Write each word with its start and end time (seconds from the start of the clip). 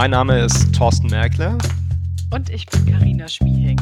Mein 0.00 0.12
Name 0.12 0.40
ist 0.40 0.74
Thorsten 0.74 1.08
Merkle. 1.08 1.58
Und 2.32 2.48
ich 2.48 2.64
bin 2.64 2.86
Karina 2.86 3.28
Schmieheng. 3.28 3.78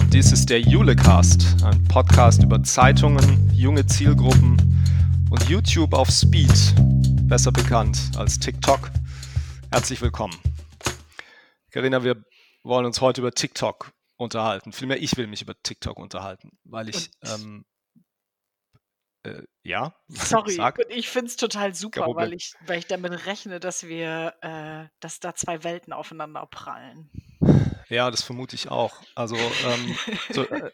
Und 0.00 0.14
dies 0.14 0.32
ist 0.32 0.48
der 0.48 0.62
Julecast, 0.62 1.62
ein 1.62 1.84
Podcast 1.84 2.42
über 2.42 2.62
Zeitungen, 2.62 3.50
junge 3.52 3.84
Zielgruppen 3.84 4.56
und 5.28 5.46
YouTube 5.50 5.92
auf 5.92 6.08
Speed, 6.08 6.74
besser 7.28 7.52
bekannt 7.52 8.12
als 8.16 8.38
TikTok. 8.38 8.90
Herzlich 9.70 10.00
willkommen. 10.00 10.38
Karina, 11.70 12.02
wir 12.02 12.24
wollen 12.62 12.86
uns 12.86 13.02
heute 13.02 13.20
über 13.20 13.32
TikTok 13.32 13.92
unterhalten. 14.16 14.72
Vielmehr, 14.72 15.02
ich 15.02 15.18
will 15.18 15.26
mich 15.26 15.42
über 15.42 15.52
TikTok 15.62 15.98
unterhalten, 15.98 16.52
weil 16.64 16.88
ich 16.88 17.10
ähm, 17.24 17.66
äh, 19.24 19.42
ja. 19.62 19.94
Sorry, 20.08 20.52
Sag. 20.52 20.78
ich 20.88 21.08
finde 21.08 21.28
es 21.28 21.36
total 21.36 21.74
super, 21.74 22.06
weil 22.14 22.32
ich, 22.32 22.54
weil 22.66 22.78
ich 22.78 22.86
damit 22.86 23.26
rechne, 23.26 23.60
dass 23.60 23.86
wir, 23.86 24.34
äh, 24.42 24.86
dass 25.00 25.20
da 25.20 25.34
zwei 25.34 25.64
Welten 25.64 25.92
aufeinander 25.92 26.46
prallen. 26.46 27.10
Ja, 27.88 28.10
das 28.10 28.22
vermute 28.22 28.56
ich 28.56 28.70
auch. 28.70 29.02
Also 29.14 29.36
ähm, 29.36 29.98
so, 30.30 30.42
äh, 30.42 30.70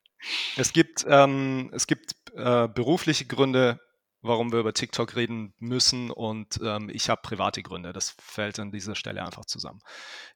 es 0.56 0.72
gibt, 0.72 1.04
ähm, 1.08 1.70
es 1.74 1.86
gibt 1.86 2.14
äh, 2.34 2.68
berufliche 2.68 3.26
Gründe, 3.26 3.80
warum 4.22 4.52
wir 4.52 4.60
über 4.60 4.72
TikTok 4.72 5.16
reden 5.16 5.54
müssen 5.58 6.10
und 6.10 6.58
ähm, 6.62 6.88
ich 6.90 7.10
habe 7.10 7.20
private 7.22 7.62
Gründe. 7.62 7.92
Das 7.92 8.16
fällt 8.18 8.58
an 8.58 8.72
dieser 8.72 8.94
Stelle 8.94 9.22
einfach 9.22 9.44
zusammen. 9.44 9.80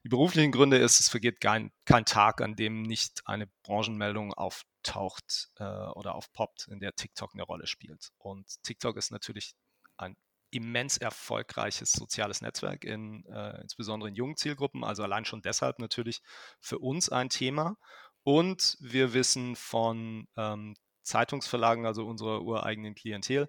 Die 0.03 0.09
beruflichen 0.09 0.51
Gründe 0.51 0.77
ist, 0.77 0.99
es 0.99 1.09
vergeht 1.09 1.41
kein, 1.41 1.71
kein 1.85 2.05
Tag, 2.05 2.41
an 2.41 2.55
dem 2.55 2.83
nicht 2.83 3.21
eine 3.25 3.47
Branchenmeldung 3.63 4.33
auftaucht 4.79 5.49
äh, 5.57 5.63
oder 5.63 6.15
aufpoppt, 6.15 6.67
in 6.69 6.79
der 6.79 6.93
TikTok 6.95 7.33
eine 7.33 7.43
Rolle 7.43 7.67
spielt. 7.67 8.11
Und 8.17 8.61
TikTok 8.63 8.97
ist 8.97 9.11
natürlich 9.11 9.55
ein 9.97 10.15
immens 10.51 10.97
erfolgreiches 10.97 11.91
soziales 11.91 12.41
Netzwerk, 12.41 12.83
in, 12.83 13.25
äh, 13.25 13.61
insbesondere 13.61 14.09
in 14.09 14.15
jungen 14.15 14.37
Zielgruppen, 14.37 14.83
also 14.83 15.03
allein 15.03 15.25
schon 15.25 15.41
deshalb 15.41 15.79
natürlich 15.79 16.21
für 16.59 16.79
uns 16.79 17.09
ein 17.09 17.29
Thema. 17.29 17.77
Und 18.23 18.77
wir 18.79 19.13
wissen 19.13 19.55
von 19.55 20.27
ähm, 20.37 20.75
Zeitungsverlagen, 21.03 21.85
also 21.85 22.05
unserer 22.05 22.41
ureigenen 22.41 22.95
Klientel, 22.95 23.47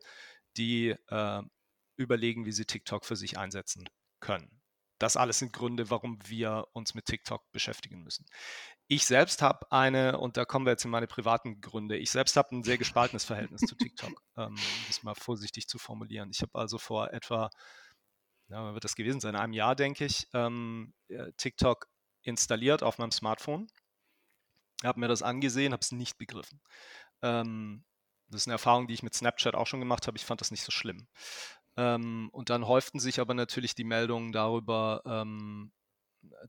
die 0.56 0.94
äh, 1.08 1.42
überlegen, 1.96 2.44
wie 2.44 2.52
sie 2.52 2.64
TikTok 2.64 3.04
für 3.04 3.16
sich 3.16 3.38
einsetzen 3.38 3.88
können. 4.20 4.59
Das 5.00 5.16
alles 5.16 5.38
sind 5.38 5.54
Gründe, 5.54 5.88
warum 5.88 6.18
wir 6.26 6.68
uns 6.74 6.94
mit 6.94 7.06
TikTok 7.06 7.50
beschäftigen 7.52 8.02
müssen. 8.02 8.26
Ich 8.86 9.06
selbst 9.06 9.40
habe 9.40 9.72
eine, 9.72 10.18
und 10.18 10.36
da 10.36 10.44
kommen 10.44 10.66
wir 10.66 10.72
jetzt 10.72 10.84
in 10.84 10.90
meine 10.90 11.06
privaten 11.06 11.62
Gründe, 11.62 11.96
ich 11.96 12.10
selbst 12.10 12.36
habe 12.36 12.54
ein 12.54 12.62
sehr 12.62 12.76
gespaltenes 12.76 13.24
Verhältnis 13.24 13.62
zu 13.62 13.74
TikTok, 13.76 14.12
ähm, 14.36 14.54
um 14.54 14.84
das 14.88 15.02
mal 15.02 15.14
vorsichtig 15.14 15.68
zu 15.68 15.78
formulieren. 15.78 16.30
Ich 16.30 16.42
habe 16.42 16.54
also 16.54 16.76
vor 16.76 17.12
etwa, 17.14 17.48
na, 18.48 18.74
wird 18.74 18.84
das 18.84 18.94
gewesen 18.94 19.20
sein, 19.20 19.36
einem 19.36 19.54
Jahr, 19.54 19.74
denke 19.74 20.04
ich, 20.04 20.28
ähm, 20.34 20.92
TikTok 21.38 21.88
installiert 22.22 22.82
auf 22.82 22.98
meinem 22.98 23.10
Smartphone, 23.10 23.68
habe 24.84 25.00
mir 25.00 25.08
das 25.08 25.22
angesehen, 25.22 25.72
habe 25.72 25.80
es 25.80 25.92
nicht 25.92 26.18
begriffen. 26.18 26.60
Ähm, 27.22 27.86
das 28.28 28.42
ist 28.42 28.48
eine 28.48 28.54
Erfahrung, 28.54 28.86
die 28.86 28.94
ich 28.94 29.02
mit 29.02 29.14
Snapchat 29.14 29.54
auch 29.54 29.66
schon 29.66 29.80
gemacht 29.80 30.06
habe. 30.06 30.18
Ich 30.18 30.26
fand 30.26 30.42
das 30.42 30.50
nicht 30.50 30.62
so 30.62 30.70
schlimm. 30.70 31.08
Ähm, 31.76 32.28
und 32.32 32.50
dann 32.50 32.66
häuften 32.66 33.00
sich 33.00 33.20
aber 33.20 33.34
natürlich 33.34 33.74
die 33.74 33.84
Meldungen 33.84 34.32
darüber, 34.32 35.02
ähm, 35.04 35.72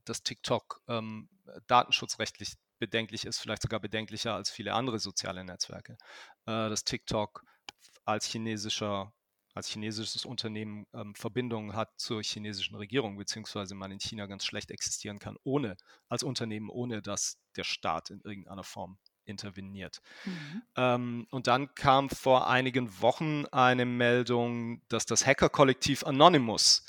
dass 0.04 0.22
TikTok 0.22 0.82
ähm, 0.88 1.28
datenschutzrechtlich 1.66 2.54
bedenklich 2.78 3.26
ist, 3.26 3.38
vielleicht 3.38 3.62
sogar 3.62 3.80
bedenklicher 3.80 4.34
als 4.34 4.50
viele 4.50 4.74
andere 4.74 4.98
soziale 4.98 5.44
Netzwerke. 5.44 5.96
Äh, 6.46 6.68
dass 6.68 6.84
TikTok 6.84 7.44
als 8.04 8.26
chinesischer 8.26 9.12
als 9.54 9.68
chinesisches 9.68 10.24
Unternehmen 10.24 10.86
ähm, 10.94 11.14
Verbindungen 11.14 11.76
hat 11.76 11.90
zur 11.98 12.22
chinesischen 12.22 12.74
Regierung, 12.76 13.16
beziehungsweise 13.18 13.74
man 13.74 13.90
in 13.90 14.00
China 14.00 14.26
ganz 14.26 14.44
schlecht 14.44 14.70
existieren 14.70 15.18
kann, 15.18 15.36
ohne, 15.44 15.76
als 16.08 16.22
Unternehmen, 16.22 16.70
ohne 16.70 17.02
dass 17.02 17.38
der 17.56 17.64
Staat 17.64 18.10
in 18.10 18.20
irgendeiner 18.22 18.64
Form 18.64 18.98
interveniert. 19.24 20.00
Mhm. 20.24 20.62
Ähm, 20.76 21.26
und 21.30 21.46
dann 21.46 21.74
kam 21.74 22.10
vor 22.10 22.48
einigen 22.48 23.00
Wochen 23.00 23.46
eine 23.46 23.84
Meldung, 23.84 24.82
dass 24.88 25.06
das 25.06 25.26
Hacker-Kollektiv 25.26 26.04
Anonymous 26.04 26.84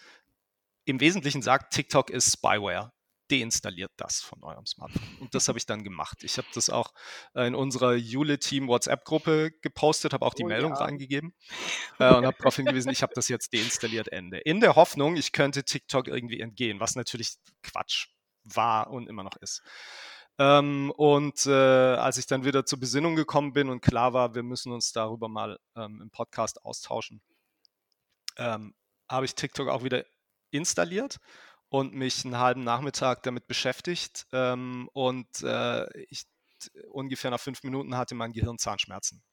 im 0.85 0.99
Wesentlichen 0.99 1.41
sagt, 1.41 1.73
TikTok 1.73 2.09
ist 2.09 2.33
Spyware. 2.33 2.91
Deinstalliert 3.31 3.91
das 3.95 4.21
von 4.21 4.43
eurem 4.43 4.65
Smartphone. 4.65 5.17
Und 5.21 5.33
das 5.33 5.47
habe 5.47 5.57
ich 5.57 5.65
dann 5.65 5.83
gemacht. 5.83 6.23
Ich 6.23 6.37
habe 6.37 6.47
das 6.53 6.69
auch 6.69 6.93
äh, 7.33 7.47
in 7.47 7.55
unserer 7.55 7.93
Jule-Team 7.95 8.67
WhatsApp-Gruppe 8.67 9.51
gepostet, 9.61 10.13
habe 10.13 10.25
auch 10.25 10.33
die 10.33 10.43
oh, 10.43 10.47
Meldung 10.47 10.73
ja. 10.73 10.79
reingegeben 10.79 11.33
äh, 11.99 12.13
und 12.13 12.25
habe 12.25 12.35
darauf 12.37 12.57
hingewiesen, 12.57 12.91
ich 12.91 13.01
habe 13.01 13.13
das 13.15 13.29
jetzt 13.29 13.53
deinstalliert, 13.53 14.11
Ende. 14.11 14.39
In 14.39 14.59
der 14.59 14.75
Hoffnung, 14.75 15.15
ich 15.15 15.31
könnte 15.31 15.63
TikTok 15.63 16.09
irgendwie 16.09 16.41
entgehen, 16.41 16.81
was 16.81 16.95
natürlich 16.95 17.35
Quatsch 17.63 18.07
war 18.43 18.89
und 18.89 19.07
immer 19.07 19.23
noch 19.23 19.37
ist. 19.37 19.63
Ähm, 20.39 20.91
und 20.97 21.45
äh, 21.45 21.51
als 21.51 22.17
ich 22.17 22.25
dann 22.25 22.43
wieder 22.43 22.65
zur 22.65 22.79
Besinnung 22.79 23.15
gekommen 23.15 23.53
bin 23.53 23.69
und 23.69 23.81
klar 23.81 24.13
war, 24.13 24.33
wir 24.35 24.43
müssen 24.43 24.71
uns 24.71 24.91
darüber 24.91 25.27
mal 25.29 25.59
ähm, 25.75 26.01
im 26.01 26.09
Podcast 26.09 26.65
austauschen, 26.65 27.21
ähm, 28.37 28.73
habe 29.09 29.25
ich 29.25 29.35
TikTok 29.35 29.69
auch 29.69 29.83
wieder 29.83 30.05
installiert 30.49 31.19
und 31.69 31.93
mich 31.93 32.25
einen 32.25 32.37
halben 32.37 32.63
Nachmittag 32.63 33.23
damit 33.23 33.47
beschäftigt. 33.47 34.25
Ähm, 34.31 34.89
und 34.93 35.27
äh, 35.43 35.87
ich 36.09 36.25
ungefähr 36.89 37.31
nach 37.31 37.39
fünf 37.39 37.63
Minuten 37.63 37.97
hatte 37.97 38.15
mein 38.15 38.33
Gehirn 38.33 38.57
Zahnschmerzen. 38.57 39.23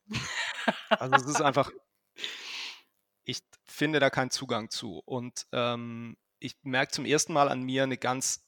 Also 0.91 1.15
es 1.17 1.27
ist 1.27 1.41
einfach, 1.41 1.71
ich 3.25 3.41
finde 3.67 4.00
da 4.00 4.11
keinen 4.11 4.31
Zugang 4.31 4.71
zu. 4.71 5.00
Und 5.05 5.47
ähm, 5.53 6.17
ich 6.38 6.56
merke 6.62 6.93
zum 6.93 7.05
ersten 7.05 7.32
Mal 7.32 7.49
an 7.49 7.62
mir 7.62 7.84
eine 7.84 7.99
ganz 7.99 8.44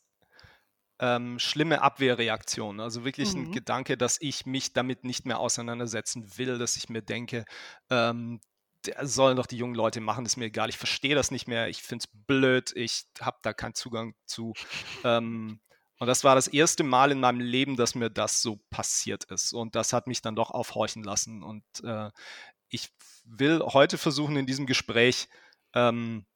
ähm, 1.02 1.40
schlimme 1.40 1.82
Abwehrreaktion. 1.82 2.78
Also 2.78 3.04
wirklich 3.04 3.34
mhm. 3.34 3.42
ein 3.42 3.52
Gedanke, 3.52 3.98
dass 3.98 4.18
ich 4.20 4.46
mich 4.46 4.72
damit 4.72 5.02
nicht 5.02 5.26
mehr 5.26 5.40
auseinandersetzen 5.40 6.38
will, 6.38 6.58
dass 6.58 6.76
ich 6.76 6.88
mir 6.88 7.02
denke, 7.02 7.44
ähm, 7.90 8.40
sollen 9.02 9.36
doch 9.36 9.46
die 9.46 9.56
jungen 9.56 9.74
Leute 9.74 10.00
machen, 10.00 10.24
ist 10.24 10.36
mir 10.36 10.46
egal, 10.46 10.68
ich 10.68 10.78
verstehe 10.78 11.14
das 11.14 11.30
nicht 11.30 11.48
mehr, 11.48 11.68
ich 11.68 11.82
finde 11.82 12.04
es 12.04 12.20
blöd, 12.26 12.72
ich 12.74 13.04
habe 13.20 13.38
da 13.42 13.52
keinen 13.52 13.74
Zugang 13.74 14.14
zu. 14.26 14.54
Ähm, 15.04 15.60
und 15.98 16.06
das 16.06 16.24
war 16.24 16.36
das 16.36 16.48
erste 16.48 16.84
Mal 16.84 17.10
in 17.10 17.20
meinem 17.20 17.40
Leben, 17.40 17.76
dass 17.76 17.96
mir 17.96 18.10
das 18.10 18.42
so 18.42 18.60
passiert 18.70 19.24
ist. 19.24 19.52
Und 19.52 19.74
das 19.74 19.92
hat 19.92 20.06
mich 20.06 20.20
dann 20.20 20.36
doch 20.36 20.50
aufhorchen 20.50 21.02
lassen. 21.02 21.42
Und 21.42 21.64
äh, 21.84 22.10
ich 22.68 22.90
will 23.24 23.60
heute 23.60 23.98
versuchen, 23.98 24.36
in 24.36 24.46
diesem 24.46 24.66
Gespräch 24.66 25.28
ähm, 25.74 26.26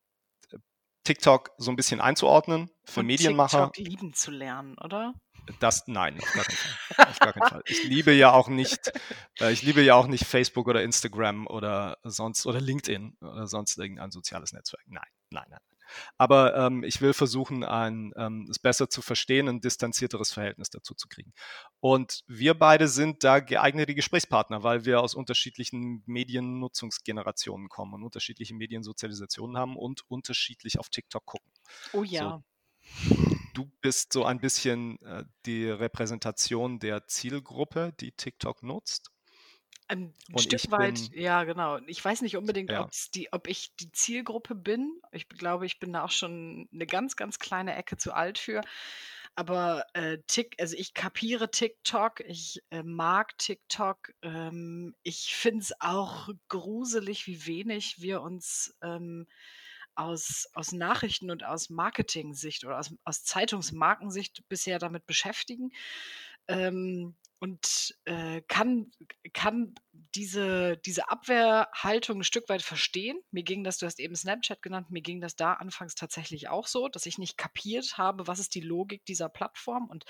TikTok 1.06 1.52
so 1.56 1.70
ein 1.70 1.76
bisschen 1.76 2.00
einzuordnen 2.00 2.70
für 2.84 3.00
Und 3.00 3.06
Medienmacher. 3.06 3.70
TikTok 3.72 3.92
lieben 3.92 4.12
zu 4.12 4.30
lernen, 4.30 4.76
oder? 4.78 5.14
Das 5.60 5.84
nein, 5.86 6.18
auf 6.18 6.32
gar 6.32 6.44
keinen 6.44 6.56
Fall. 6.56 7.06
auf 7.06 7.18
gar 7.20 7.32
keinen 7.32 7.48
Fall. 7.48 7.62
Ich 7.66 7.84
liebe 7.84 8.12
ja 8.12 8.32
auch 8.32 8.48
nicht, 8.48 8.92
äh, 9.40 9.52
ich 9.52 9.62
liebe 9.62 9.82
ja 9.82 9.94
auch 9.94 10.08
nicht 10.08 10.24
Facebook 10.24 10.66
oder 10.66 10.82
Instagram 10.82 11.46
oder 11.46 11.98
sonst 12.02 12.46
oder 12.46 12.60
LinkedIn 12.60 13.16
oder 13.20 13.46
sonst 13.46 13.78
irgendein 13.78 14.10
soziales 14.10 14.52
Netzwerk. 14.52 14.82
Nein, 14.86 15.04
nein, 15.30 15.46
nein. 15.48 15.60
Aber 16.18 16.56
ähm, 16.56 16.82
ich 16.82 17.00
will 17.00 17.12
versuchen, 17.12 17.64
ein, 17.64 18.12
ähm, 18.16 18.46
es 18.50 18.58
besser 18.58 18.88
zu 18.88 19.02
verstehen, 19.02 19.48
ein 19.48 19.60
distanzierteres 19.60 20.32
Verhältnis 20.32 20.70
dazu 20.70 20.94
zu 20.94 21.08
kriegen. 21.08 21.32
Und 21.80 22.22
wir 22.26 22.54
beide 22.54 22.88
sind 22.88 23.24
da 23.24 23.40
geeignete 23.40 23.94
Gesprächspartner, 23.94 24.62
weil 24.62 24.84
wir 24.84 25.00
aus 25.00 25.14
unterschiedlichen 25.14 26.02
Mediennutzungsgenerationen 26.06 27.68
kommen 27.68 27.94
und 27.94 28.04
unterschiedliche 28.04 28.54
Mediensozialisationen 28.54 29.56
haben 29.56 29.76
und 29.76 30.02
unterschiedlich 30.08 30.78
auf 30.78 30.88
TikTok 30.88 31.24
gucken. 31.24 31.50
Oh 31.92 32.02
ja. 32.02 32.42
So, 33.00 33.36
du 33.54 33.70
bist 33.80 34.12
so 34.12 34.24
ein 34.24 34.40
bisschen 34.40 35.00
äh, 35.02 35.24
die 35.46 35.68
Repräsentation 35.68 36.78
der 36.78 37.06
Zielgruppe, 37.06 37.94
die 38.00 38.12
TikTok 38.12 38.62
nutzt. 38.62 39.10
Ein 39.88 40.14
Und 40.32 40.40
Stück 40.40 40.70
weit, 40.70 41.08
bin 41.08 41.12
ja, 41.12 41.44
genau. 41.44 41.78
Ich 41.86 42.04
weiß 42.04 42.22
nicht 42.22 42.36
unbedingt, 42.36 42.70
Ja. 42.70 42.90
die 43.14 43.32
ob 43.32 43.46
ich 43.46 43.74
die 43.76 43.92
Zielgruppe 43.92 44.54
bin. 44.56 45.00
Ich 45.12 45.28
glaube, 45.28 45.64
ich 45.66 45.78
bin 45.78 45.92
da 45.92 46.02
auch 46.04 46.10
schon 46.10 46.68
eine 46.72 46.86
ganz, 46.86 47.14
ganz 47.16 47.38
kleine 47.38 47.76
Ecke 47.76 47.96
zu 47.96 48.12
alt 48.12 48.38
für. 48.38 48.62
Aber, 49.36 49.84
äh, 49.94 50.18
Tik 50.26 50.56
also, 50.60 50.76
ich 50.76 50.94
kapiere 50.94 51.50
TikTok, 51.50 52.20
ich, 52.20 52.62
äh, 52.70 52.82
mag 52.82 53.38
TikTok. 53.38 54.12
Ähm, 54.22 54.94
ich 55.04 55.34
finde 55.36 55.60
es 55.62 55.74
auch 55.80 56.30
gruselig, 56.48 57.26
wie 57.28 57.46
wenig 57.46 58.00
wir 58.00 58.22
uns, 58.22 58.76
ähm, 58.82 59.26
aus 59.94 60.48
aus 60.54 60.72
Nachrichten 60.72 61.30
und 61.30 61.44
aus 61.44 61.70
Marketing-Sicht 61.70 62.64
oder 62.66 62.78
aus 62.78 62.94
aus 63.04 63.24
Zeitungsmarkensicht 63.24 64.42
bisher 64.48 64.78
damit 64.78 65.06
beschäftigen. 65.06 65.70
Ähm 66.48 67.16
und 67.38 67.94
äh, 68.04 68.42
kann, 68.48 68.90
kann 69.32 69.74
diese, 70.14 70.76
diese 70.78 71.10
Abwehrhaltung 71.10 72.20
ein 72.20 72.24
Stück 72.24 72.48
weit 72.48 72.62
verstehen. 72.62 73.18
Mir 73.30 73.42
ging 73.42 73.64
das, 73.64 73.78
du 73.78 73.86
hast 73.86 74.00
eben 74.00 74.16
Snapchat 74.16 74.62
genannt, 74.62 74.90
mir 74.90 75.02
ging 75.02 75.20
das 75.20 75.36
da 75.36 75.54
anfangs 75.54 75.94
tatsächlich 75.94 76.48
auch 76.48 76.66
so, 76.66 76.88
dass 76.88 77.06
ich 77.06 77.18
nicht 77.18 77.36
kapiert 77.36 77.98
habe, 77.98 78.26
was 78.26 78.38
ist 78.38 78.54
die 78.54 78.60
Logik 78.60 79.04
dieser 79.06 79.28
Plattform 79.28 79.88
und 79.88 80.04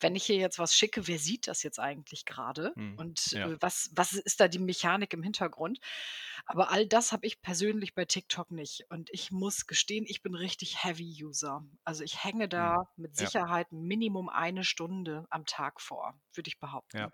wenn 0.00 0.16
ich 0.16 0.24
hier 0.24 0.36
jetzt 0.36 0.58
was 0.58 0.74
schicke, 0.74 1.06
wer 1.06 1.18
sieht 1.18 1.48
das 1.48 1.62
jetzt 1.62 1.78
eigentlich 1.78 2.24
gerade 2.24 2.72
hm, 2.74 2.96
und 2.96 3.32
ja. 3.32 3.48
äh, 3.48 3.56
was, 3.60 3.90
was 3.94 4.12
ist 4.12 4.40
da 4.40 4.48
die 4.48 4.58
Mechanik 4.58 5.12
im 5.12 5.22
Hintergrund? 5.22 5.80
Aber 6.46 6.70
all 6.70 6.86
das 6.86 7.12
habe 7.12 7.26
ich 7.26 7.42
persönlich 7.42 7.94
bei 7.94 8.04
TikTok 8.04 8.50
nicht 8.50 8.86
und 8.88 9.10
ich 9.12 9.30
muss 9.30 9.66
gestehen, 9.66 10.04
ich 10.06 10.22
bin 10.22 10.34
richtig 10.34 10.84
Heavy-User. 10.84 11.64
Also 11.84 12.02
ich 12.04 12.24
hänge 12.24 12.48
da 12.48 12.76
hm. 12.76 12.84
mit 12.96 13.16
Sicherheit 13.16 13.68
ja. 13.70 13.78
Minimum 13.78 14.28
eine 14.28 14.64
Stunde 14.64 15.26
am 15.30 15.44
Tag 15.44 15.80
vor, 15.80 16.14
würde 16.34 16.48
ich 16.48 16.58
behaupten. 16.58 16.98
Ja. 16.98 17.12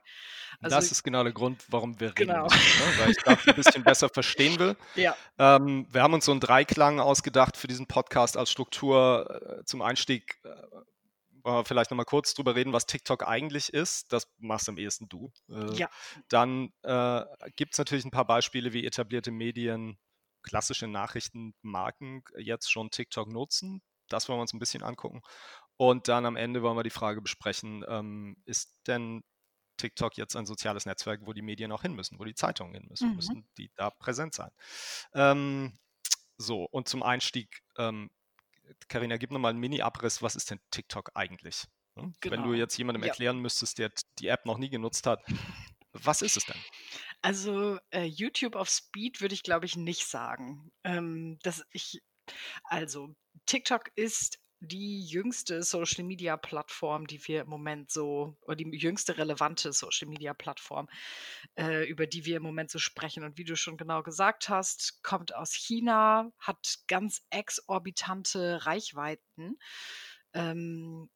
Also, 0.61 0.77
das 0.77 0.93
ist 0.93 1.03
genau 1.03 1.23
der 1.23 1.33
Grund, 1.33 1.65
warum 1.69 1.99
wir 2.01 2.06
reden 2.09 2.29
genau. 2.29 2.45
müssen, 2.45 2.57
ne? 2.57 2.99
weil 2.99 3.11
ich 3.11 3.17
das 3.19 3.47
ein 3.47 3.55
bisschen 3.55 3.85
besser 3.85 4.09
verstehen 4.09 4.59
will. 4.59 4.77
Ja. 4.95 5.17
Ähm, 5.39 5.87
wir 5.91 6.03
haben 6.03 6.15
uns 6.15 6.25
so 6.25 6.33
einen 6.33 6.41
Dreiklang 6.41 7.01
ausgedacht 7.01 7.57
für 7.57 7.67
diesen 7.67 7.87
Podcast 7.87 8.37
als 8.37 8.51
Struktur 8.51 9.61
äh, 9.61 9.65
zum 9.65 9.83
Einstieg. 9.83 10.39
Äh, 10.45 10.51
wir 11.47 11.65
vielleicht 11.65 11.91
nochmal 11.91 12.07
kurz 12.07 12.35
drüber 12.35 12.55
reden, 12.55 12.73
was 12.73 12.87
TikTok 12.87 13.27
eigentlich 13.27 13.73
ist. 13.73 14.13
Das 14.13 14.29
machst 14.39 14.69
am 14.69 14.79
ehesten 14.79 15.09
du. 15.09 15.33
Äh, 15.49 15.75
ja. 15.75 15.89
Dann 16.29 16.73
äh, 16.83 17.25
gibt 17.55 17.73
es 17.73 17.79
natürlich 17.79 18.05
ein 18.05 18.11
paar 18.11 18.27
Beispiele, 18.27 18.73
wie 18.73 18.85
etablierte 18.85 19.31
Medien, 19.31 19.99
klassische 20.43 20.89
Nachrichtenmarken 20.89 22.25
jetzt 22.37 22.71
schon 22.71 22.91
TikTok 22.91 23.33
nutzen. 23.33 23.81
Das 24.09 24.29
wollen 24.29 24.39
wir 24.39 24.43
uns 24.43 24.53
ein 24.53 24.59
bisschen 24.59 24.83
angucken. 24.83 25.23
Und 25.77 26.09
dann 26.09 26.27
am 26.27 26.37
Ende 26.37 26.63
wollen 26.63 26.77
wir 26.77 26.83
die 26.83 26.91
Frage 26.91 27.21
besprechen, 27.21 27.85
ähm, 27.89 28.37
ist 28.45 28.73
denn 28.87 29.23
TikTok 29.77 30.17
jetzt 30.17 30.37
ein 30.37 30.47
soziales 30.47 30.87
Netzwerk, 30.87 31.21
wo 31.25 31.33
die 31.33 31.43
Medien 31.43 31.73
auch 31.73 31.83
hin 31.83 31.95
müssen, 31.95 32.19
wo 32.19 32.25
die 32.25 32.35
Zeitungen 32.35 32.75
hin 32.75 32.87
müssen, 32.89 33.11
mhm. 33.11 33.17
müssen 33.17 33.49
die 33.59 33.71
da 33.77 33.91
präsent 33.91 34.35
sein. 34.35 34.51
Ähm, 35.15 35.79
so, 36.39 36.65
und 36.65 36.89
zum 36.89 37.03
Einstieg, 37.03 37.63
ähm, 37.79 38.11
Carina, 38.89 39.17
gib 39.17 39.31
nochmal 39.31 39.51
einen 39.51 39.61
Mini-Abriss, 39.61 40.23
was 40.23 40.37
ist 40.37 40.51
denn 40.51 40.61
TikTok 40.71 41.11
eigentlich? 41.15 41.65
Genau. 41.95 42.13
Wenn 42.23 42.43
du 42.43 42.51
genau. 42.51 42.53
jetzt 42.53 42.77
jemandem 42.77 43.03
ja. 43.03 43.09
erklären 43.09 43.39
müsstest, 43.39 43.79
der 43.79 43.91
die 44.19 44.29
App 44.29 44.45
noch 44.45 44.59
nie 44.59 44.69
genutzt 44.69 45.07
hat, 45.07 45.23
was 45.93 46.23
ist 46.23 46.37
es 46.37 46.45
denn? 46.45 46.61
Also 47.23 47.79
äh, 47.91 48.05
YouTube 48.05 48.55
auf 48.55 48.69
Speed 48.69 49.21
würde 49.21 49.35
ich, 49.35 49.43
glaube 49.43 49.67
ich, 49.67 49.77
nicht 49.77 50.07
sagen. 50.07 50.71
Ähm, 50.85 51.39
dass 51.43 51.65
ich, 51.71 52.03
also 52.65 53.15
TikTok 53.47 53.91
ist 53.95 54.39
die 54.67 55.03
jüngste 55.03 55.63
Social-Media-Plattform, 55.63 57.07
die 57.07 57.27
wir 57.27 57.43
im 57.43 57.49
Moment 57.49 57.91
so 57.91 58.37
oder 58.43 58.57
die 58.57 58.69
jüngste 58.77 59.17
relevante 59.17 59.73
Social-Media-Plattform, 59.73 60.89
äh, 61.59 61.89
über 61.89 62.07
die 62.07 62.25
wir 62.25 62.37
im 62.37 62.43
Moment 62.43 62.71
so 62.71 62.79
sprechen. 62.79 63.25
Und 63.25 63.39
wie 63.39 63.45
du 63.45 63.57
schon 63.57 63.77
genau 63.77 64.03
gesagt 64.03 64.49
hast, 64.49 65.03
kommt 65.03 65.35
aus 65.35 65.53
China, 65.55 66.31
hat 66.39 66.81
ganz 66.89 67.23
exorbitante 67.31 68.67
Reichweiten, 68.67 69.59
ähm, 70.35 71.09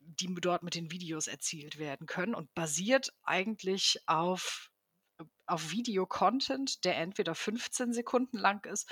die 0.00 0.34
dort 0.40 0.62
mit 0.62 0.74
den 0.74 0.90
Videos 0.90 1.26
erzielt 1.26 1.78
werden 1.78 2.06
können 2.06 2.34
und 2.34 2.54
basiert 2.54 3.12
eigentlich 3.22 4.00
auf 4.06 4.71
auf 5.46 5.70
Video-Content, 5.70 6.84
der 6.84 6.96
entweder 6.96 7.34
15 7.34 7.92
Sekunden 7.92 8.38
lang 8.38 8.64
ist 8.66 8.88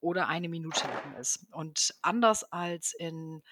oder 0.00 0.28
eine 0.28 0.48
Minute 0.48 0.86
lang 0.86 1.16
ist. 1.16 1.46
Und 1.50 1.94
anders 2.02 2.44
als 2.44 2.92
in 2.94 3.42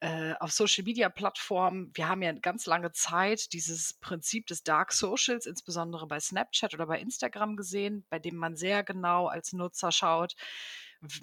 äh, 0.00 0.34
auf 0.38 0.52
Social 0.52 0.84
Media 0.84 1.08
Plattformen, 1.08 1.90
wir 1.94 2.08
haben 2.08 2.22
ja 2.22 2.32
ganz 2.32 2.66
lange 2.66 2.92
Zeit 2.92 3.52
dieses 3.52 3.94
Prinzip 3.94 4.46
des 4.46 4.62
Dark 4.62 4.92
Socials, 4.92 5.46
insbesondere 5.46 6.06
bei 6.06 6.20
Snapchat 6.20 6.74
oder 6.74 6.86
bei 6.86 7.00
Instagram 7.00 7.56
gesehen, 7.56 8.04
bei 8.08 8.20
dem 8.20 8.36
man 8.36 8.56
sehr 8.56 8.84
genau 8.84 9.26
als 9.26 9.52
Nutzer 9.52 9.90
schaut, 9.90 10.36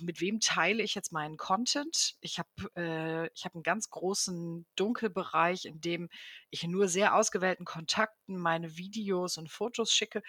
mit 0.02 0.22
wem 0.22 0.40
teile 0.40 0.84
ich 0.84 0.96
jetzt 0.96 1.12
meinen 1.12 1.38
Content? 1.38 2.16
Ich 2.22 2.40
habe 2.40 2.50
äh, 2.76 3.30
hab 3.44 3.56
einen 3.56 3.64
ganz 3.64 3.90
großen 3.90 4.66
Dunkelbereich, 4.76 5.66
in 5.66 5.82
dem 5.82 6.10
ich 6.50 6.64
nur 6.64 6.88
sehr 6.88 7.16
ausgewählten 7.16 7.66
Kontakten 7.66 8.38
meine 8.38 8.78
Videos 8.78 9.38
und 9.38 9.52
Fotos 9.52 9.92
schicke. 9.92 10.22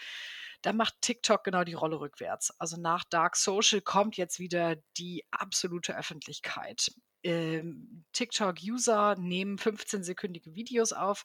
Da 0.62 0.72
macht 0.72 1.00
TikTok 1.00 1.44
genau 1.44 1.64
die 1.64 1.74
Rolle 1.74 2.00
rückwärts. 2.00 2.50
Also 2.58 2.76
nach 2.76 3.04
Dark 3.04 3.36
Social 3.36 3.80
kommt 3.80 4.16
jetzt 4.16 4.38
wieder 4.38 4.76
die 4.96 5.24
absolute 5.30 5.96
Öffentlichkeit. 5.96 6.90
Ähm, 7.22 8.04
TikTok-User 8.12 9.16
nehmen 9.16 9.58
15-sekündige 9.58 10.54
Videos 10.54 10.92
auf, 10.92 11.24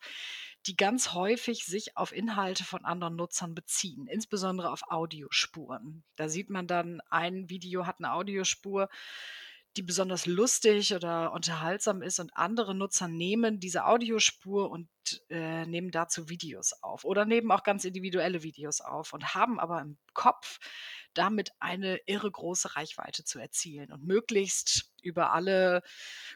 die 0.68 0.76
ganz 0.76 1.14
häufig 1.14 1.66
sich 1.66 1.98
auf 1.98 2.12
Inhalte 2.12 2.64
von 2.64 2.86
anderen 2.86 3.16
Nutzern 3.16 3.56
beziehen, 3.56 4.08
insbesondere 4.08 4.72
auf 4.72 4.84
Audiospuren. 4.90 6.04
Da 6.16 6.30
sieht 6.30 6.50
man 6.50 6.68
dann, 6.68 7.02
ein 7.10 7.50
Video 7.50 7.86
hat 7.86 7.98
eine 8.00 8.14
Audiospur, 8.14 8.90
die 9.78 9.84
besonders 9.84 10.26
lustig 10.26 10.94
oder 10.94 11.32
unterhaltsam 11.32 12.02
ist 12.02 12.20
und 12.20 12.36
andere 12.36 12.76
Nutzer 12.76 13.08
nehmen 13.08 13.60
diese 13.60 13.86
Audiospur 13.86 14.70
und 14.70 14.90
äh, 15.30 15.66
nehmen 15.66 15.92
dazu 15.92 16.30
Videos 16.30 16.74
auf 16.84 17.06
oder 17.06 17.26
nehmen 17.26 17.52
auch 17.52 17.64
ganz 17.64 17.86
individuelle 17.86 18.44
Videos 18.44 18.82
auf 18.82 19.14
und 19.14 19.34
haben 19.34 19.60
aber 19.60 19.82
im 19.82 19.98
Kopf 20.14 20.60
damit 21.14 21.52
eine 21.60 22.00
irre 22.06 22.30
große 22.30 22.76
Reichweite 22.76 23.24
zu 23.24 23.40
erzielen 23.40 23.92
und 23.92 24.04
möglichst 24.06 24.92
über 25.02 25.34
alle 25.34 25.82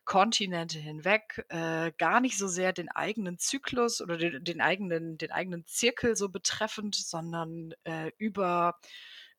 Kontinente 0.03 0.79
hinweg 0.79 1.45
äh, 1.49 1.91
gar 1.97 2.19
nicht 2.19 2.37
so 2.37 2.47
sehr 2.47 2.73
den 2.73 2.89
eigenen 2.89 3.37
Zyklus 3.37 4.01
oder 4.01 4.17
den, 4.17 4.43
den, 4.43 4.61
eigenen, 4.61 5.17
den 5.17 5.31
eigenen 5.31 5.65
Zirkel 5.65 6.15
so 6.15 6.29
betreffend, 6.29 6.95
sondern 6.95 7.73
äh, 7.83 8.11
über, 8.17 8.79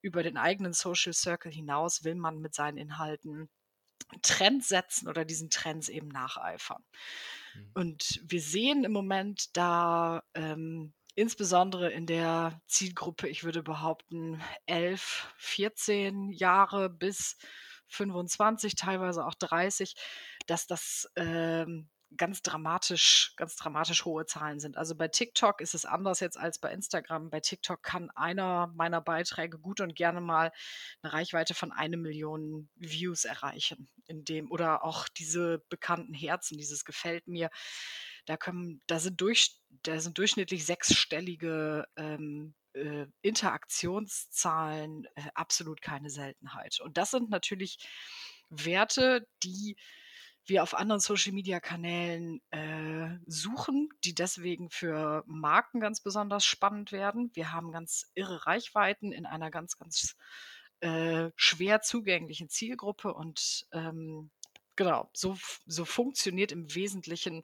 über 0.00 0.22
den 0.22 0.36
eigenen 0.36 0.72
Social 0.72 1.12
Circle 1.12 1.52
hinaus 1.52 2.04
will 2.04 2.14
man 2.14 2.38
mit 2.38 2.54
seinen 2.54 2.78
Inhalten 2.78 3.48
Trends 4.22 4.68
setzen 4.68 5.08
oder 5.08 5.24
diesen 5.24 5.50
Trends 5.50 5.88
eben 5.88 6.08
nacheifern. 6.08 6.84
Mhm. 7.54 7.70
Und 7.74 8.20
wir 8.24 8.40
sehen 8.40 8.84
im 8.84 8.92
Moment 8.92 9.56
da 9.56 10.22
ähm, 10.34 10.92
insbesondere 11.16 11.90
in 11.90 12.06
der 12.06 12.60
Zielgruppe, 12.66 13.28
ich 13.28 13.42
würde 13.42 13.62
behaupten, 13.62 14.40
11, 14.66 15.34
14 15.38 16.30
Jahre 16.30 16.88
bis 16.88 17.36
25, 17.88 18.76
teilweise 18.76 19.24
auch 19.26 19.34
30, 19.34 19.96
dass 20.46 20.66
das 20.66 21.10
ähm, 21.16 21.88
ganz 22.16 22.42
dramatisch, 22.42 23.34
ganz 23.36 23.56
dramatisch 23.56 24.04
hohe 24.04 24.26
Zahlen 24.26 24.60
sind. 24.60 24.76
Also 24.76 24.94
bei 24.94 25.08
TikTok 25.08 25.60
ist 25.60 25.74
es 25.74 25.84
anders 25.84 26.20
jetzt 26.20 26.38
als 26.38 26.58
bei 26.58 26.70
Instagram. 26.72 27.30
Bei 27.30 27.40
TikTok 27.40 27.82
kann 27.82 28.10
einer 28.10 28.68
meiner 28.74 29.00
Beiträge 29.00 29.58
gut 29.58 29.80
und 29.80 29.94
gerne 29.94 30.20
mal 30.20 30.52
eine 31.02 31.12
Reichweite 31.12 31.54
von 31.54 31.72
eine 31.72 31.96
Million 31.96 32.68
Views 32.76 33.24
erreichen. 33.24 33.88
In 34.06 34.24
dem, 34.24 34.50
oder 34.50 34.84
auch 34.84 35.08
diese 35.08 35.64
bekannten 35.68 36.14
Herzen, 36.14 36.58
dieses 36.58 36.84
gefällt 36.84 37.26
mir. 37.26 37.50
Da 38.26 38.36
können, 38.36 38.82
da 38.86 38.98
sind 38.98 39.20
durch, 39.20 39.58
da 39.82 39.98
sind 39.98 40.18
durchschnittlich 40.18 40.66
sechsstellige 40.66 41.86
ähm, 41.96 42.54
äh, 42.74 43.06
Interaktionszahlen 43.22 45.06
äh, 45.14 45.22
absolut 45.34 45.80
keine 45.80 46.10
Seltenheit. 46.10 46.80
Und 46.80 46.96
das 46.96 47.10
sind 47.10 47.30
natürlich 47.30 47.78
Werte, 48.50 49.26
die 49.42 49.76
wir 50.44 50.62
auf 50.62 50.74
anderen 50.74 51.00
Social-Media-Kanälen 51.00 52.40
äh, 52.50 53.18
suchen, 53.26 53.88
die 54.04 54.14
deswegen 54.14 54.70
für 54.70 55.24
Marken 55.26 55.80
ganz 55.80 56.00
besonders 56.00 56.44
spannend 56.44 56.92
werden. 56.92 57.30
Wir 57.34 57.52
haben 57.52 57.72
ganz 57.72 58.10
irre 58.14 58.46
Reichweiten 58.46 59.10
in 59.10 59.26
einer 59.26 59.50
ganz, 59.50 59.76
ganz 59.76 60.16
äh, 60.80 61.30
schwer 61.34 61.80
zugänglichen 61.80 62.48
Zielgruppe 62.48 63.12
und 63.12 63.66
ähm, 63.72 64.30
genau, 64.76 65.10
so, 65.12 65.36
so 65.66 65.84
funktioniert 65.84 66.52
im 66.52 66.72
Wesentlichen 66.74 67.42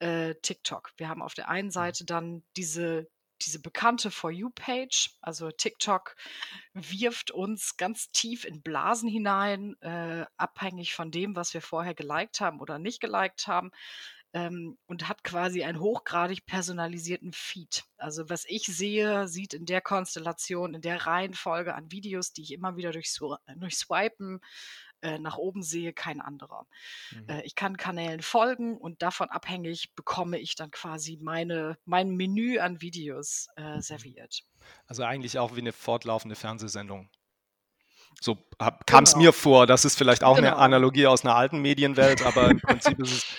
äh, 0.00 0.34
TikTok. 0.42 0.92
Wir 0.96 1.08
haben 1.08 1.22
auf 1.22 1.34
der 1.34 1.48
einen 1.48 1.68
mhm. 1.68 1.72
Seite 1.72 2.04
dann 2.04 2.42
diese 2.56 3.08
diese 3.42 3.60
bekannte 3.60 4.10
For 4.10 4.30
You-Page, 4.30 5.16
also 5.20 5.50
TikTok, 5.50 6.14
wirft 6.74 7.30
uns 7.30 7.76
ganz 7.76 8.10
tief 8.10 8.44
in 8.44 8.62
Blasen 8.62 9.08
hinein, 9.08 9.76
äh, 9.80 10.26
abhängig 10.36 10.94
von 10.94 11.10
dem, 11.10 11.36
was 11.36 11.54
wir 11.54 11.62
vorher 11.62 11.94
geliked 11.94 12.40
haben 12.40 12.60
oder 12.60 12.78
nicht 12.78 13.00
geliked 13.00 13.46
haben. 13.46 13.70
Ähm, 14.32 14.78
und 14.86 15.08
hat 15.08 15.24
quasi 15.24 15.64
einen 15.64 15.80
hochgradig 15.80 16.46
personalisierten 16.46 17.32
Feed. 17.32 17.82
Also 17.96 18.28
was 18.28 18.44
ich 18.46 18.62
sehe, 18.62 19.26
sieht 19.26 19.54
in 19.54 19.66
der 19.66 19.80
Konstellation, 19.80 20.74
in 20.74 20.82
der 20.82 21.04
Reihenfolge 21.04 21.74
an 21.74 21.90
Videos, 21.90 22.32
die 22.32 22.42
ich 22.42 22.52
immer 22.52 22.76
wieder 22.76 22.92
durch, 22.92 23.12
durch 23.56 23.76
Swipen 23.76 24.40
äh, 25.02 25.18
nach 25.18 25.36
oben 25.36 25.62
sehe, 25.62 25.92
kein 25.92 26.20
anderer. 26.20 26.66
Mhm. 27.12 27.28
Äh, 27.28 27.42
ich 27.42 27.54
kann 27.54 27.76
Kanälen 27.76 28.22
folgen 28.22 28.76
und 28.76 29.02
davon 29.02 29.28
abhängig 29.30 29.94
bekomme 29.94 30.38
ich 30.38 30.54
dann 30.54 30.70
quasi 30.70 31.18
meine, 31.20 31.78
mein 31.84 32.10
Menü 32.10 32.58
an 32.58 32.80
Videos 32.80 33.48
äh, 33.56 33.76
mhm. 33.76 33.80
serviert. 33.80 34.42
Also 34.86 35.04
eigentlich 35.04 35.38
auch 35.38 35.56
wie 35.56 35.60
eine 35.60 35.72
fortlaufende 35.72 36.36
Fernsehsendung. 36.36 37.10
So 38.20 38.36
kam 38.86 39.04
es 39.04 39.12
genau. 39.12 39.24
mir 39.24 39.32
vor. 39.32 39.66
Das 39.66 39.84
ist 39.84 39.96
vielleicht 39.96 40.24
auch 40.24 40.36
genau. 40.36 40.48
eine 40.48 40.56
Analogie 40.56 41.06
aus 41.06 41.24
einer 41.24 41.36
alten 41.36 41.60
Medienwelt, 41.60 42.22
aber 42.22 42.50
im 42.50 42.60
Prinzip 42.60 42.98
ist 42.98 43.12
es 43.12 43.36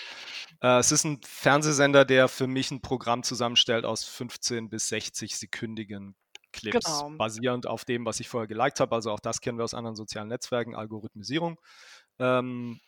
äh, 0.62 0.78
es 0.78 0.92
ist 0.92 1.04
ein 1.04 1.20
Fernsehsender, 1.24 2.04
der 2.04 2.28
für 2.28 2.46
mich 2.46 2.70
ein 2.70 2.80
Programm 2.80 3.22
zusammenstellt 3.22 3.84
aus 3.84 4.04
15 4.04 4.70
bis 4.70 4.88
60 4.88 5.36
sekündigen 5.36 6.14
Clips, 6.52 6.84
genau. 6.86 7.10
basierend 7.16 7.66
auf 7.66 7.84
dem, 7.84 8.04
was 8.04 8.20
ich 8.20 8.28
vorher 8.28 8.46
geliked 8.46 8.80
habe. 8.80 8.94
Also 8.94 9.10
auch 9.10 9.20
das 9.20 9.40
kennen 9.40 9.58
wir 9.58 9.64
aus 9.64 9.74
anderen 9.74 9.96
sozialen 9.96 10.28
Netzwerken, 10.28 10.74
Algorithmisierung. 10.74 11.60
Ähm, 12.18 12.80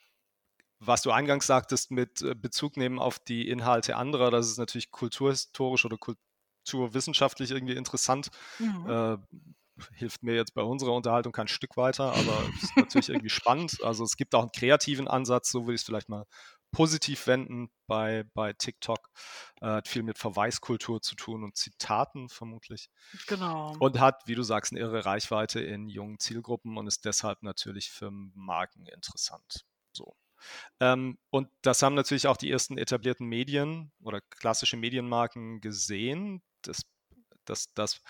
was 0.80 1.02
du 1.02 1.10
eingangs 1.10 1.46
sagtest 1.46 1.90
mit 1.90 2.22
äh, 2.22 2.34
Bezug 2.34 2.76
nehmen 2.76 2.98
auf 2.98 3.18
die 3.18 3.48
Inhalte 3.48 3.96
anderer, 3.96 4.30
das 4.30 4.48
ist 4.50 4.58
natürlich 4.58 4.90
kulturhistorisch 4.90 5.84
oder 5.84 5.96
kulturwissenschaftlich 5.96 7.50
irgendwie 7.50 7.76
interessant. 7.76 8.30
Mhm. 8.58 8.88
Äh, 8.88 9.16
hilft 9.94 10.22
mir 10.22 10.34
jetzt 10.34 10.54
bei 10.54 10.62
unserer 10.62 10.92
Unterhaltung 10.92 11.32
kein 11.32 11.48
Stück 11.48 11.76
weiter, 11.76 12.12
aber 12.12 12.42
es 12.56 12.62
ist 12.64 12.76
natürlich 12.76 13.08
irgendwie 13.08 13.30
spannend. 13.30 13.78
Also 13.82 14.04
es 14.04 14.16
gibt 14.16 14.34
auch 14.34 14.42
einen 14.42 14.52
kreativen 14.52 15.08
Ansatz, 15.08 15.50
so 15.50 15.62
würde 15.62 15.74
ich 15.74 15.80
es 15.80 15.86
vielleicht 15.86 16.08
mal 16.08 16.26
positiv 16.74 17.26
wenden 17.26 17.70
bei, 17.86 18.24
bei 18.34 18.52
TikTok. 18.52 19.10
Äh, 19.60 19.66
hat 19.66 19.88
viel 19.88 20.02
mit 20.02 20.18
Verweiskultur 20.18 21.00
zu 21.00 21.14
tun 21.14 21.44
und 21.44 21.56
Zitaten 21.56 22.28
vermutlich. 22.28 22.90
Genau. 23.26 23.74
Und 23.78 23.98
hat, 24.00 24.22
wie 24.26 24.34
du 24.34 24.42
sagst, 24.42 24.72
eine 24.72 24.80
irre 24.80 25.04
Reichweite 25.04 25.60
in 25.60 25.88
jungen 25.88 26.18
Zielgruppen 26.18 26.76
und 26.76 26.86
ist 26.86 27.04
deshalb 27.04 27.42
natürlich 27.42 27.90
für 27.90 28.10
Marken 28.10 28.86
interessant. 28.86 29.64
So. 29.92 30.16
Ähm, 30.80 31.18
und 31.30 31.48
das 31.62 31.82
haben 31.82 31.94
natürlich 31.94 32.26
auch 32.26 32.36
die 32.36 32.50
ersten 32.50 32.76
etablierten 32.76 33.26
Medien 33.26 33.92
oder 34.02 34.20
klassische 34.20 34.76
Medienmarken 34.76 35.60
gesehen. 35.60 36.42
Das, 36.62 36.82
das, 37.44 37.72
das 37.74 38.00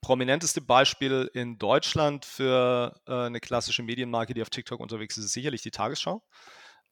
prominenteste 0.00 0.60
Beispiel 0.60 1.30
in 1.34 1.58
Deutschland 1.58 2.24
für 2.24 3.00
äh, 3.06 3.12
eine 3.12 3.40
klassische 3.40 3.82
Medienmarke, 3.82 4.34
die 4.34 4.42
auf 4.42 4.50
TikTok 4.50 4.80
unterwegs 4.80 5.16
ist, 5.16 5.26
ist 5.26 5.32
sicherlich 5.32 5.62
die 5.62 5.70
Tagesschau. 5.70 6.22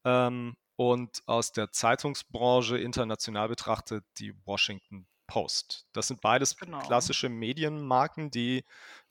Ähm, 0.04 0.56
und 0.78 1.24
aus 1.26 1.50
der 1.50 1.72
Zeitungsbranche 1.72 2.78
international 2.78 3.48
betrachtet 3.48 4.04
die 4.18 4.32
Washington 4.46 5.08
Post. 5.26 5.88
Das 5.92 6.06
sind 6.06 6.20
beides 6.20 6.56
genau. 6.56 6.78
klassische 6.78 7.28
Medienmarken, 7.28 8.30
die 8.30 8.64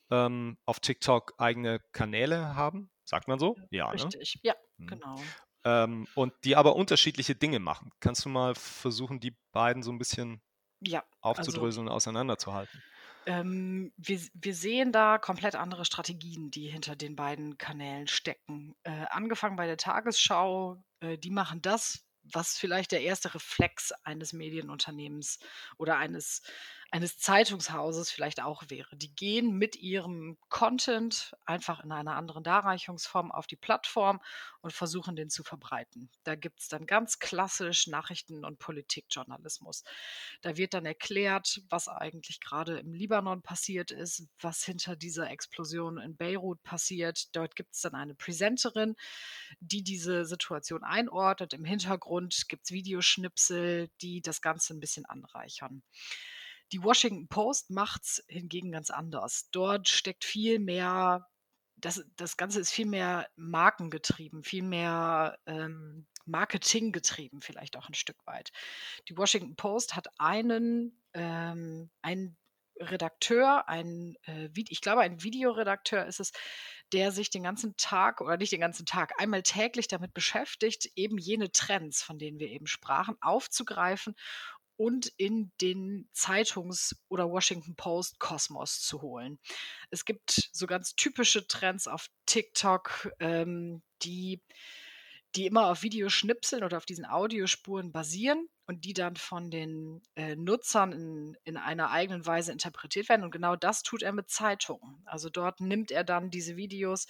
ähm, 0.10 0.58
auf 0.66 0.80
TikTok 0.80 1.34
eigene 1.38 1.82
Kanäle 1.92 2.56
haben. 2.56 2.90
Sagt 3.04 3.28
man 3.28 3.38
so? 3.38 3.58
Ja. 3.70 3.88
Ne? 3.88 3.94
Richtig, 3.96 4.36
ne? 4.36 4.42
ja, 4.44 4.56
hm. 4.78 4.88
genau. 4.88 5.22
Ähm, 5.66 6.08
und 6.16 6.34
die 6.46 6.56
aber 6.56 6.78
unterschiedliche 6.78 7.36
Dinge 7.36 7.60
machen. 7.60 7.92
Kannst 8.00 8.24
du 8.24 8.30
mal 8.30 8.56
versuchen, 8.56 9.20
die 9.20 9.36
beiden 9.52 9.84
so 9.84 9.92
ein 9.92 9.98
bisschen 9.98 10.42
ja, 10.80 11.04
also 11.20 11.42
aufzudröseln 11.42 11.88
also, 11.88 11.92
und 11.92 11.96
auseinanderzuhalten? 11.96 12.82
Ähm, 13.26 13.92
wir, 13.98 14.22
wir 14.34 14.56
sehen 14.56 14.94
da 14.94 15.18
komplett 15.18 15.56
andere 15.56 15.84
Strategien, 15.84 16.50
die 16.50 16.70
hinter 16.70 16.96
den 16.96 17.18
beiden 17.18 17.58
Kanälen 17.58 18.08
stecken. 18.08 18.74
Äh, 18.84 19.06
angefangen 19.10 19.58
bei 19.58 19.66
der 19.68 19.76
Tagesschau, 19.76 20.82
äh, 21.02 21.18
die 21.18 21.32
machen 21.32 21.62
das, 21.62 22.04
was 22.24 22.58
vielleicht 22.58 22.92
der 22.92 23.02
erste 23.02 23.34
Reflex 23.34 23.92
eines 24.04 24.34
Medienunternehmens 24.34 25.40
oder 25.78 25.98
eines 25.98 26.42
eines 26.92 27.18
Zeitungshauses 27.18 28.10
vielleicht 28.12 28.42
auch 28.42 28.64
wäre. 28.70 28.96
Die 28.96 29.14
gehen 29.14 29.58
mit 29.58 29.76
ihrem 29.76 30.38
Content 30.50 31.36
einfach 31.46 31.84
in 31.84 31.92
einer 31.92 32.16
anderen 32.16 32.44
Darreichungsform 32.44 33.32
auf 33.32 33.46
die 33.46 33.58
Plattform 33.58 34.22
und 34.62 34.72
versuchen 34.72 35.16
den 35.16 35.30
zu 35.30 35.44
verbreiten. 35.44 36.10
Da 36.24 36.36
gibt 36.36 36.62
es 36.62 36.70
dann 36.70 36.86
ganz 36.86 37.20
klassisch 37.20 37.88
Nachrichten- 37.88 38.46
und 38.46 38.60
Politikjournalismus. 38.60 39.84
Da 40.42 40.56
wird 40.56 40.74
dann 40.74 40.86
erklärt, 40.86 41.62
was 41.70 41.88
eigentlich 41.90 42.40
gerade 42.40 42.80
im 42.80 42.94
Libanon 42.94 43.42
passiert 43.42 43.92
ist, 43.92 44.28
was 44.40 44.64
hinter 44.64 44.96
dieser 44.96 45.30
Explosion 45.30 45.98
in 45.98 46.16
Beirut 46.16 46.64
passiert. 46.64 47.36
Dort 47.36 47.56
gibt 47.56 47.76
es 47.76 47.82
dann 47.82 47.96
eine 47.96 48.16
Präsenterin, 48.16 48.96
die 49.60 49.84
diese 49.84 50.26
Situation 50.26 50.84
einordnet. 50.84 51.54
Im 51.54 51.66
Hintergrund 51.66 52.48
gibt 52.48 52.66
es 52.66 52.72
Videoschnipsel, 52.72 53.90
die 54.02 54.22
das 54.22 54.42
Ganze 54.42 54.74
ein 54.74 54.80
bisschen 54.80 55.06
anreichern. 55.06 55.84
Die 56.72 56.84
Washington 56.84 57.28
Post 57.28 57.70
macht 57.70 58.04
es 58.04 58.24
hingegen 58.28 58.72
ganz 58.72 58.90
anders. 58.90 59.50
Dort 59.52 59.88
steckt 59.88 60.26
viel 60.26 60.60
mehr, 60.60 61.28
das, 61.78 62.04
das 62.16 62.38
Ganze 62.38 62.60
ist 62.60 62.72
viel 62.72 62.88
mehr 62.88 63.28
markengetrieben, 63.36 64.44
viel 64.44 64.64
mehr 64.64 65.40
ähm, 65.46 66.08
Marketinggetrieben, 66.26 67.42
vielleicht 67.42 67.78
auch 67.78 67.88
ein 67.88 67.94
Stück 67.94 68.26
weit. 68.26 68.52
Die 69.08 69.18
Washington 69.18 69.56
Post 69.56 69.96
hat 69.96 70.08
einen, 70.20 71.02
ähm, 71.14 71.90
einen 72.02 72.38
Redakteur, 72.80 73.68
ein, 73.68 74.16
äh, 74.26 74.50
ich 74.54 74.82
glaube, 74.82 75.02
ein 75.02 75.24
Videoredakteur 75.24 76.06
ist 76.06 76.20
es, 76.20 76.32
der 76.94 77.12
sich 77.12 77.30
den 77.30 77.44
ganzen 77.44 77.76
Tag 77.78 78.22
oder 78.22 78.38
nicht 78.38 78.52
den 78.52 78.62
ganzen 78.62 78.86
Tag, 78.86 79.20
einmal 79.20 79.44
täglich 79.44 79.88
damit 79.88 80.14
beschäftigt, 80.14 80.90
eben 80.96 81.18
jene 81.18 81.52
Trends, 81.52 82.04
von 82.04 82.20
denen 82.20 82.40
wir 82.40 82.50
eben 82.50 82.68
sprachen, 82.68 83.18
aufzugreifen 83.22 84.16
und 84.78 85.08
in 85.18 85.52
den 85.60 86.08
Zeitungs- 86.14 86.96
oder 87.10 87.30
Washington 87.30 87.76
Post-Kosmos 87.76 88.82
zu 88.82 89.02
holen. 89.02 89.40
Es 89.90 90.06
gibt 90.06 90.50
so 90.54 90.68
ganz 90.68 90.96
typische 90.96 91.48
Trends 91.48 91.88
auf 91.88 92.08
TikTok, 92.28 93.12
ähm, 93.20 93.82
die, 94.04 94.42
die 95.36 95.48
immer 95.48 95.68
auf 95.68 95.82
Videoschnipseln 95.82 96.64
oder 96.64 96.78
auf 96.78 96.86
diesen 96.86 97.06
Audiospuren 97.06 97.92
basieren 97.92 98.48
und 98.68 98.86
die 98.86 98.94
dann 98.94 99.16
von 99.16 99.50
den 99.50 100.04
äh, 100.16 100.36
Nutzern 100.36 100.92
in, 100.92 101.38
in 101.44 101.58
einer 101.58 101.90
eigenen 101.90 102.26
Weise 102.26 102.52
interpretiert 102.52 103.10
werden. 103.10 103.24
Und 103.24 103.32
genau 103.32 103.56
das 103.56 103.82
tut 103.82 104.04
er 104.04 104.14
mit 104.14 104.30
Zeitungen. 104.30 105.02
Also 105.06 105.30
dort 105.30 105.60
nimmt 105.60 105.90
er 105.90 106.04
dann 106.04 106.30
diese 106.30 106.56
Videos 106.56 107.08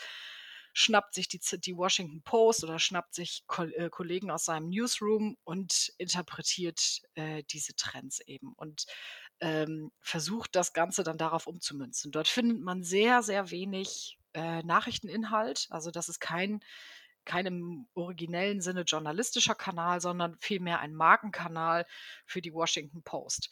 schnappt 0.77 1.15
sich 1.15 1.27
die, 1.27 1.39
die 1.39 1.75
Washington 1.75 2.21
Post 2.21 2.63
oder 2.63 2.77
schnappt 2.77 3.15
sich 3.15 3.43
Ko 3.47 3.63
äh, 3.63 3.89
Kollegen 3.89 4.29
aus 4.29 4.45
seinem 4.45 4.69
Newsroom 4.69 5.35
und 5.43 5.91
interpretiert 5.97 7.01
äh, 7.15 7.41
diese 7.49 7.75
Trends 7.75 8.19
eben 8.19 8.53
und 8.53 8.85
ähm, 9.39 9.91
versucht 10.01 10.55
das 10.55 10.73
Ganze 10.73 11.03
dann 11.03 11.17
darauf 11.17 11.47
umzumünzen. 11.47 12.11
Dort 12.11 12.27
findet 12.27 12.61
man 12.61 12.83
sehr, 12.83 13.23
sehr 13.23 13.49
wenig 13.49 14.19
äh, 14.33 14.61
Nachrichteninhalt. 14.61 15.65
Also 15.71 15.89
das 15.89 16.09
ist 16.09 16.19
kein 16.19 16.59
kein 17.25 17.47
im 17.47 17.87
originellen 17.95 18.61
Sinne 18.61 18.81
journalistischer 18.81 19.55
Kanal, 19.55 19.99
sondern 19.99 20.37
vielmehr 20.39 20.79
ein 20.79 20.93
Markenkanal 20.93 21.87
für 22.25 22.41
die 22.41 22.53
Washington 22.53 23.01
Post. 23.01 23.49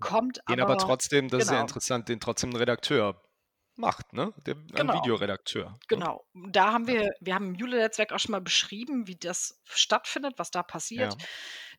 Kommt 0.00 0.38
den 0.48 0.58
aber, 0.58 0.72
aber 0.72 0.78
trotzdem, 0.78 1.28
das 1.28 1.40
genau. 1.40 1.52
ist 1.52 1.54
ja 1.54 1.60
interessant, 1.60 2.08
den 2.08 2.18
trotzdem 2.18 2.50
ein 2.50 2.56
Redakteur 2.56 3.22
macht, 3.82 4.12
ne? 4.12 4.32
Der, 4.46 4.54
genau. 4.54 4.94
Videoredakteur. 4.94 5.70
Ne? 5.70 5.78
Genau. 5.88 6.24
Da 6.32 6.72
haben 6.72 6.86
wir, 6.86 7.10
wir 7.20 7.34
haben 7.34 7.48
im 7.48 7.54
Jule-Netzwerk 7.56 8.12
auch 8.12 8.18
schon 8.18 8.32
mal 8.32 8.40
beschrieben, 8.40 9.06
wie 9.06 9.16
das 9.16 9.60
stattfindet, 9.64 10.34
was 10.38 10.50
da 10.50 10.62
passiert. 10.62 11.14
Ja. 11.20 11.26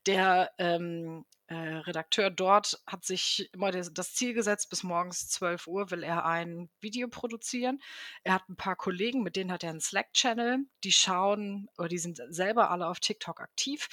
Der 0.06 0.52
ähm, 0.58 1.26
äh, 1.48 1.56
Redakteur 1.56 2.30
dort 2.30 2.82
hat 2.86 3.06
sich 3.06 3.50
immer 3.54 3.72
das, 3.72 3.94
das, 3.94 4.14
Ziel 4.14 4.34
gesetzt, 4.34 4.70
bis 4.70 4.84
morgens 4.84 5.30
12 5.30 5.68
Uhr 5.68 5.92
will 5.92 6.04
er 6.04 6.26
ein 6.26 6.70
Video 6.82 7.08
produzieren. 7.08 7.82
Er 8.24 8.34
hat 8.34 8.48
ein 8.50 8.58
paar 8.58 8.76
Kollegen, 8.76 9.24
mit 9.24 9.36
denen 9.38 9.52
hat 9.52 9.64
er 9.64 9.70
einen 9.70 9.82
Slack-Channel, 9.82 10.60
die 10.84 10.92
schauen, 10.92 11.70
oder 11.78 11.88
die 11.88 11.98
sind 11.98 12.22
selber 12.30 12.70
alle 12.70 12.88
auf 12.88 13.00
TikTok 13.00 13.40
aktiv 13.40 13.88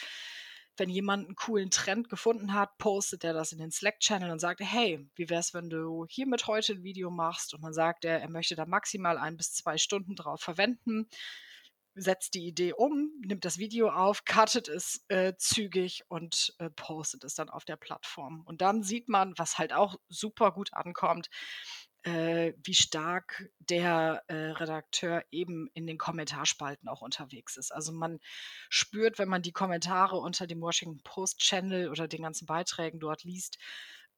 wenn 0.81 0.89
jemand 0.89 1.27
einen 1.27 1.37
coolen 1.37 1.71
Trend 1.71 2.09
gefunden 2.09 2.55
hat, 2.55 2.79
postet 2.79 3.23
er 3.23 3.35
das 3.35 3.53
in 3.53 3.59
den 3.59 3.71
Slack-Channel 3.71 4.31
und 4.31 4.39
sagt, 4.39 4.61
hey, 4.61 5.07
wie 5.15 5.29
wäre 5.29 5.41
es, 5.41 5.53
wenn 5.53 5.69
du 5.69 6.07
hiermit 6.09 6.47
heute 6.47 6.73
ein 6.73 6.83
Video 6.83 7.11
machst? 7.11 7.53
Und 7.53 7.63
dann 7.63 7.75
sagt 7.75 8.07
er, 8.07 8.21
er 8.21 8.31
möchte 8.31 8.57
da 8.57 8.65
maximal 8.65 9.19
ein 9.19 9.37
bis 9.37 9.53
zwei 9.53 9.77
Stunden 9.77 10.17
drauf 10.17 10.41
verwenden, 10.41 11.07
setzt 11.95 12.33
die 12.33 12.47
Idee 12.47 12.73
um, 12.73 13.11
nimmt 13.27 13.45
das 13.45 13.59
Video 13.59 13.91
auf, 13.91 14.25
cuttet 14.25 14.69
es 14.69 15.05
äh, 15.09 15.35
zügig 15.37 16.05
und 16.09 16.55
äh, 16.59 16.71
postet 16.71 17.25
es 17.25 17.35
dann 17.35 17.51
auf 17.51 17.67
der 17.67 17.77
Plattform. 17.77 18.43
Und 18.47 18.63
dann 18.63 18.83
sieht 18.83 19.07
man, 19.07 19.35
was 19.37 19.59
halt 19.59 19.75
auch 19.75 19.97
super 20.09 20.51
gut 20.51 20.73
ankommt, 20.73 21.29
äh, 22.02 22.54
wie 22.64 22.75
stark 22.75 23.50
der 23.59 24.23
äh, 24.28 24.35
Redakteur 24.35 25.25
eben 25.30 25.69
in 25.75 25.87
den 25.87 25.99
Kommentarspalten 25.99 26.88
auch 26.88 27.02
unterwegs 27.02 27.57
ist. 27.57 27.73
Also 27.73 27.92
man 27.92 28.21
spürt, 28.69 29.19
wenn 29.19 29.28
man 29.28 29.42
die 29.42 29.52
Kommentare 29.52 30.16
unter 30.16 30.47
dem 30.47 30.61
Washington 30.61 31.02
Post 31.02 31.38
Channel 31.38 31.90
oder 31.90 32.09
den 32.09 32.23
ganzen 32.23 32.47
Beiträgen 32.47 33.00
dort 33.00 33.25
liest, 33.25 33.59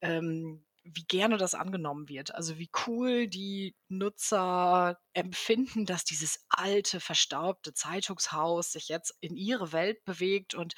ähm, 0.01 0.65
wie 0.83 1.05
gerne 1.05 1.37
das 1.37 1.55
angenommen 1.55 2.09
wird. 2.09 2.35
Also 2.35 2.57
wie 2.57 2.69
cool 2.87 3.27
die 3.27 3.75
Nutzer 3.87 4.99
empfinden, 5.13 5.85
dass 5.85 6.03
dieses 6.03 6.45
alte, 6.49 6.99
verstaubte 6.99 7.73
Zeitungshaus 7.73 8.73
sich 8.73 8.89
jetzt 8.89 9.15
in 9.21 9.37
ihre 9.37 9.71
Welt 9.71 10.03
bewegt 10.05 10.55
und, 10.55 10.75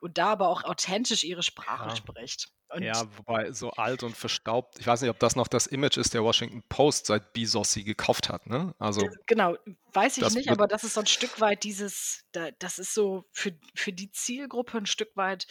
und 0.00 0.18
da 0.18 0.28
aber 0.28 0.48
auch 0.48 0.64
authentisch 0.64 1.24
ihre 1.24 1.42
Sprache 1.42 1.88
ja. 1.88 1.96
spricht. 1.96 2.48
Und 2.68 2.82
ja, 2.82 3.04
wobei 3.16 3.52
so 3.52 3.70
alt 3.70 4.02
und 4.02 4.16
verstaubt, 4.16 4.78
ich 4.80 4.86
weiß 4.86 5.00
nicht, 5.00 5.10
ob 5.10 5.20
das 5.20 5.36
noch 5.36 5.46
das 5.46 5.66
Image 5.68 5.98
ist 5.98 6.14
der 6.14 6.24
Washington 6.24 6.64
Post, 6.68 7.06
seit 7.06 7.32
Bezos 7.32 7.72
sie 7.72 7.84
gekauft 7.84 8.28
hat, 8.28 8.46
ne? 8.46 8.74
Also 8.78 9.08
genau, 9.26 9.56
weiß 9.92 10.18
ich 10.18 10.34
nicht, 10.34 10.50
aber 10.50 10.66
das 10.66 10.82
ist 10.82 10.94
so 10.94 11.00
ein 11.00 11.06
Stück 11.06 11.40
weit 11.40 11.62
dieses, 11.62 12.24
das 12.32 12.78
ist 12.78 12.92
so 12.92 13.24
für, 13.30 13.52
für 13.74 13.92
die 13.92 14.10
Zielgruppe 14.10 14.78
ein 14.78 14.86
Stück 14.86 15.16
weit 15.16 15.46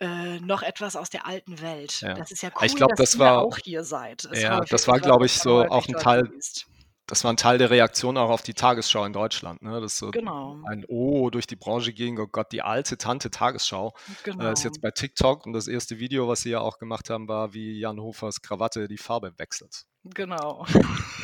äh, 0.00 0.40
noch 0.40 0.62
etwas 0.62 0.96
aus 0.96 1.08
der 1.08 1.24
alten 1.24 1.60
Welt. 1.62 2.00
Ja. 2.00 2.14
Das 2.14 2.32
ist 2.32 2.42
ja 2.42 2.50
cool, 2.56 2.66
ich 2.66 2.74
glaub, 2.74 2.90
dass 2.90 3.12
das 3.12 3.14
ihr 3.14 3.20
war, 3.20 3.42
auch 3.42 3.58
hier 3.58 3.84
seid. 3.84 4.24
Es 4.24 4.42
ja, 4.42 4.60
das 4.60 4.88
war, 4.88 4.98
glaube 4.98 5.26
ich, 5.26 5.34
so 5.34 5.64
auch 5.64 5.86
ein 5.86 5.94
Teil, 5.94 6.28
liest 6.32 6.66
das 7.06 7.22
war 7.22 7.32
ein 7.32 7.36
Teil 7.36 7.58
der 7.58 7.70
Reaktion 7.70 8.16
auch 8.16 8.30
auf 8.30 8.42
die 8.42 8.54
Tagesschau 8.54 9.04
in 9.04 9.12
Deutschland. 9.12 9.62
Ne? 9.62 9.80
Das 9.80 9.98
so 9.98 10.10
genau. 10.10 10.62
ein 10.66 10.84
Oh 10.88 11.28
durch 11.30 11.46
die 11.46 11.56
Branche 11.56 11.92
ging, 11.92 12.18
oh 12.18 12.26
Gott, 12.26 12.50
die 12.52 12.62
alte 12.62 12.96
Tante 12.96 13.30
Tagesschau 13.30 13.94
genau. 14.22 14.44
äh, 14.44 14.52
ist 14.52 14.64
jetzt 14.64 14.80
genau. 14.80 14.88
bei 14.88 14.90
TikTok 14.90 15.44
und 15.46 15.52
das 15.52 15.68
erste 15.68 15.98
Video, 15.98 16.28
was 16.28 16.40
sie 16.40 16.50
ja 16.50 16.60
auch 16.60 16.78
gemacht 16.78 17.10
haben, 17.10 17.28
war, 17.28 17.52
wie 17.52 17.78
Jan 17.78 18.00
Hofers 18.00 18.40
Krawatte 18.40 18.88
die 18.88 18.98
Farbe 18.98 19.38
wechselt. 19.38 19.84
Genau. 20.04 20.66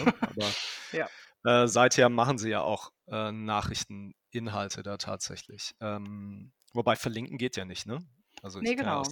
Ne? 0.04 0.14
Aber 0.20 0.46
Ja. 0.92 1.08
äh, 1.44 1.66
seither 1.66 2.08
machen 2.08 2.38
sie 2.38 2.50
ja 2.50 2.62
auch 2.62 2.90
äh, 3.08 3.32
Nachrichteninhalte 3.32 4.82
da 4.82 4.96
tatsächlich. 4.96 5.74
Ähm, 5.80 6.52
wobei 6.72 6.96
verlinken 6.96 7.36
geht 7.36 7.56
ja 7.56 7.64
nicht, 7.64 7.86
ne? 7.86 7.98
Also 8.42 8.60
Ne, 8.60 8.70
ja 8.70 8.76
genau. 8.76 9.02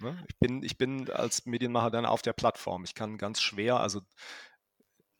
ne? 0.00 0.24
Ich 0.28 0.38
bin, 0.38 0.62
ich 0.62 0.76
bin 0.76 1.10
als 1.10 1.46
Medienmacher 1.46 1.90
dann 1.90 2.06
auf 2.06 2.22
der 2.22 2.32
Plattform. 2.32 2.84
Ich 2.84 2.94
kann 2.94 3.18
ganz 3.18 3.40
schwer, 3.40 3.80
also 3.80 4.00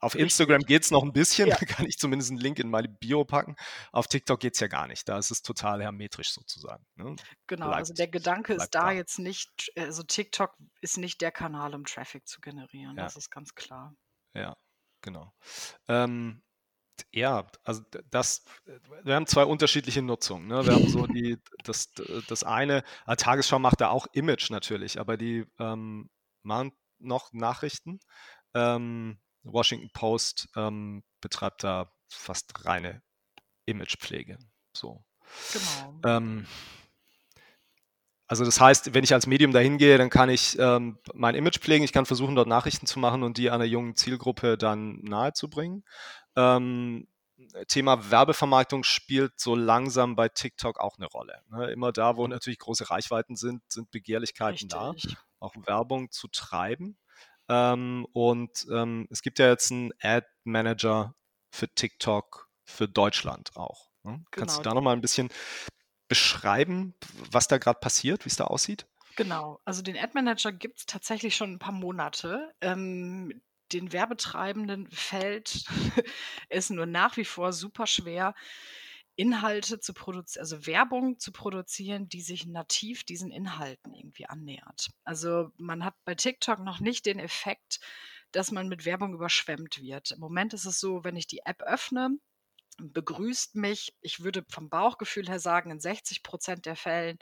auf. 0.01 0.15
Instagram 0.15 0.61
geht 0.61 0.83
es 0.83 0.91
noch 0.91 1.03
ein 1.03 1.13
bisschen, 1.13 1.47
Ja. 1.47 1.57
da 1.57 1.65
kann 1.65 1.85
ich 1.85 1.97
zumindest 1.97 2.31
einen 2.31 2.39
Link 2.39 2.59
in 2.59 2.69
meine 2.69 2.87
Bio 2.89 3.23
packen. 3.25 3.55
Auf 3.91 4.07
TikTok 4.07 4.39
geht 4.39 4.55
es 4.55 4.59
ja 4.59 4.67
gar 4.67 4.87
nicht. 4.87 5.07
Da 5.07 5.17
ist 5.17 5.31
es 5.31 5.41
total 5.41 5.81
hermetisch 5.81 6.31
sozusagen. 6.33 6.85
Ne? 6.95 7.15
Genau, 7.47 7.69
also 7.69 7.93
Bleibt- 7.93 7.99
der 7.99 8.07
Gedanke 8.07 8.53
ist 8.53 8.69
da 8.71 8.85
da. 8.85 8.91
jetzt 8.91 9.19
nicht, 9.19 9.71
also 9.77 10.03
TikTok 10.03 10.55
ist 10.81 10.97
nicht 10.97 11.21
der 11.21 11.31
Kanal, 11.31 11.73
um 11.75 11.85
Traffic 11.85 12.27
zu 12.27 12.41
generieren. 12.41 12.97
Ja. 12.97 13.03
Das 13.03 13.15
ist 13.15 13.29
ganz 13.29 13.53
klar. 13.55 13.93
Ja, 14.33 14.55
genau. 15.01 15.31
Ähm, 15.87 16.41
ja, 17.13 17.47
also 17.63 17.81
das, 18.11 18.43
wir 19.03 19.15
haben 19.15 19.25
zwei 19.27 19.43
unterschiedliche 19.45 20.01
Nutzungen. 20.01 20.47
Ne? 20.47 20.65
Wir 20.65 20.73
haben 20.73 20.87
so 20.89 21.07
die, 21.07 21.37
das, 21.63 21.91
das 22.27 22.43
eine, 22.43 22.83
äh, 23.07 23.15
Tagesschau 23.15 23.59
macht 23.59 23.81
da 23.81 23.89
auch 23.89 24.07
Image 24.13 24.49
natürlich, 24.51 24.99
aber 24.99 25.17
die 25.17 25.45
ähm, 25.59 26.09
machen 26.43 26.71
noch 26.99 27.33
Nachrichten. 27.33 27.99
Ähm, 28.53 29.19
Washington 29.43 29.89
Post 29.93 30.49
ähm, 30.55 31.03
betreibt 31.19 31.63
da 31.63 31.91
fast 32.09 32.65
reine 32.65 33.01
Imagepflege. 33.65 34.37
So. 34.73 35.03
Genau. 35.53 35.99
Ähm, 36.17 36.45
also 38.27 38.45
das 38.45 38.61
heißt, 38.61 38.93
wenn 38.93 39.03
ich 39.03 39.13
als 39.13 39.27
Medium 39.27 39.51
dahin 39.51 39.77
gehe, 39.77 39.97
dann 39.97 40.09
kann 40.09 40.29
ich 40.29 40.57
ähm, 40.57 40.97
mein 41.13 41.35
Image 41.35 41.59
pflegen, 41.59 41.83
ich 41.83 41.91
kann 41.91 42.05
versuchen, 42.05 42.35
dort 42.35 42.47
Nachrichten 42.47 42.85
zu 42.85 42.97
machen 42.97 43.23
und 43.23 43.37
die 43.37 43.49
einer 43.49 43.65
jungen 43.65 43.95
Zielgruppe 43.95 44.57
dann 44.57 45.01
nahezubringen. 45.01 45.83
Ähm, 46.37 47.07
Thema 47.67 48.09
Werbevermarktung 48.09 48.83
spielt 48.83 49.39
so 49.39 49.55
langsam 49.55 50.15
bei 50.15 50.29
TikTok 50.29 50.79
auch 50.79 50.97
eine 50.97 51.07
Rolle. 51.07 51.41
Ne? 51.49 51.71
Immer 51.71 51.91
da, 51.91 52.15
wo 52.15 52.25
natürlich 52.27 52.59
große 52.59 52.89
Reichweiten 52.89 53.35
sind, 53.35 53.63
sind 53.69 53.91
Begehrlichkeiten 53.91 54.69
da, 54.69 54.91
Richtig. 54.91 55.17
auch 55.39 55.53
Werbung 55.65 56.11
zu 56.11 56.27
treiben. 56.29 56.97
Ähm, 57.51 58.07
und 58.13 58.65
ähm, 58.71 59.07
es 59.11 59.21
gibt 59.21 59.37
ja 59.37 59.49
jetzt 59.49 59.71
einen 59.71 59.91
Ad 60.01 60.25
Manager 60.45 61.15
für 61.51 61.67
TikTok 61.67 62.49
für 62.63 62.87
Deutschland 62.87 63.57
auch. 63.57 63.89
Ne? 64.03 64.23
Kannst 64.31 64.55
du 64.57 64.61
Genau. 64.61 64.69
da 64.69 64.75
nochmal 64.75 64.95
ein 64.95 65.01
bisschen 65.01 65.27
beschreiben, 66.07 66.95
was 67.29 67.49
da 67.49 67.57
gerade 67.57 67.79
passiert, 67.79 68.23
wie 68.25 68.29
es 68.29 68.37
da 68.37 68.45
aussieht? 68.45 68.87
Genau, 69.17 69.59
also 69.65 69.81
den 69.81 69.97
Ad 69.97 70.11
Manager 70.13 70.53
gibt 70.53 70.79
es 70.79 70.85
tatsächlich 70.85 71.35
schon 71.35 71.51
ein 71.53 71.59
paar 71.59 71.73
Monate. 71.73 72.53
Ähm, 72.61 73.41
den 73.73 73.91
Werbetreibenden 73.91 74.89
fällt 74.89 75.65
es 76.49 76.69
nur 76.69 76.85
nach 76.85 77.17
wie 77.17 77.25
vor 77.25 77.51
super 77.51 77.85
schwer, 77.85 78.33
Inhalte 79.15 79.79
zu 79.79 79.93
produzieren, 79.93 80.41
also 80.41 80.65
Werbung 80.65 81.19
zu 81.19 81.31
produzieren, 81.31 82.09
die 82.09 82.21
sich 82.21 82.45
nativ 82.45 83.03
diesen 83.03 83.31
Inhalten 83.31 83.93
irgendwie 83.93 84.25
annähert. 84.25 84.89
Also 85.03 85.51
man 85.57 85.83
hat 85.83 85.95
bei 86.05 86.15
TikTok 86.15 86.59
noch 86.59 86.79
nicht 86.79 87.05
den 87.05 87.19
Effekt, 87.19 87.79
dass 88.31 88.51
man 88.51 88.67
mit 88.67 88.85
Werbung 88.85 89.13
überschwemmt 89.13 89.81
wird. 89.81 90.11
Im 90.11 90.19
Moment 90.19 90.53
ist 90.53 90.65
es 90.65 90.79
so, 90.79 91.03
wenn 91.03 91.15
ich 91.15 91.27
die 91.27 91.41
App 91.45 91.61
öffne, 91.61 92.17
begrüßt 92.77 93.55
mich, 93.55 93.95
ich 94.01 94.23
würde 94.23 94.43
vom 94.49 94.69
Bauchgefühl 94.69 95.27
her 95.29 95.39
sagen, 95.39 95.71
in 95.71 95.79
60 95.79 96.23
Prozent 96.23 96.65
der 96.65 96.75
Fällen 96.75 97.17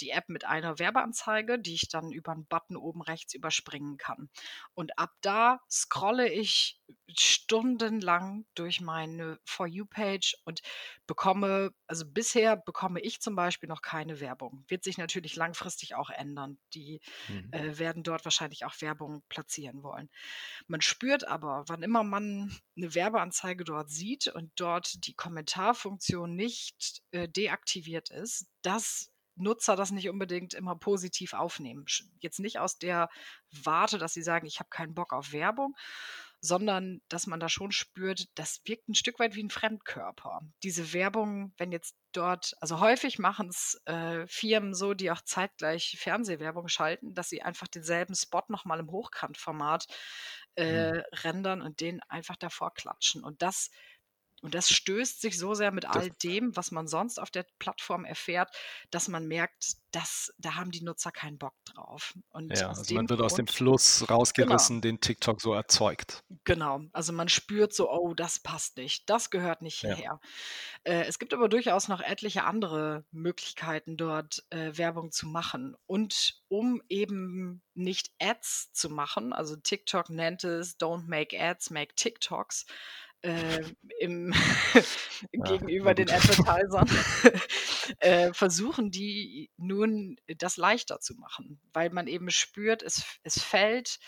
die 0.00 0.10
App 0.10 0.28
mit 0.28 0.44
einer 0.44 0.78
Werbeanzeige, 0.78 1.58
die 1.58 1.74
ich 1.74 1.88
dann 1.88 2.10
über 2.10 2.32
einen 2.32 2.46
Button 2.46 2.76
oben 2.76 3.02
rechts 3.02 3.34
überspringen 3.34 3.96
kann. 3.96 4.28
Und 4.74 4.98
ab 4.98 5.12
da 5.20 5.60
scrolle 5.70 6.28
ich 6.32 6.80
stundenlang 7.16 8.46
durch 8.54 8.80
meine 8.80 9.38
For 9.44 9.66
You-Page 9.66 10.36
und 10.44 10.62
bekomme, 11.06 11.72
also 11.86 12.04
bisher 12.06 12.56
bekomme 12.56 13.00
ich 13.00 13.20
zum 13.20 13.36
Beispiel 13.36 13.68
noch 13.68 13.82
keine 13.82 14.20
Werbung. 14.20 14.64
Wird 14.68 14.84
sich 14.84 14.98
natürlich 14.98 15.36
langfristig 15.36 15.94
auch 15.94 16.10
ändern. 16.10 16.58
Die 16.74 17.00
Mhm. 17.28 17.52
äh, 17.52 17.78
werden 17.78 18.02
dort 18.02 18.24
wahrscheinlich 18.24 18.64
auch 18.64 18.80
Werbung 18.80 19.22
platzieren 19.28 19.82
wollen. 19.82 20.10
Man 20.66 20.80
spürt 20.80 21.26
aber, 21.26 21.64
wann 21.68 21.82
immer 21.82 22.02
man 22.04 22.56
eine 22.76 22.94
Werbeanzeige 22.94 23.64
dort 23.64 23.90
sieht 23.90 24.28
und 24.28 24.52
dort 24.56 25.03
die 25.06 25.14
Kommentarfunktion 25.14 26.34
nicht 26.34 27.02
äh, 27.10 27.28
deaktiviert 27.28 28.10
ist, 28.10 28.46
dass 28.62 29.10
Nutzer 29.36 29.76
das 29.76 29.90
nicht 29.90 30.08
unbedingt 30.08 30.54
immer 30.54 30.76
positiv 30.76 31.32
aufnehmen. 31.32 31.84
Jetzt 32.20 32.38
nicht 32.38 32.58
aus 32.58 32.78
der 32.78 33.08
Warte, 33.50 33.98
dass 33.98 34.12
sie 34.12 34.22
sagen, 34.22 34.46
ich 34.46 34.60
habe 34.60 34.70
keinen 34.70 34.94
Bock 34.94 35.12
auf 35.12 35.32
Werbung, 35.32 35.74
sondern 36.44 37.00
dass 37.08 37.26
man 37.26 37.40
da 37.40 37.48
schon 37.48 37.72
spürt, 37.72 38.26
das 38.34 38.60
wirkt 38.66 38.88
ein 38.88 38.94
Stück 38.94 39.18
weit 39.18 39.34
wie 39.34 39.42
ein 39.42 39.50
Fremdkörper. 39.50 40.40
Diese 40.62 40.92
Werbung, 40.92 41.54
wenn 41.56 41.72
jetzt 41.72 41.96
dort, 42.12 42.52
also 42.60 42.80
häufig 42.80 43.18
machen 43.18 43.48
es 43.48 43.80
äh, 43.86 44.26
Firmen 44.26 44.74
so, 44.74 44.92
die 44.92 45.10
auch 45.10 45.22
zeitgleich 45.22 45.96
Fernsehwerbung 45.98 46.68
schalten, 46.68 47.14
dass 47.14 47.30
sie 47.30 47.42
einfach 47.42 47.66
denselben 47.66 48.14
Spot 48.14 48.42
nochmal 48.48 48.78
im 48.78 48.90
Hochkantformat 48.90 49.86
äh, 50.56 51.02
rendern 51.22 51.62
und 51.62 51.80
den 51.80 52.00
einfach 52.08 52.36
davor 52.36 52.74
klatschen. 52.74 53.24
Und 53.24 53.40
das, 53.40 53.70
und 54.44 54.54
das 54.54 54.68
stößt 54.68 55.22
sich 55.22 55.38
so 55.38 55.54
sehr 55.54 55.72
mit 55.72 55.86
all 55.86 56.10
dem, 56.22 56.54
was 56.54 56.70
man 56.70 56.86
sonst 56.86 57.18
auf 57.18 57.30
der 57.30 57.46
Plattform 57.58 58.04
erfährt, 58.04 58.54
dass 58.90 59.08
man 59.08 59.26
merkt, 59.26 59.76
dass 59.90 60.34
da 60.38 60.56
haben 60.56 60.70
die 60.70 60.82
Nutzer 60.84 61.12
keinen 61.12 61.38
Bock 61.38 61.54
drauf. 61.64 62.12
Und 62.30 62.54
Ja, 62.54 62.68
also 62.68 62.94
man 62.94 63.08
wird 63.08 63.22
aus 63.22 63.34
dem 63.36 63.46
Grund- 63.46 63.56
Fluss 63.56 64.10
rausgerissen, 64.10 64.82
den 64.82 65.00
TikTok 65.00 65.40
so 65.40 65.54
erzeugt. 65.54 66.24
Genau, 66.44 66.82
also 66.92 67.14
man 67.14 67.30
spürt 67.30 67.72
so, 67.72 67.90
oh, 67.90 68.12
das 68.12 68.38
passt 68.38 68.76
nicht, 68.76 69.08
das 69.08 69.30
gehört 69.30 69.62
nicht 69.62 69.82
Ja. 69.82 69.94
hierher. 69.94 70.20
Äh, 70.82 71.04
es 71.04 71.18
gibt 71.18 71.32
aber 71.32 71.48
durchaus 71.48 71.88
noch 71.88 72.02
etliche 72.02 72.44
andere 72.44 73.06
Möglichkeiten, 73.12 73.96
dort 73.96 74.44
äh, 74.50 74.76
Werbung 74.76 75.10
zu 75.10 75.26
machen. 75.26 75.74
Und 75.86 76.42
um 76.48 76.82
eben 76.90 77.62
nicht 77.72 78.10
Ads 78.20 78.72
zu 78.72 78.90
machen, 78.90 79.32
also 79.32 79.56
TikTok 79.56 80.10
nennt 80.10 80.44
es 80.44 80.78
Don't 80.78 81.06
make 81.08 81.40
Ads, 81.40 81.70
make 81.70 81.94
TikToks, 81.94 82.66
äh, 83.24 83.64
im, 84.00 84.32
gegenüber 85.32 85.94
den. 85.94 86.10
Advertisern, 86.14 86.88
äh, 88.00 88.32
versuchen 88.32 88.90
die 88.90 89.50
nun 89.56 90.16
das 90.26 90.56
leichter 90.56 91.00
zu 91.00 91.14
machen, 91.14 91.58
weil 91.72 91.90
man 91.90 92.06
eben 92.06 92.30
spürt, 92.30 92.82
es, 92.82 93.04
es 93.22 93.42
fällt 93.42 93.98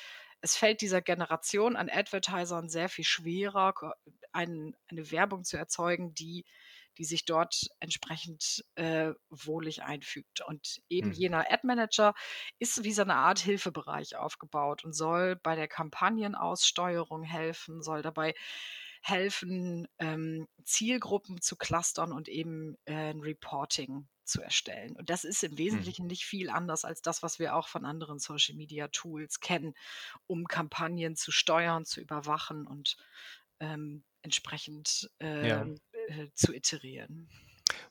es 0.42 0.54
fällt 0.54 0.82
dieser 0.82 1.00
Generation 1.00 1.76
an 1.76 1.88
Advertisern 1.88 2.68
sehr 2.68 2.90
viel 2.90 3.06
schwerer, 3.06 3.74
ein, 4.32 4.76
eine 4.88 5.10
Werbung 5.10 5.44
zu 5.44 5.56
erzeugen, 5.56 6.14
die, 6.14 6.44
die 6.98 7.04
sich 7.04 7.24
dort 7.24 7.68
entsprechend 7.80 8.62
äh, 8.74 9.12
wohlig 9.30 9.82
einfügt. 9.82 10.42
Und 10.46 10.82
eben 10.90 11.08
Mhm. 11.08 11.14
jener 11.14 11.50
Ad-Manager 11.50 12.14
ist 12.58 12.84
wie 12.84 12.92
so 12.92 13.02
eine 13.02 13.16
Art 13.16 13.38
Hilfebereich 13.38 14.16
aufgebaut 14.16 14.84
und 14.84 14.92
soll 14.92 15.36
bei 15.36 15.56
der 15.56 15.68
Kampagnenaussteuerung 15.68 17.22
helfen, 17.22 17.82
soll 17.82 18.02
dabei 18.02 18.34
helfen, 19.08 19.86
ähm, 20.00 20.48
Zielgruppen 20.64 21.40
zu 21.40 21.54
clustern 21.56 22.12
und 22.12 22.28
eben 22.28 22.76
äh, 22.86 23.10
ein 23.10 23.20
Reporting 23.20 24.08
zu 24.24 24.42
erstellen. 24.42 24.96
Und 24.96 25.08
das 25.10 25.22
ist 25.22 25.44
im 25.44 25.56
Wesentlichen 25.58 26.08
nicht 26.08 26.24
viel 26.24 26.50
anders 26.50 26.84
als 26.84 27.02
das, 27.02 27.22
was 27.22 27.38
wir 27.38 27.54
auch 27.54 27.68
von 27.68 27.84
anderen 27.84 28.18
Social-Media-Tools 28.18 29.38
kennen, 29.38 29.74
um 30.26 30.48
Kampagnen 30.48 31.14
zu 31.14 31.30
steuern, 31.30 31.84
zu 31.84 32.00
überwachen 32.00 32.66
und 32.66 32.96
ähm, 33.60 34.02
entsprechend 34.22 35.08
Ja. 35.20 35.62
ähm, 35.62 35.78
äh, 36.08 36.26
zu 36.34 36.52
iterieren. 36.52 37.28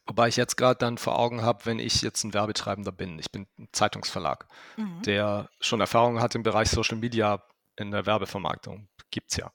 Wobei 0.06 0.28
ich 0.28 0.36
jetzt 0.36 0.58
gerade 0.58 0.78
dann 0.80 0.98
vor 0.98 1.18
Augen 1.18 1.42
habe, 1.44 1.66
wenn 1.66 1.80
ich 1.80 2.02
jetzt 2.02 2.26
ein 2.26 2.34
Werbetreibender 2.34 2.92
bin, 2.92 3.20
ich 3.20 3.32
bin 3.32 3.48
ein 3.58 3.70
Zeitungsverlag, 3.72 4.48
Mhm. 4.76 5.02
der 5.04 5.50
schon 5.62 5.80
Erfahrung 5.80 6.20
hat 6.20 6.36
im 6.36 6.44
Bereich 6.44 6.70
Social 6.70 6.98
Media 6.98 7.42
in 7.78 7.92
der 7.92 8.06
Werbevermarktung. 8.06 8.90
Gibt's 9.12 9.38
ja. 9.38 9.54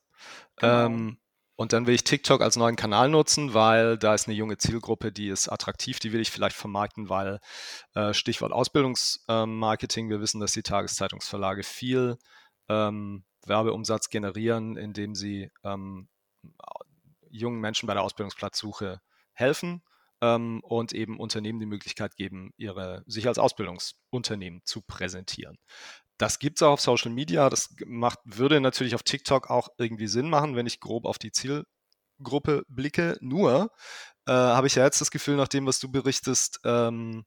Genau. 0.57 0.87
Ähm, 0.87 1.19
und 1.61 1.75
dann 1.75 1.87
will 1.87 1.95
ich 1.95 2.05
TikTok 2.05 2.41
als 2.41 2.57
neuen 2.57 2.75
Kanal 2.75 3.11
nutzen, 3.11 3.53
weil 3.53 3.99
da 3.99 4.15
ist 4.15 4.27
eine 4.27 4.35
junge 4.35 4.57
Zielgruppe, 4.57 5.13
die 5.13 5.29
ist 5.29 5.51
attraktiv, 5.51 5.99
die 5.99 6.11
will 6.11 6.23
ich 6.23 6.31
vielleicht 6.31 6.57
vermarkten, 6.57 7.11
weil 7.11 7.39
äh, 7.95 8.15
Stichwort 8.15 8.51
Ausbildungsmarketing, 8.51 10.09
wir 10.09 10.23
wissen, 10.23 10.41
dass 10.41 10.53
die 10.53 10.63
Tageszeitungsverlage 10.63 11.63
viel 11.63 12.17
ähm, 12.71 13.25
Werbeumsatz 13.45 14.09
generieren, 14.09 14.79
indem 14.79 15.15
sie 15.15 15.51
ähm, 15.63 16.09
jungen 17.29 17.61
Menschen 17.61 17.87
bei 17.87 17.93
der 17.93 18.05
Ausbildungsplatzsuche 18.05 19.03
helfen 19.35 19.83
ähm, 20.23 20.61
und 20.65 20.95
eben 20.95 21.21
Unternehmen 21.21 21.61
die 21.61 21.67
Möglichkeit 21.67 22.17
geben, 22.17 22.55
ihre, 22.57 23.03
sich 23.05 23.29
als 23.29 23.39
Ausbildungsunternehmen 23.39 24.63
zu 24.65 24.81
präsentieren. 24.81 25.59
Das 26.21 26.39
gibt 26.39 26.59
es 26.59 26.63
auch 26.63 26.73
auf 26.73 26.81
Social 26.81 27.11
Media. 27.11 27.49
Das 27.49 27.75
macht, 27.87 28.19
würde 28.25 28.61
natürlich 28.61 28.95
auf 28.95 29.03
TikTok 29.03 29.49
auch 29.49 29.69
irgendwie 29.79 30.07
Sinn 30.07 30.29
machen, 30.29 30.55
wenn 30.57 30.67
ich 30.67 30.81
grob 30.81 31.07
auf 31.07 31.19
die 31.19 31.33
Zielgruppe 31.33 32.65
blicke. 32.69 33.17
Nur 33.21 33.71
äh, 34.27 34.33
habe 34.33 34.67
ich 34.67 34.75
ja 34.75 34.85
jetzt 34.85 35.01
das 35.01 35.11
Gefühl, 35.11 35.37
nach 35.37 35.49
dem, 35.49 35.67
was 35.67 35.79
du 35.81 35.91
berichtest, 35.91 36.61
ähm, 36.65 37.25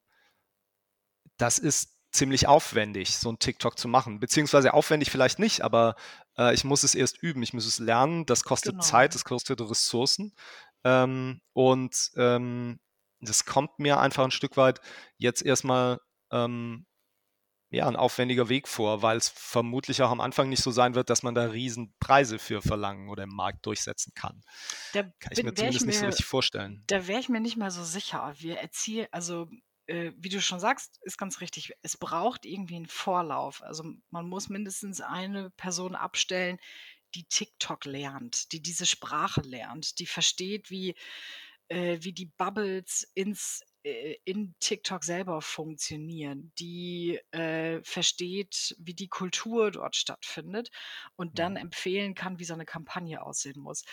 das 1.38 1.58
ist 1.58 1.98
ziemlich 2.12 2.48
aufwendig, 2.48 3.18
so 3.18 3.32
ein 3.32 3.40
TikTok 3.40 3.80
zu 3.80 3.88
machen. 3.88 4.20
Beziehungsweise 4.20 4.74
aufwendig 4.76 5.10
vielleicht 5.10 5.40
nicht, 5.40 5.62
aber 5.62 5.96
Äh, 6.38 6.54
ich 6.54 6.64
muss 6.64 6.84
es 6.84 6.96
erst 6.96 7.22
üben, 7.22 7.44
ich 7.44 7.54
muss 7.54 7.66
es 7.66 7.80
lernen. 7.80 8.26
Das 8.26 8.44
kostet 8.44 8.74
genau. 8.74 8.84
Zeit, 8.84 9.16
das 9.16 9.26
kostet 9.26 9.62
Ressourcen. 9.62 10.34
Ähm, 10.84 11.42
und 11.54 12.12
ähm, 12.16 12.80
das 13.22 13.46
kommt 13.46 13.80
mir 13.80 14.00
einfach 14.00 14.24
ein 14.24 14.32
Stück 14.32 14.58
weit 14.58 14.82
jetzt 15.18 15.44
erstmal 15.44 16.00
ähm, 16.32 16.86
ja, 17.74 17.88
ein 17.88 17.96
aufwendiger 17.96 18.50
Weg 18.50 18.68
vor, 18.68 19.02
weil 19.02 19.18
es 19.18 19.30
vermutlich 19.30 20.04
auch 20.04 20.12
am 20.12 20.22
Anfang 20.22 20.48
nicht 20.48 20.62
so 20.62 20.70
sein 20.70 20.94
wird, 20.94 21.10
dass 21.10 21.24
man 21.24 21.34
da 21.34 21.46
Riesenpreise 21.46 22.38
für 22.38 22.62
verlangen 22.62 23.10
oder 23.10 23.24
im 23.24 23.34
Markt 23.34 23.66
durchsetzen 23.66 24.14
kann. 24.14 24.44
Da 24.94 25.02
kann 25.02 25.32
ich 25.32 25.44
mir 25.44 25.56
zumindest 25.56 25.82
ich 25.82 25.82
mir, 25.82 25.88
nicht 25.88 26.00
so 26.00 26.06
richtig 26.06 26.26
vorstellen. 26.28 26.84
Da 26.86 27.08
wäre 27.08 27.20
ich 27.20 27.30
mir 27.30 27.42
nicht 27.42 27.58
mal 27.58 27.72
so 27.72 27.84
sicher. 27.84 28.36
Wir 28.38 28.60
erzielen, 28.60 29.08
also 29.10 29.48
äh, 29.88 30.12
wie 30.16 30.30
du 30.30 30.40
schon 30.40 30.60
sagst, 30.60 31.00
ist 31.02 31.18
ganz 31.18 31.42
richtig. 31.42 31.74
Es 31.82 31.98
braucht 31.98 32.46
irgendwie 32.46 32.76
einen 32.76 32.86
Vorlauf. 32.86 33.64
Also 33.64 33.84
man 34.12 34.30
muss 34.30 34.50
mindestens 34.50 35.02
eine 35.02 35.50
Person 35.50 35.96
abstellen, 35.96 36.60
die 37.16 37.24
TikTok 37.24 37.86
lernt, 37.86 38.52
die 38.52 38.62
diese 38.62 38.86
Sprache 38.86 39.42
lernt, 39.42 39.98
die 39.98 40.06
versteht, 40.06 40.70
wie, 40.70 40.94
äh, 41.70 41.98
wie 42.02 42.14
die 42.14 42.28
Bubbles 42.38 43.10
ins, 43.16 43.64
in 43.84 44.56
TikTok 44.60 45.04
selber 45.04 45.42
funktionieren, 45.42 46.54
die 46.58 47.20
äh, 47.32 47.82
versteht, 47.84 48.76
wie 48.80 48.94
die 48.94 49.10
Kultur 49.10 49.72
dort 49.72 49.96
stattfindet 49.96 50.70
und 51.16 51.40
dann 51.40 51.54
mhm. 51.54 51.60
empfehlen 51.60 52.16
kann, 52.16 52.40
wie 52.40 52.46
so 52.46 52.54
eine 52.54 52.66
Kampagne 52.66 53.22
aussehen 53.22 53.60
muss. 53.60 53.84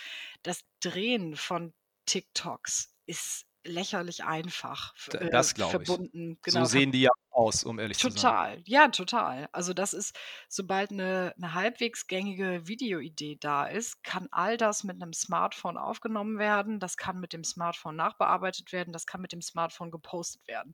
Das 0.43 0.61
Drehen 0.79 1.35
von 1.35 1.73
TikToks 2.05 2.95
ist 3.05 3.45
lächerlich 3.63 4.23
einfach 4.23 4.93
äh, 5.13 5.29
das 5.29 5.53
glaube 5.53 5.83
ich. 5.83 5.87
verbunden. 5.87 6.37
Genau, 6.41 6.59
so 6.61 6.65
sehen 6.65 6.91
die 6.91 7.01
ja 7.01 7.11
aus, 7.31 7.63
um 7.63 7.79
ehrlich 7.79 7.97
total. 7.97 8.15
zu 8.15 8.19
sein. 8.21 8.33
Total, 8.33 8.63
ja, 8.65 8.87
total. 8.89 9.49
Also 9.51 9.73
das 9.73 9.93
ist, 9.93 10.17
sobald 10.49 10.91
eine, 10.91 11.33
eine 11.37 11.53
halbwegs 11.53 12.07
gängige 12.07 12.67
Videoidee 12.67 13.37
da 13.39 13.65
ist, 13.65 14.03
kann 14.03 14.27
all 14.31 14.57
das 14.57 14.83
mit 14.83 15.01
einem 15.01 15.13
Smartphone 15.13 15.77
aufgenommen 15.77 16.37
werden, 16.37 16.79
das 16.79 16.97
kann 16.97 17.19
mit 17.19 17.33
dem 17.33 17.43
Smartphone 17.43 17.95
nachbearbeitet 17.95 18.71
werden, 18.71 18.93
das 18.93 19.05
kann 19.05 19.21
mit 19.21 19.31
dem 19.31 19.41
Smartphone 19.41 19.91
gepostet 19.91 20.47
werden. 20.47 20.73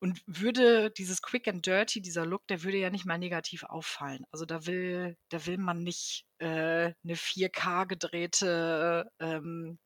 Und 0.00 0.22
würde 0.26 0.90
dieses 0.90 1.22
Quick 1.22 1.48
and 1.48 1.64
Dirty, 1.64 2.02
dieser 2.02 2.26
Look, 2.26 2.46
der 2.48 2.62
würde 2.62 2.76
ja 2.76 2.90
nicht 2.90 3.06
mal 3.06 3.18
negativ 3.18 3.62
auffallen. 3.64 4.26
Also 4.32 4.44
da 4.44 4.66
will, 4.66 5.16
da 5.30 5.46
will 5.46 5.56
man 5.56 5.82
nicht 5.82 6.26
äh, 6.38 6.92
eine 7.04 7.14
4K 7.14 7.86
gedrehte 7.86 9.10
ähm, 9.18 9.78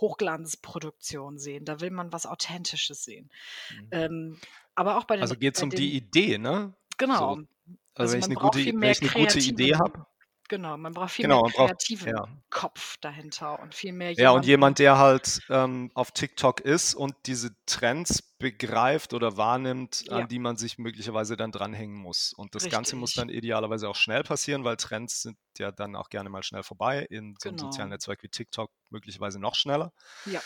Hochglanzproduktion 0.00 1.38
sehen. 1.38 1.64
Da 1.64 1.80
will 1.80 1.90
man 1.90 2.12
was 2.12 2.26
Authentisches 2.26 3.04
sehen. 3.04 3.30
Mhm. 3.70 3.88
Ähm, 3.90 4.40
aber 4.74 4.98
auch 4.98 5.04
bei 5.04 5.16
den. 5.16 5.22
Also 5.22 5.36
geht 5.36 5.56
es 5.56 5.62
um 5.62 5.70
die 5.70 5.94
Idee, 5.94 6.38
ne? 6.38 6.74
Genau. 6.98 7.18
So, 7.18 7.24
also, 7.24 7.46
also, 7.94 8.12
wenn 8.12 8.18
ich 8.20 8.24
eine 8.26 8.34
gute, 8.34 8.58
wenn 8.66 8.90
ich 8.90 9.02
eine 9.02 9.24
gute 9.24 9.38
Idee 9.38 9.74
habe, 9.76 10.06
Genau, 10.48 10.76
man 10.76 10.92
braucht 10.92 11.12
viel 11.12 11.24
genau, 11.24 11.42
mehr 11.42 11.52
kreativen 11.52 12.12
braucht, 12.12 12.28
ja. 12.28 12.36
Kopf 12.50 12.96
dahinter 12.98 13.58
und 13.60 13.74
viel 13.74 13.92
mehr 13.92 14.12
Ja, 14.12 14.30
und 14.30 14.44
jemand, 14.44 14.78
der 14.78 14.98
halt 14.98 15.40
ähm, 15.48 15.90
auf 15.94 16.12
TikTok 16.12 16.60
ist 16.60 16.94
und 16.94 17.14
diese 17.24 17.56
Trends 17.64 18.22
begreift 18.38 19.14
oder 19.14 19.38
wahrnimmt, 19.38 20.04
ja. 20.04 20.18
an 20.18 20.28
die 20.28 20.38
man 20.38 20.56
sich 20.58 20.76
möglicherweise 20.76 21.36
dann 21.38 21.50
dranhängen 21.50 21.96
muss. 21.96 22.34
Und 22.34 22.54
das 22.54 22.64
Richtig. 22.64 22.76
Ganze 22.76 22.96
muss 22.96 23.14
dann 23.14 23.30
idealerweise 23.30 23.88
auch 23.88 23.96
schnell 23.96 24.22
passieren, 24.22 24.64
weil 24.64 24.76
Trends 24.76 25.22
sind 25.22 25.38
ja 25.58 25.72
dann 25.72 25.96
auch 25.96 26.10
gerne 26.10 26.28
mal 26.28 26.42
schnell 26.42 26.62
vorbei. 26.62 27.06
In 27.08 27.36
so 27.40 27.48
einem 27.48 27.56
genau. 27.56 27.70
sozialen 27.70 27.90
Netzwerk 27.90 28.22
wie 28.22 28.28
TikTok 28.28 28.70
möglicherweise 28.90 29.40
noch 29.40 29.54
schneller. 29.54 29.92
Ja. 30.26 30.42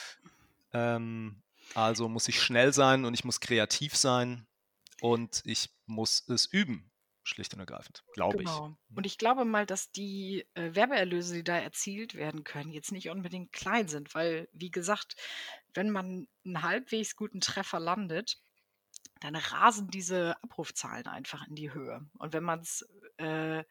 Ähm, 0.72 1.42
also 1.74 2.08
muss 2.08 2.28
ich 2.28 2.40
schnell 2.40 2.72
sein 2.72 3.04
und 3.04 3.14
ich 3.14 3.24
muss 3.24 3.40
kreativ 3.40 3.96
sein 3.96 4.46
und 5.00 5.42
ich 5.44 5.70
muss 5.87 6.28
es 6.28 6.46
üben 6.46 6.88
schlicht 7.28 7.54
und 7.54 7.60
ergreifend, 7.60 8.02
glaube 8.12 8.38
genau. 8.38 8.76
ich. 8.90 8.96
Und 8.96 9.06
ich 9.06 9.18
glaube 9.18 9.44
mal, 9.44 9.66
dass 9.66 9.92
die 9.92 10.46
äh, 10.54 10.74
Werbeerlöse, 10.74 11.34
die 11.34 11.44
da 11.44 11.58
erzielt 11.58 12.14
werden 12.14 12.44
können, 12.44 12.72
jetzt 12.72 12.92
nicht 12.92 13.10
unbedingt 13.10 13.52
klein 13.52 13.88
sind, 13.88 14.14
weil, 14.14 14.48
wie 14.52 14.70
gesagt, 14.70 15.16
wenn 15.74 15.90
man 15.90 16.26
einen 16.44 16.62
halbwegs 16.62 17.16
guten 17.16 17.40
Treffer 17.40 17.80
landet, 17.80 18.40
dann 19.20 19.36
rasen 19.36 19.88
diese 19.88 20.36
Abrufzahlen 20.42 21.06
einfach 21.06 21.46
in 21.48 21.54
die 21.54 21.72
Höhe. 21.72 22.00
Und 22.18 22.32
wenn 22.32 22.44
man 22.44 22.60
es 22.60 22.88
äh, 23.18 23.64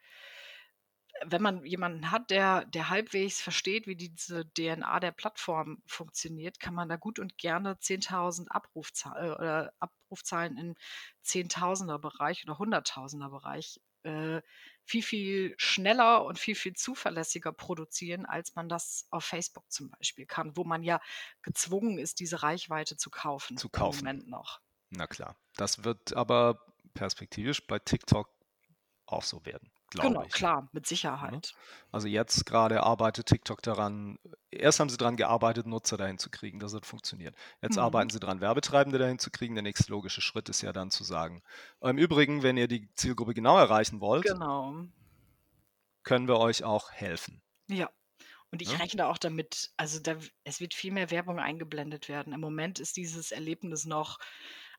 wenn 1.26 1.42
man 1.42 1.64
jemanden 1.64 2.10
hat, 2.10 2.30
der, 2.30 2.64
der 2.66 2.90
halbwegs 2.90 3.40
versteht, 3.40 3.86
wie 3.86 3.96
diese 3.96 4.48
DNA 4.52 5.00
der 5.00 5.12
Plattform 5.12 5.82
funktioniert, 5.86 6.60
kann 6.60 6.74
man 6.74 6.88
da 6.88 6.96
gut 6.96 7.18
und 7.18 7.38
gerne 7.38 7.74
10.000 7.74 8.48
Abrufzahlen, 8.48 9.32
äh, 9.32 9.70
Abrufzahlen 9.80 9.97
in 10.10 10.74
10.000er 11.24 11.98
Bereich 11.98 12.44
oder 12.44 12.58
100.000er 12.58 13.30
Bereich 13.30 13.80
äh, 14.02 14.40
viel, 14.84 15.02
viel 15.02 15.54
schneller 15.58 16.24
und 16.24 16.38
viel, 16.38 16.54
viel 16.54 16.74
zuverlässiger 16.74 17.52
produzieren, 17.52 18.26
als 18.26 18.54
man 18.54 18.68
das 18.68 19.06
auf 19.10 19.24
Facebook 19.24 19.70
zum 19.70 19.90
Beispiel 19.90 20.26
kann, 20.26 20.56
wo 20.56 20.64
man 20.64 20.82
ja 20.82 21.00
gezwungen 21.42 21.98
ist, 21.98 22.20
diese 22.20 22.42
Reichweite 22.42 22.96
zu 22.96 23.10
kaufen. 23.10 23.56
Zu 23.56 23.68
kaufen. 23.68 24.00
Im 24.00 24.04
Moment 24.04 24.28
noch. 24.28 24.60
Na 24.90 25.06
klar. 25.06 25.36
Das 25.56 25.84
wird 25.84 26.14
aber 26.14 26.64
perspektivisch 26.94 27.66
bei 27.66 27.78
TikTok 27.78 28.28
auch 29.06 29.22
so 29.22 29.44
werden 29.44 29.70
glaube 29.90 30.14
Genau, 30.14 30.24
ich. 30.24 30.32
klar, 30.32 30.68
mit 30.72 30.86
Sicherheit. 30.86 31.56
Also 31.92 32.08
jetzt 32.08 32.44
gerade 32.46 32.82
arbeitet 32.82 33.26
TikTok 33.26 33.62
daran, 33.62 34.18
erst 34.50 34.80
haben 34.80 34.88
sie 34.90 34.96
daran 34.96 35.16
gearbeitet, 35.16 35.66
Nutzer 35.66 35.96
dahin 35.96 36.18
zu 36.18 36.30
kriegen, 36.30 36.58
dass 36.60 36.72
es 36.72 36.86
funktioniert. 36.86 37.34
Jetzt 37.62 37.76
Mhm. 37.76 37.78
arbeiten 37.78 38.10
sie 38.10 38.20
daran, 38.20 38.40
Werbetreibende 38.40 38.98
dahin 38.98 39.18
zu 39.18 39.30
kriegen. 39.30 39.54
Der 39.54 39.62
nächste 39.62 39.90
logische 39.90 40.20
Schritt 40.20 40.48
ist 40.48 40.62
ja 40.62 40.72
dann 40.72 40.90
zu 40.90 41.04
sagen, 41.04 41.42
im 41.80 41.98
Übrigen, 41.98 42.42
wenn 42.42 42.56
ihr 42.56 42.68
die 42.68 42.88
Zielgruppe 42.94 43.34
genau 43.34 43.58
erreichen 43.58 44.00
wollt, 44.00 44.26
Genau. 44.26 44.88
können 46.02 46.26
wir 46.26 46.38
euch 46.40 46.64
auch 46.64 46.90
helfen. 46.90 47.40
Ja. 47.68 47.90
Und 48.50 48.62
ich 48.62 48.72
Ja? 48.72 48.78
rechne 48.78 49.08
auch 49.08 49.18
damit, 49.18 49.70
also 49.76 50.00
da, 50.00 50.16
es 50.44 50.60
wird 50.60 50.74
viel 50.74 50.92
mehr 50.92 51.10
Werbung 51.10 51.38
eingeblendet 51.38 52.08
werden. 52.08 52.32
Im 52.32 52.40
Moment 52.40 52.78
ist 52.80 52.96
dieses 52.96 53.30
Erlebnis 53.32 53.84
noch 53.86 54.18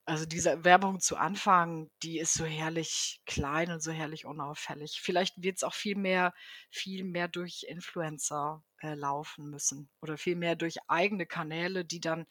also 0.10 0.26
diese 0.26 0.64
Werbung 0.64 1.00
zu 1.00 1.18
Anfang, 1.18 1.92
die 2.02 2.18
ist 2.18 2.34
so 2.34 2.44
herrlich 2.44 3.22
klein 3.28 3.72
und 3.72 3.82
so 3.82 3.92
herrlich 3.92 4.26
unauffällig. 4.26 5.00
Vielleicht 5.02 5.36
wird 5.42 5.58
es 5.58 5.64
auch 5.64 5.76
viel 5.76 5.96
mehr, 5.96 6.34
viel 6.72 7.04
mehr 7.04 7.28
durch 7.28 7.66
Influencer 7.70 8.64
äh, 8.82 8.96
laufen 8.96 9.50
müssen 9.52 9.88
oder 10.02 10.18
viel 10.18 10.36
mehr 10.36 10.56
durch 10.56 10.78
eigene 10.88 11.28
Kanäle, 11.28 11.86
die 11.86 12.00
dann, 12.00 12.26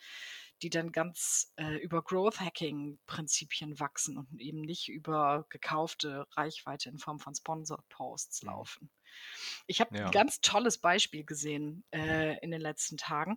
die 0.62 0.70
dann 0.70 0.90
ganz 0.90 1.52
äh, 1.56 1.76
über 1.76 2.02
Growth 2.02 2.40
Hacking 2.40 2.98
Prinzipien 3.06 3.78
wachsen 3.78 4.18
und 4.18 4.40
eben 4.40 4.60
nicht 4.60 4.88
über 4.88 5.46
gekaufte 5.48 6.26
Reichweite 6.32 6.88
in 6.88 6.98
Form 6.98 7.20
von 7.20 7.36
Sponsored 7.36 7.88
Posts 7.90 8.42
mhm. 8.42 8.48
laufen. 8.48 8.90
Ich 9.70 9.80
habe 9.80 9.96
ja. 9.96 10.06
ein 10.06 10.10
ganz 10.10 10.40
tolles 10.40 10.78
Beispiel 10.78 11.24
gesehen 11.24 11.84
äh, 11.90 12.38
in 12.38 12.50
den 12.50 12.60
letzten 12.60 12.96
Tagen. 12.96 13.36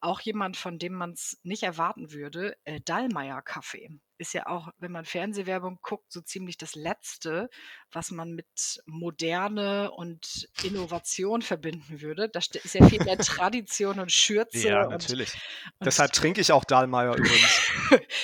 Auch 0.00 0.20
jemand, 0.20 0.58
von 0.58 0.78
dem 0.78 0.92
man 0.92 1.12
es 1.12 1.38
nicht 1.42 1.62
erwarten 1.62 2.12
würde, 2.12 2.56
äh, 2.64 2.80
Dallmayr 2.84 3.40
Kaffee. 3.40 3.88
Ist 4.18 4.34
ja 4.34 4.46
auch, 4.46 4.68
wenn 4.78 4.92
man 4.92 5.06
Fernsehwerbung 5.06 5.78
guckt, 5.80 6.12
so 6.12 6.20
ziemlich 6.20 6.58
das 6.58 6.74
Letzte, 6.74 7.48
was 7.90 8.10
man 8.10 8.32
mit 8.32 8.82
Moderne 8.84 9.90
und 9.90 10.48
Innovation 10.62 11.40
verbinden 11.40 12.02
würde. 12.02 12.28
Da 12.28 12.40
ist 12.40 12.74
ja 12.74 12.86
viel 12.86 13.02
mehr 13.02 13.18
Tradition 13.18 13.98
und 13.98 14.12
Schürze. 14.12 14.68
Ja, 14.68 14.86
natürlich. 14.86 15.32
Und, 15.78 15.86
Deshalb 15.86 16.12
trinke 16.12 16.42
ich 16.42 16.52
auch 16.52 16.64
Dallmayr 16.64 17.16
übrigens. 17.16 17.62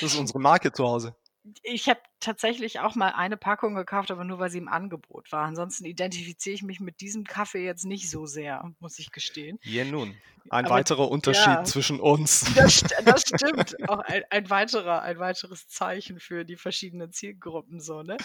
das 0.01 0.13
ist 0.13 0.17
unsere 0.17 0.39
Marke 0.39 0.71
zu 0.71 0.85
Hause 0.85 1.17
ich 1.63 1.89
habe 1.89 2.01
tatsächlich 2.21 2.81
auch 2.81 2.95
mal 2.95 3.11
eine 3.11 3.37
Packung 3.37 3.75
gekauft, 3.75 4.11
aber 4.11 4.25
nur 4.25 4.39
weil 4.39 4.51
sie 4.51 4.59
im 4.59 4.69
Angebot 4.69 5.31
war. 5.33 5.45
Ansonsten 5.45 5.85
identifiziere 5.85 6.55
ich 6.55 6.63
mich 6.63 6.81
mit 6.81 7.01
diesem 7.01 7.25
Kaffee 7.25 7.65
jetzt 7.65 7.85
nicht 7.85 8.11
so 8.11 8.27
sehr, 8.27 8.73
muss 8.81 8.99
ich 8.99 9.13
gestehen. 9.13 9.59
Ja, 9.63 9.85
nun. 9.85 10.17
Ein 10.51 10.65
aber, 10.65 10.77
weiterer 10.77 11.11
Unterschied 11.11 11.47
ja, 11.47 11.65
zwischen 11.65 12.01
uns. 12.01 12.47
Das, 12.55 12.83
das 13.05 13.23
stimmt. 13.35 13.89
auch 13.89 13.99
ein, 13.99 14.23
ein, 14.31 14.49
weiterer, 14.51 15.03
ein 15.03 15.19
weiteres 15.19 15.69
Zeichen 15.69 16.21
für 16.21 16.45
die 16.45 16.57
verschiedenen 16.57 17.13
Zielgruppen 17.13 17.81
so, 17.81 18.03
ne? 18.03 18.17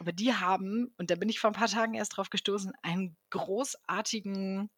Aber 0.00 0.12
die 0.12 0.34
haben, 0.34 0.92
und 0.98 1.10
da 1.10 1.14
bin 1.14 1.28
ich 1.28 1.38
vor 1.38 1.50
ein 1.50 1.54
paar 1.54 1.68
Tagen 1.68 1.94
erst 1.94 2.16
drauf 2.16 2.30
gestoßen, 2.30 2.72
einen 2.82 3.16
großartigen 3.30 4.70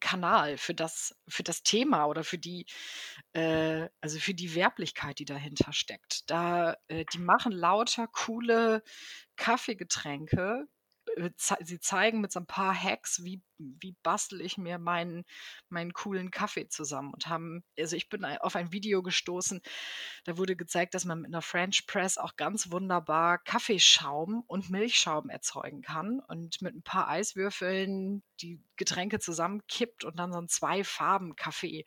Kanal 0.00 0.58
für 0.58 0.74
das, 0.74 1.16
für 1.28 1.42
das 1.42 1.62
Thema 1.62 2.06
oder 2.06 2.24
für 2.24 2.38
die, 2.38 2.66
äh, 3.32 3.88
also 4.00 4.18
für 4.18 4.34
die 4.34 4.54
Werblichkeit, 4.54 5.18
die 5.18 5.24
dahinter 5.24 5.72
steckt. 5.72 6.30
Da, 6.30 6.76
äh, 6.88 7.04
die 7.12 7.18
machen 7.18 7.52
lauter 7.52 8.08
coole 8.08 8.82
Kaffeegetränke, 9.36 10.66
äh, 11.16 11.30
sie 11.64 11.80
zeigen 11.80 12.20
mit 12.20 12.32
so 12.32 12.40
ein 12.40 12.46
paar 12.46 12.74
Hacks, 12.74 13.24
wie, 13.24 13.42
wie 13.58 13.96
bastel 14.02 14.40
ich 14.40 14.58
mir 14.58 14.78
meinen, 14.78 15.24
meinen 15.68 15.92
coolen 15.92 16.30
Kaffee 16.30 16.68
zusammen 16.68 17.12
und 17.12 17.28
haben, 17.28 17.64
also 17.78 17.96
ich 17.96 18.08
bin 18.08 18.24
auf 18.24 18.54
ein 18.54 18.72
Video 18.72 19.02
gestoßen, 19.02 19.60
da 20.24 20.36
wurde 20.36 20.56
gezeigt, 20.56 20.94
dass 20.94 21.04
man 21.04 21.20
mit 21.20 21.28
einer 21.28 21.42
French 21.42 21.86
Press 21.86 22.18
auch 22.18 22.36
ganz 22.36 22.70
wunderbar 22.70 23.38
Kaffeeschaum 23.38 24.44
und 24.46 24.70
Milchschaum 24.70 25.30
erzeugen 25.30 25.82
kann 25.82 26.20
und 26.20 26.60
mit 26.60 26.74
ein 26.74 26.82
paar 26.82 27.08
Eiswürfeln 27.08 28.22
die 28.40 28.60
Getränke 28.76 29.18
zusammenkippt 29.18 30.04
und 30.04 30.18
dann 30.18 30.32
so 30.32 30.38
ein 30.38 30.48
zwei 30.48 30.84
Farben 30.84 31.34
Kaffee 31.36 31.86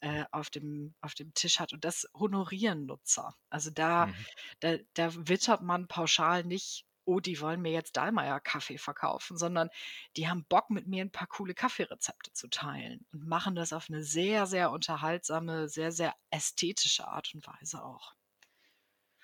äh, 0.00 0.24
auf, 0.30 0.50
dem, 0.50 0.94
auf 1.00 1.14
dem 1.14 1.32
Tisch 1.32 1.58
hat 1.58 1.72
und 1.72 1.84
das 1.84 2.06
honorieren 2.14 2.84
Nutzer. 2.84 3.34
Also 3.48 3.70
da, 3.70 4.06
mhm. 4.06 4.14
da, 4.60 4.76
da 4.92 5.28
wittert 5.28 5.62
man 5.62 5.88
pauschal 5.88 6.44
nicht 6.44 6.84
oh, 7.08 7.20
die 7.20 7.40
wollen 7.40 7.62
mir 7.62 7.72
jetzt 7.72 7.96
Dallmayr 7.96 8.38
Kaffee 8.38 8.76
verkaufen, 8.76 9.38
sondern 9.38 9.70
die 10.16 10.28
haben 10.28 10.44
Bock, 10.44 10.68
mit 10.68 10.86
mir 10.86 11.02
ein 11.02 11.10
paar 11.10 11.26
coole 11.26 11.54
Kaffeerezepte 11.54 12.32
zu 12.32 12.48
teilen 12.48 13.06
und 13.12 13.26
machen 13.26 13.54
das 13.54 13.72
auf 13.72 13.86
eine 13.88 14.04
sehr, 14.04 14.46
sehr 14.46 14.70
unterhaltsame, 14.70 15.68
sehr, 15.68 15.90
sehr 15.90 16.14
ästhetische 16.30 17.08
Art 17.08 17.30
und 17.34 17.46
Weise 17.46 17.82
auch. 17.82 18.12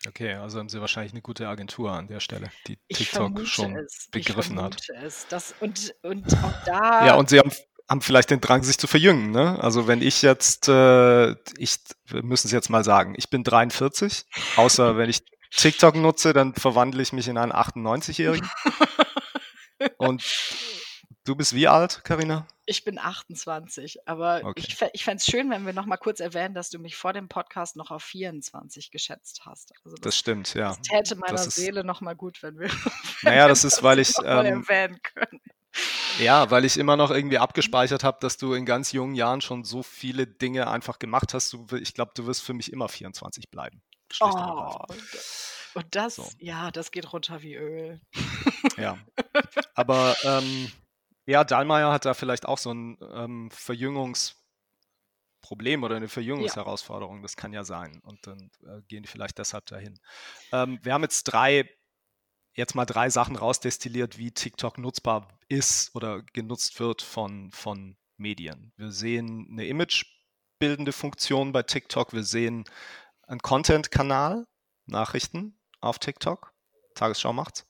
Okay, 0.09 0.35
also 0.35 0.59
haben 0.59 0.69
Sie 0.69 0.81
wahrscheinlich 0.81 1.13
eine 1.13 1.23
gute 1.23 1.47
Agentur 1.47 1.93
an 1.93 2.09
der 2.09 2.21
Stelle, 2.21 2.51
die 2.67 2.79
ich 2.89 2.99
TikTok 2.99 3.47
schon 3.47 3.77
es. 3.77 4.09
begriffen 4.11 4.61
hat. 4.61 4.89
Es. 5.03 5.27
Das, 5.29 5.55
und, 5.61 5.95
und 6.03 6.27
auch 6.43 6.65
da. 6.65 7.07
Ja, 7.07 7.15
und 7.17 7.29
Sie 7.29 7.39
haben, 7.39 7.53
haben 7.89 8.01
vielleicht 8.01 8.31
den 8.31 8.41
Drang, 8.41 8.63
sich 8.63 8.79
zu 8.79 8.87
verjüngen. 8.87 9.31
Ne? 9.31 9.63
Also 9.63 9.87
wenn 9.87 10.01
ich 10.01 10.23
jetzt, 10.23 10.69
äh, 10.69 11.33
ich, 11.59 11.81
wir 12.07 12.23
müssen 12.23 12.49
es 12.49 12.53
jetzt 12.53 12.71
mal 12.71 12.85
sagen, 12.85 13.15
ich 13.17 13.29
bin 13.29 13.45
43, 13.45 14.25
außer 14.57 14.97
wenn 14.97 15.11
ich 15.11 15.23
TikTok 15.57 15.97
nutze, 15.97 16.33
dann 16.33 16.55
verwandle 16.55 17.03
ich 17.03 17.13
mich 17.13 17.29
in 17.29 17.39
einen 17.39 17.53
98-Jährigen. 17.53 18.49
und 19.99 20.25
du 21.25 21.37
bist 21.37 21.55
wie 21.55 21.69
alt, 21.69 22.03
Karina? 22.05 22.47
Ich 22.67 22.85
bin 22.85 22.99
28, 22.99 24.09
aber 24.09 24.41
okay. 24.45 24.65
ich, 24.67 24.81
ich 24.93 25.05
fände 25.05 25.19
es 25.19 25.27
schön, 25.27 25.51
wenn 25.51 25.67
wir 25.67 25.73
noch 25.73 25.87
mal 25.87 25.97
kurz 25.97 26.21
erwähnen, 26.21 26.55
dass 26.55 26.71
du 26.71 26.79
mich 26.79 26.97
vor 26.97 27.13
dem 27.13 27.29
Podcast 27.29 27.77
noch 27.77 27.91
auf 27.91 28.03
24 28.03 28.91
geschätzt 28.91 29.43
hast. 29.45 29.73
Also 29.85 29.97
das, 29.97 30.03
das, 30.03 30.17
stimmt, 30.17 30.55
ja. 30.55 30.69
Das 30.69 30.81
täte 30.81 31.17
meiner 31.17 31.35
das 31.35 31.55
Seele 31.55 31.85
noch 31.85 32.01
mal 32.01 32.15
gut, 32.15 32.43
wenn 32.43 32.59
wir, 32.59 32.71
naja, 33.23 33.49
das 33.49 33.65
ist, 33.65 33.83
weil 33.83 33.99
ich 33.99 34.15
ähm, 34.25 34.47
erwähnen 34.47 34.99
können. 35.03 35.41
Ja, 36.19 36.51
weil 36.51 36.65
ich 36.65 36.79
immer 36.79 36.97
noch 36.97 37.11
irgendwie 37.11 37.39
abgespeichert 37.39 38.05
habe, 38.05 38.19
dass 38.21 38.37
du 38.37 38.55
in 38.55 38.65
ganz 38.65 38.93
jungen 38.93 39.15
Jahren 39.15 39.41
schon 39.41 39.65
so 39.65 39.83
viele 39.83 40.27
Dinge 40.27 40.69
einfach 40.69 40.99
gemacht 40.99 41.35
hast. 41.35 41.53
Du, 41.53 41.67
ich 41.77 41.95
glaube, 41.95 42.13
du 42.15 42.27
wirst 42.27 42.43
für 42.43 42.55
mich 42.55 42.73
immer 42.73 42.89
24 42.89 43.51
bleiben. 43.51 43.83
Oh, 44.21 44.85
und 45.75 45.95
das, 45.95 46.17
so. 46.17 46.29
ja, 46.39 46.71
das 46.71 46.91
geht 46.91 47.13
runter 47.13 47.43
wie 47.43 47.55
Öl. 47.55 48.01
Ja. 48.77 48.99
Aber 49.75 50.17
ähm, 50.23 50.71
ja, 51.27 51.45
Dahlmeier 51.45 51.93
hat 51.93 52.05
da 52.05 52.15
vielleicht 52.15 52.47
auch 52.47 52.59
so 52.59 52.73
ein 52.73 52.99
ähm, 53.13 53.51
Verjüngungsproblem 53.51 55.83
oder 55.83 55.97
eine 55.97 56.09
Verjüngungsherausforderung. 56.09 57.17
Ja. 57.17 57.23
Das 57.23 57.37
kann 57.37 57.53
ja 57.53 57.65
sein. 57.65 58.01
Und 58.05 58.27
dann 58.27 58.51
äh, 58.67 58.83
gehen 58.89 59.03
die 59.03 59.09
vielleicht 59.09 59.39
deshalb 59.39 59.67
dahin. 59.67 59.99
Ähm, 60.53 60.79
wir 60.83 60.95
haben 60.95 61.03
jetzt 61.03 61.25
drei, 61.25 61.69
jetzt 62.55 62.75
mal 62.75 62.87
drei 62.87 63.11
Sachen 63.11 63.37
rausdestilliert, 63.37 64.19
wie 64.19 64.31
TikTok 64.31 64.79
nutzbar 64.79 65.29
ist 65.49 65.95
oder 65.95 66.23
genutzt 66.23 66.79
wird 66.79 67.03
von, 67.03 67.51
von 67.51 67.97
Medien. 68.17 68.73
Wir 68.77 68.93
sehen 68.93 69.49
eine 69.51 69.67
imagebildende 69.67 70.93
Funktion 70.93 71.53
bei 71.53 71.63
TikTok. 71.63 72.13
Wir 72.13 72.23
sehen 72.23 72.65
einen 73.27 73.41
Content-Kanal, 73.41 74.47
Nachrichten 74.87 75.59
auf 75.81 75.99
TikTok. 75.99 76.53
Tagesschau 76.95 77.33
macht's. 77.33 77.67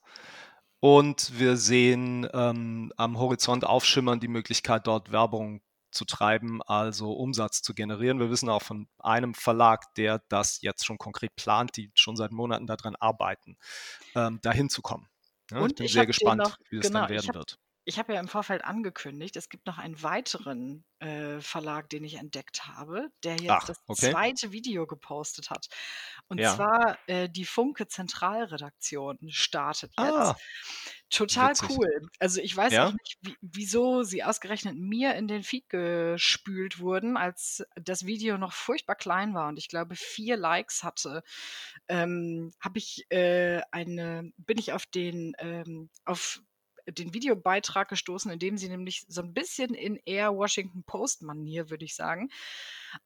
Und 0.79 1.39
wir 1.39 1.57
sehen 1.57 2.27
ähm, 2.33 2.91
am 2.97 3.17
Horizont 3.17 3.65
aufschimmern 3.65 4.19
die 4.19 4.27
Möglichkeit, 4.27 4.85
dort 4.87 5.11
Werbung 5.11 5.61
zu 5.91 6.05
treiben, 6.05 6.61
also 6.61 7.13
Umsatz 7.13 7.61
zu 7.61 7.73
generieren. 7.73 8.19
Wir 8.19 8.29
wissen 8.29 8.49
auch 8.49 8.61
von 8.61 8.87
einem 8.99 9.33
Verlag, 9.33 9.93
der 9.95 10.21
das 10.29 10.61
jetzt 10.61 10.85
schon 10.85 10.97
konkret 10.97 11.35
plant, 11.35 11.75
die 11.77 11.91
schon 11.95 12.15
seit 12.17 12.31
Monaten 12.31 12.67
daran 12.67 12.95
arbeiten, 12.97 13.57
ähm, 14.13 14.39
dahin 14.41 14.69
zu 14.69 14.81
kommen. 14.81 15.07
Ja, 15.51 15.59
Und 15.59 15.71
ich 15.71 15.75
bin 15.77 15.85
ich 15.85 15.93
sehr 15.93 16.05
gespannt, 16.05 16.41
noch, 16.43 16.57
wie 16.69 16.77
es 16.77 16.87
genau, 16.87 17.01
dann 17.01 17.09
werden 17.09 17.27
hab, 17.29 17.35
wird. 17.35 17.57
Ich 17.85 17.99
habe 17.99 18.13
ja 18.13 18.19
im 18.19 18.27
Vorfeld 18.27 18.65
angekündigt, 18.65 19.35
es 19.35 19.49
gibt 19.49 19.67
noch 19.67 19.77
einen 19.77 20.01
weiteren 20.01 20.83
äh, 20.99 21.39
Verlag, 21.39 21.89
den 21.89 22.03
ich 22.03 22.15
entdeckt 22.15 22.65
habe, 22.65 23.09
der 23.23 23.37
jetzt 23.37 23.49
Ach, 23.49 23.65
das 23.65 23.77
okay. 23.87 24.11
zweite 24.11 24.51
Video 24.51 24.87
gepostet 24.87 25.51
hat. 25.51 25.67
Und 26.27 26.39
ja. 26.39 26.55
zwar 26.55 26.97
äh, 27.07 27.29
die 27.29 27.45
Funke 27.45 27.87
Zentralredaktion 27.87 29.19
startet 29.29 29.93
jetzt. 29.97 30.13
Ah, 30.13 30.35
Total 31.11 31.51
witzig. 31.51 31.69
cool. 31.69 32.09
Also 32.19 32.41
ich 32.41 32.55
weiß 32.57 32.73
ja? 32.73 32.87
auch 32.87 32.93
nicht, 32.93 33.17
wie, 33.21 33.37
wieso 33.41 34.03
sie 34.03 34.23
ausgerechnet 34.23 34.75
mir 34.75 35.13
in 35.15 35.27
den 35.27 35.43
Feed 35.43 35.69
gespült 35.69 36.79
wurden, 36.79 37.15
als 37.15 37.63
das 37.75 38.05
Video 38.05 38.37
noch 38.37 38.53
furchtbar 38.53 38.95
klein 38.95 39.33
war 39.33 39.47
und 39.47 39.57
ich 39.57 39.69
glaube 39.69 39.95
vier 39.95 40.35
Likes 40.37 40.83
hatte. 40.83 41.23
Ähm, 41.87 42.51
habe 42.59 42.79
ich 42.79 43.05
äh, 43.11 43.61
eine, 43.71 44.31
bin 44.37 44.57
ich 44.57 44.73
auf 44.73 44.87
den 44.87 45.33
ähm, 45.37 45.89
auf 46.05 46.41
den 46.87 47.13
Videobeitrag 47.13 47.89
gestoßen, 47.89 48.31
in 48.31 48.39
dem 48.39 48.57
sie 48.57 48.69
nämlich 48.69 49.05
so 49.07 49.21
ein 49.21 49.33
bisschen 49.33 49.73
in 49.73 49.97
eher 50.05 50.35
Washington 50.35 50.83
Post-Manier, 50.83 51.69
würde 51.69 51.85
ich 51.85 51.95
sagen, 51.95 52.29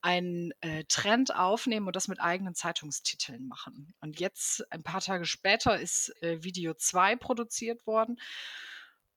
einen 0.01 0.51
äh, 0.61 0.83
Trend 0.85 1.35
aufnehmen 1.35 1.87
und 1.87 1.95
das 1.95 2.07
mit 2.07 2.19
eigenen 2.19 2.55
Zeitungstiteln 2.55 3.47
machen. 3.47 3.93
Und 4.01 4.19
jetzt, 4.19 4.71
ein 4.71 4.83
paar 4.83 5.01
Tage 5.01 5.25
später, 5.25 5.79
ist 5.79 6.09
äh, 6.21 6.43
Video 6.43 6.73
2 6.73 7.15
produziert 7.15 7.85
worden. 7.87 8.19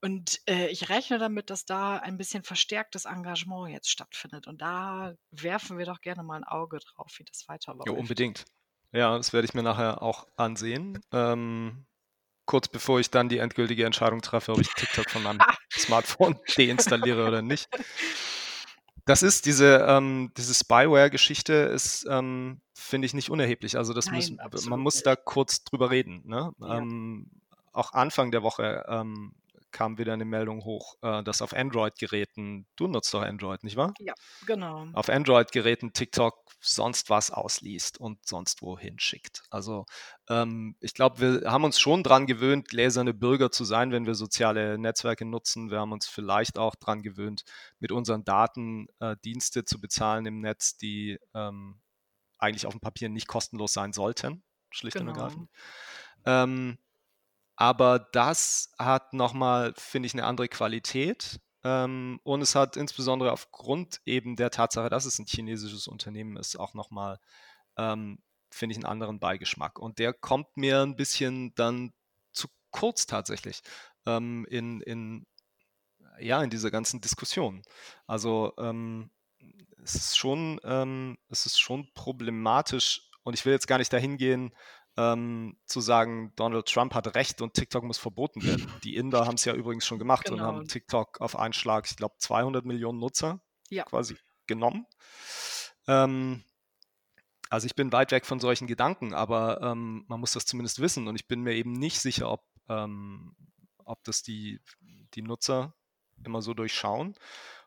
Und 0.01 0.41
äh, 0.49 0.67
ich 0.67 0.89
rechne 0.89 1.19
damit, 1.19 1.49
dass 1.49 1.65
da 1.65 1.97
ein 1.97 2.17
bisschen 2.17 2.43
verstärktes 2.43 3.05
Engagement 3.05 3.73
jetzt 3.73 3.89
stattfindet. 3.89 4.49
Und 4.49 4.61
da 4.61 5.15
werfen 5.31 5.79
wir 5.79 5.87
doch 5.87 6.01
gerne 6.01 6.25
mal 6.25 6.37
ein 6.37 6.45
Auge 6.45 6.81
drauf, 6.81 7.15
wie 7.19 7.25
das 7.25 7.47
weiterläuft. 7.47 7.87
Ja, 7.87 7.93
unbedingt. 7.93 8.45
Ja, 8.91 9.17
das 9.17 9.33
werde 9.33 9.47
ich 9.47 9.55
mir 9.55 9.63
nachher 9.63 10.03
auch 10.03 10.27
ansehen. 10.37 11.01
Ähm, 11.13 11.87
kurz 12.47 12.69
bevor 12.69 13.01
ich 13.01 13.11
dann 13.11 13.29
die 13.29 13.39
endgültige 13.39 13.85
Entscheidung 13.85 14.21
treffe, 14.21 14.53
ob 14.53 14.61
ich 14.61 14.69
TikTok 14.75 15.11
von 15.11 15.23
meinem 15.23 15.41
Smartphone 15.71 16.39
deinstalliere 16.57 17.27
oder 17.27 17.43
nicht. 17.43 17.69
Das 19.05 19.23
ist 19.23 19.47
diese, 19.47 19.85
ähm, 19.89 20.33
diese 20.37 20.55
Spyware-Geschichte 20.55 21.53
ist, 21.53 22.07
ähm, 22.09 22.61
finde 22.75 23.07
ich, 23.07 23.15
nicht 23.15 23.31
unerheblich. 23.31 23.77
Also 23.77 23.95
das 23.95 24.07
Nein, 24.07 24.39
muss, 24.53 24.67
man 24.67 24.81
muss 24.81 25.03
da 25.03 25.17
kurz 25.17 25.65
drüber 25.65 25.91
reden. 25.91 26.23
Ne? 26.25 26.53
Ja. 26.61 26.79
Ähm, 26.79 27.31
auch 27.73 27.93
Anfang 27.95 28.31
der 28.31 28.43
Woche 28.43 28.85
ähm, 28.89 29.35
kam 29.73 29.99
wieder 29.99 30.13
eine 30.13 30.25
Meldung 30.25 30.65
hoch, 30.65 30.97
äh, 31.03 31.23
dass 31.23 31.43
auf 31.43 31.55
Android-Geräten, 31.55 32.67
du 32.77 32.87
nutzt 32.87 33.13
doch 33.13 33.23
Android, 33.23 33.65
nicht 33.65 33.77
wahr? 33.77 33.93
Ja, 33.99 34.15
genau. 34.47 34.87
Auf 34.93 35.09
Android-Geräten 35.09 35.93
TikTok 35.93 36.35
sonst 36.61 37.11
was 37.11 37.31
ausliest 37.31 37.99
und 37.99 38.25
sonst 38.27 38.63
wohin 38.63 38.99
schickt. 38.99 39.43
Also 39.51 39.85
ähm, 40.29 40.77
ich 40.81 40.95
glaube, 40.95 41.21
wir 41.21 41.51
haben 41.51 41.65
uns 41.65 41.81
schon 41.81 42.03
dran 42.03 42.27
gewöhnt, 42.27 42.69
gläserne 42.69 43.13
Bürger 43.13 43.51
zu 43.51 43.65
sein, 43.65 43.91
wenn 43.91 44.07
wir 44.07 44.15
soziale 44.15 44.79
Netzwerke 44.79 45.25
nutzen. 45.25 45.71
Wir 45.71 45.81
haben 45.81 45.93
uns 45.93 46.07
vielleicht 46.07 46.59
auch 46.59 46.77
dran 46.77 47.03
gewöhnt, 47.03 47.45
mit 47.81 47.91
unseren 47.91 48.25
Daten 48.25 48.87
äh, 49.01 49.17
Dienste 49.25 49.65
zu 49.65 49.81
bezahlen 49.81 50.25
im 50.27 50.41
Netz, 50.41 50.77
die 50.77 51.19
ähm, 51.35 51.81
eigentlich 52.39 52.67
auf 52.67 52.75
dem 52.75 52.81
Papier 52.81 53.09
nicht 53.09 53.27
kostenlos 53.27 53.73
sein 53.73 53.93
sollten, 53.93 54.43
schlicht 54.71 54.97
genau. 54.97 55.11
und 55.11 55.17
ergreifend. 55.17 55.51
Ähm, 56.25 56.79
aber 57.63 58.01
das 58.01 58.73
hat 58.77 59.13
nochmal, 59.13 59.73
finde 59.77 60.09
ich, 60.09 60.15
eine 60.15 60.25
andere 60.25 60.49
Qualität. 60.49 61.39
Ähm, 61.63 62.19
und 62.25 62.43
es 62.43 62.57
hat 62.57 62.77
insbesondere 62.77 63.31
aufgrund 63.31 64.01
eben 64.05 64.35
der 64.35 64.51
Tatsache, 64.51 64.91
dass 64.91 65.05
es 65.05 65.21
ein 65.21 65.27
chinesisches 65.27 65.87
Unternehmen 65.87 66.37
ist, 66.37 66.59
auch 66.59 66.75
nochmal, 66.75 67.21
ähm, 67.77 68.19
finde 68.51 68.73
ich, 68.73 68.79
einen 68.79 68.91
anderen 68.91 69.21
Beigeschmack. 69.21 69.79
Und 69.79 70.01
der 70.01 70.13
kommt 70.13 70.57
mir 70.57 70.83
ein 70.83 70.97
bisschen 70.97 71.55
dann 71.55 71.93
zu 72.33 72.49
kurz 72.73 73.07
tatsächlich 73.07 73.63
ähm, 74.07 74.45
in, 74.51 74.81
in, 74.81 75.25
ja, 76.19 76.43
in 76.43 76.51
dieser 76.51 76.73
ganzen 76.73 77.01
Diskussion. 77.01 77.63
Also 78.09 78.55
es 79.85 79.95
ist 79.95 80.19
schon, 80.19 80.59
es 81.29 81.47
ist 81.47 81.61
schon 81.61 81.89
problematisch 81.95 83.09
und 83.23 83.35
ich 83.35 83.45
will 83.45 83.53
jetzt 83.53 83.69
gar 83.69 83.79
nicht 83.79 83.93
dahin 83.93 84.17
gehen, 84.17 84.53
ähm, 84.97 85.57
zu 85.67 85.81
sagen, 85.81 86.33
Donald 86.37 86.67
Trump 86.67 86.95
hat 86.95 87.15
recht 87.15 87.41
und 87.41 87.55
TikTok 87.55 87.85
muss 87.85 87.99
verboten 87.99 88.43
werden. 88.43 88.71
Die 88.85 88.97
Inder 88.97 89.27
haben 89.27 89.35
es 89.35 89.45
ja 89.45 89.55
übrigens 89.55 89.87
schon 89.87 89.99
gemacht 89.99 90.27
genau. 90.27 90.37
und 90.37 90.43
haben 90.43 90.69
TikTok 90.69 91.21
auf 91.21 91.39
einen 91.39 91.53
Schlag, 91.53 91.91
ich 91.91 91.97
glaube, 91.97 92.15
200 92.19 92.65
Millionen 92.65 92.99
Nutzer 92.99 93.41
ja. 93.71 93.85
quasi 93.85 94.17
genommen. 94.47 94.87
Ähm, 95.87 96.45
also 97.49 97.67
ich 97.67 97.75
bin 97.75 97.93
weit 97.93 98.13
weg 98.13 98.27
von 98.27 98.41
solchen 98.41 98.67
Gedanken, 98.67 99.15
aber 99.15 99.61
ähm, 99.63 100.05
man 100.09 100.21
muss 100.21 100.33
das 100.33 100.47
zumindest 100.47 100.81
wissen 100.81 101.09
und 101.09 101.17
ich 101.17 101.27
bin 101.27 101.43
mir 101.43 101.55
eben 101.55 101.73
nicht 101.73 102.01
sicher, 102.01 102.31
ob, 102.31 102.43
ähm, 102.69 103.37
ob 103.85 104.03
das 104.05 104.23
die, 104.23 104.61
die 105.15 105.23
Nutzer 105.23 105.75
immer 106.25 106.43
so 106.43 106.55
durchschauen 106.55 107.15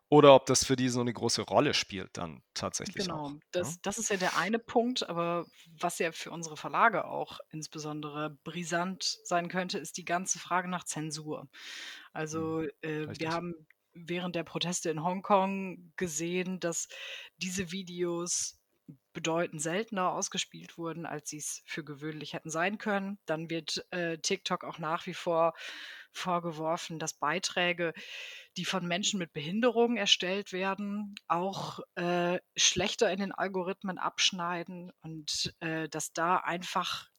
oder 0.10 0.36
ob 0.36 0.46
das 0.48 0.66
für 0.66 0.76
die 0.76 0.90
so 0.90 1.02
eine 1.02 1.14
große 1.14 1.42
Rolle 1.44 1.74
spielt 1.74 2.18
dann 2.18 2.44
tatsächlich 2.54 3.12
Genau, 3.12 3.32
auch. 3.56 3.62
Ne? 3.62 3.78
das, 3.78 3.82
das 3.82 3.98
ist 3.98 4.10
ja 4.10 4.18
der 4.18 4.38
eine 4.38 4.60
Punkt, 4.60 5.10
aber 5.10 5.48
was 5.80 5.98
ja 6.00 6.12
für 6.12 6.30
unsere 6.32 6.56
Verlage 6.56 7.06
auch 7.06 7.40
insbesondere 7.50 8.30
brisant 8.44 9.18
sein 9.24 9.50
könnte, 9.50 9.80
ist 9.80 9.98
die 9.98 10.06
ganze 10.06 10.38
Frage 10.40 10.68
nach 10.70 10.84
Zensur. 10.84 11.50
Mhm, 12.32 12.54
Also 12.54 12.62
äh, 12.82 13.08
wir 13.18 13.32
haben 13.32 13.68
während 13.94 14.36
der 14.36 14.44
Proteste 14.44 14.90
in 14.92 15.04
Hongkong 15.04 15.94
gesehen, 15.98 16.60
dass 16.60 16.88
diese 17.38 17.72
Videos 17.72 18.60
bedeutend 19.14 19.62
seltener 19.62 20.12
ausgespielt 20.12 20.78
wurden, 20.78 21.06
als 21.06 21.30
sie 21.30 21.38
es 21.38 21.64
für 21.66 21.84
gewöhnlich 21.84 22.34
hätten 22.34 22.52
sein 22.52 22.78
können. 22.78 23.18
Dann 23.26 23.50
wird 23.50 23.86
äh, 23.92 24.18
TikTok 24.20 24.64
auch 24.64 24.78
nach 24.78 25.08
wie 25.08 25.14
vor 25.16 25.54
vorgeworfen, 26.18 27.00
dass 27.00 27.14
Beiträge, 27.14 27.94
die 28.58 28.66
von 28.66 28.88
Menschen 28.88 29.20
mit 29.20 29.34
Behinderung 29.34 29.98
erstellt 29.98 30.54
werden, 30.54 31.16
auch 31.28 31.80
äh, 31.96 32.40
schlechter 32.56 33.12
in 33.12 33.20
den 33.20 33.32
Algorithmen 33.32 33.98
abschneiden 33.98 34.92
und 35.02 35.54
äh, 35.60 35.90
dass 35.90 36.14
da 36.14 36.38
einfach 36.38 37.10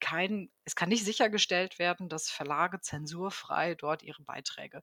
kein, 0.00 0.50
es 0.64 0.74
kann 0.76 0.88
nicht 0.88 1.04
sichergestellt 1.04 1.78
werden, 1.78 2.08
dass 2.08 2.30
Verlage 2.30 2.80
zensurfrei 2.80 3.74
dort 3.74 4.02
ihre 4.02 4.22
Beiträge 4.22 4.82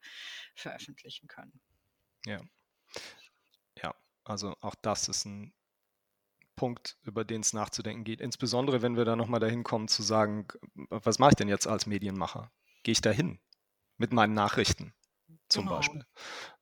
veröffentlichen 0.53 1.27
können. 1.27 1.59
Ja. 2.25 2.39
Ja, 3.81 3.95
also 4.23 4.55
auch 4.61 4.75
das 4.75 5.09
ist 5.09 5.25
ein 5.25 5.53
Punkt, 6.55 6.97
über 7.03 7.25
den 7.25 7.41
es 7.41 7.53
nachzudenken 7.53 8.03
geht. 8.03 8.21
Insbesondere, 8.21 8.81
wenn 8.81 8.95
wir 8.95 9.05
da 9.05 9.15
nochmal 9.15 9.39
dahin 9.39 9.63
kommen 9.63 9.87
zu 9.87 10.03
sagen, 10.03 10.47
was 10.89 11.19
mache 11.19 11.31
ich 11.31 11.35
denn 11.35 11.49
jetzt 11.49 11.67
als 11.67 11.85
Medienmacher? 11.85 12.51
Gehe 12.83 12.93
ich 12.93 13.01
da 13.01 13.11
hin 13.11 13.39
mit 13.97 14.13
meinen 14.13 14.33
Nachrichten 14.33 14.93
zum 15.49 15.65
genau. 15.65 15.77
Beispiel? 15.77 16.05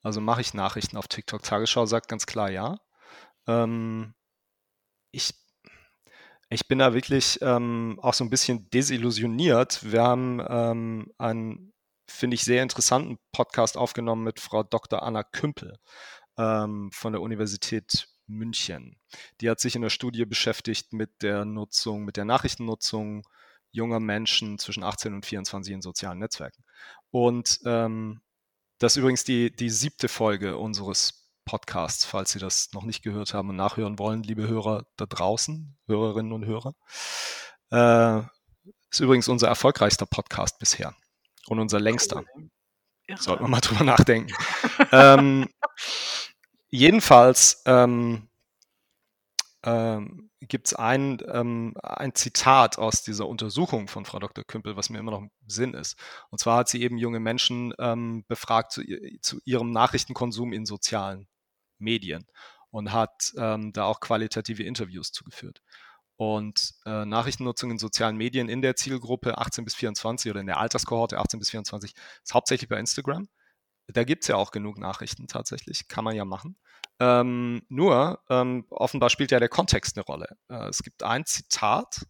Also 0.01 0.21
mache 0.21 0.41
ich 0.41 0.53
Nachrichten 0.53 0.97
auf 0.97 1.07
TikTok. 1.07 1.43
Tagesschau 1.43 1.85
sagt 1.85 2.07
ganz 2.07 2.25
klar 2.25 2.49
ja. 2.49 2.77
Ähm, 3.47 4.13
ich, 5.11 5.33
ich 6.49 6.67
bin 6.67 6.79
da 6.79 6.93
wirklich 6.93 7.39
ähm, 7.41 7.99
auch 8.01 8.13
so 8.13 8.23
ein 8.23 8.29
bisschen 8.29 8.69
desillusioniert. 8.69 9.83
Wir 9.83 10.03
haben 10.03 10.41
ähm, 10.47 11.13
einen, 11.17 11.73
finde 12.07 12.35
ich, 12.35 12.43
sehr 12.43 12.63
interessanten 12.63 13.17
Podcast 13.31 13.77
aufgenommen 13.77 14.23
mit 14.23 14.39
Frau 14.39 14.63
Dr. 14.63 15.03
Anna 15.03 15.23
Kümpel 15.23 15.77
ähm, 16.37 16.91
von 16.91 17.13
der 17.13 17.21
Universität 17.21 18.07
München. 18.27 18.97
Die 19.41 19.49
hat 19.49 19.59
sich 19.59 19.75
in 19.75 19.81
der 19.81 19.89
Studie 19.89 20.25
beschäftigt 20.25 20.93
mit 20.93 21.21
der 21.21 21.45
Nutzung, 21.45 22.05
mit 22.05 22.17
der 22.17 22.25
Nachrichtennutzung 22.25 23.27
junger 23.73 23.99
Menschen 23.99 24.57
zwischen 24.59 24.83
18 24.83 25.13
und 25.13 25.25
24 25.25 25.73
in 25.73 25.81
sozialen 25.81 26.19
Netzwerken. 26.19 26.63
Und 27.11 27.59
ähm, 27.65 28.21
das 28.79 28.93
ist 28.93 28.97
übrigens 28.97 29.23
die, 29.23 29.53
die 29.53 29.69
siebte 29.69 30.07
Folge 30.07 30.57
unseres 30.57 31.29
Podcasts, 31.45 32.05
falls 32.05 32.31
Sie 32.31 32.39
das 32.39 32.71
noch 32.73 32.83
nicht 32.83 33.03
gehört 33.03 33.33
haben 33.33 33.49
und 33.49 33.57
nachhören 33.57 33.99
wollen, 33.99 34.23
liebe 34.23 34.47
Hörer 34.47 34.85
da 34.95 35.05
draußen, 35.05 35.75
Hörerinnen 35.87 36.31
und 36.31 36.45
Hörer. 36.45 36.73
Äh, 37.71 38.21
ist 38.89 39.01
übrigens 39.01 39.27
unser 39.27 39.47
erfolgreichster 39.47 40.05
Podcast 40.05 40.59
bisher 40.59 40.95
und 41.47 41.59
unser 41.59 41.81
längster. 41.81 42.23
Sollten 43.17 43.43
wir 43.43 43.49
mal 43.49 43.59
drüber 43.59 43.83
nachdenken. 43.83 44.33
ähm, 44.91 45.49
Jedenfalls 46.75 47.61
ähm, 47.67 48.29
ähm, 49.63 50.31
gibt 50.47 50.67
es 50.67 50.73
ein, 50.73 51.21
ähm, 51.31 51.73
ein 51.81 52.15
Zitat 52.15 52.77
aus 52.77 53.03
dieser 53.03 53.27
Untersuchung 53.27 53.87
von 53.87 54.05
Frau 54.05 54.19
Dr. 54.19 54.43
Kümpel, 54.43 54.75
was 54.75 54.89
mir 54.89 54.99
immer 54.99 55.11
noch 55.11 55.21
im 55.21 55.31
Sinn 55.47 55.73
ist. 55.73 55.97
Und 56.29 56.39
zwar 56.39 56.57
hat 56.57 56.69
sie 56.69 56.81
eben 56.81 56.97
junge 56.97 57.19
Menschen 57.19 57.73
ähm, 57.79 58.25
befragt 58.27 58.71
zu, 58.71 58.83
zu, 59.21 59.39
ihrem 59.45 59.71
Nachrichtenkonsum 59.71 60.53
in 60.53 60.65
sozialen 60.65 61.27
Medien 61.77 62.25
und 62.71 62.91
hat 62.91 63.33
ähm, 63.37 63.73
da 63.73 63.85
auch 63.85 63.99
qualitative 63.99 64.63
Interviews 64.63 65.11
zugeführt. 65.11 65.61
Und 66.15 66.73
äh, 66.85 67.05
Nachrichtennutzung 67.05 67.71
in 67.71 67.79
sozialen 67.79 68.15
Medien 68.17 68.49
in 68.49 68.61
der 68.61 68.75
Zielgruppe 68.75 69.37
18 69.37 69.65
bis 69.65 69.75
24 69.75 70.29
oder 70.31 70.41
in 70.41 70.47
der 70.47 70.59
Alterskohorte 70.59 71.17
18 71.17 71.39
bis 71.39 71.49
24 71.49 71.93
ist 72.23 72.33
hauptsächlich 72.33 72.69
bei 72.69 72.79
Instagram. 72.79 73.27
Da 73.87 74.03
gibt 74.03 74.23
es 74.23 74.27
ja 74.27 74.35
auch 74.35 74.51
genug 74.51 74.77
Nachrichten 74.77 75.27
tatsächlich, 75.27 75.87
kann 75.87 76.05
man 76.05 76.15
ja 76.15 76.23
machen. 76.23 76.55
Ähm, 77.03 77.63
nur, 77.67 78.23
ähm, 78.29 78.65
offenbar 78.69 79.09
spielt 79.09 79.31
ja 79.31 79.39
der 79.41 79.49
Kontext 79.49 79.97
eine 79.97 80.05
Rolle. 80.05 80.37
Äh, 80.47 80.69
es 80.69 80.83
gibt 80.83 81.03
ein 81.03 81.25
Zitat, 81.25 82.05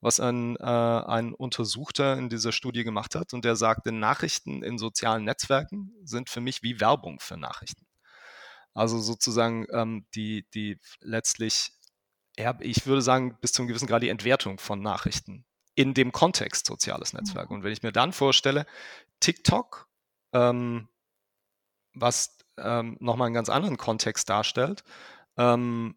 was 0.00 0.18
ein, 0.18 0.56
äh, 0.56 0.62
ein 0.62 1.34
Untersuchter 1.34 2.16
in 2.16 2.30
dieser 2.30 2.52
Studie 2.52 2.82
gemacht 2.82 3.14
hat, 3.14 3.34
und 3.34 3.44
der 3.44 3.54
sagte, 3.54 3.92
Nachrichten 3.92 4.62
in 4.62 4.78
sozialen 4.78 5.24
Netzwerken 5.24 5.92
sind 6.04 6.30
für 6.30 6.40
mich 6.40 6.62
wie 6.62 6.80
Werbung 6.80 7.20
für 7.20 7.36
Nachrichten. 7.36 7.86
Also 8.72 8.98
sozusagen 8.98 9.66
ähm, 9.72 10.06
die, 10.14 10.46
die 10.54 10.78
letztlich, 11.00 11.72
ich 12.60 12.86
würde 12.86 13.02
sagen, 13.02 13.36
bis 13.42 13.52
zu 13.52 13.60
einem 13.60 13.68
gewissen 13.68 13.88
Grad 13.88 14.02
die 14.02 14.08
Entwertung 14.08 14.58
von 14.58 14.80
Nachrichten 14.80 15.44
in 15.74 15.92
dem 15.92 16.12
Kontext 16.12 16.64
soziales 16.64 17.12
Netzwerk. 17.12 17.50
Mhm. 17.50 17.56
Und 17.56 17.62
wenn 17.64 17.72
ich 17.72 17.82
mir 17.82 17.92
dann 17.92 18.14
vorstelle, 18.14 18.64
TikTok 19.18 19.86
ähm, 20.32 20.88
was 21.92 22.38
ähm, 22.62 22.96
nochmal 23.00 23.26
einen 23.26 23.34
ganz 23.34 23.48
anderen 23.48 23.76
Kontext 23.76 24.28
darstellt. 24.28 24.84
Ähm, 25.36 25.96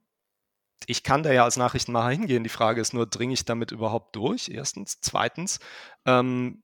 ich 0.85 1.03
kann 1.03 1.23
da 1.23 1.31
ja 1.31 1.43
als 1.43 1.57
Nachrichtenmacher 1.57 2.09
hingehen. 2.09 2.43
Die 2.43 2.49
Frage 2.49 2.81
ist 2.81 2.93
nur, 2.93 3.05
dringe 3.05 3.33
ich 3.33 3.45
damit 3.45 3.71
überhaupt 3.71 4.15
durch? 4.15 4.49
Erstens. 4.49 4.99
Zweitens, 5.01 5.59
ähm, 6.05 6.63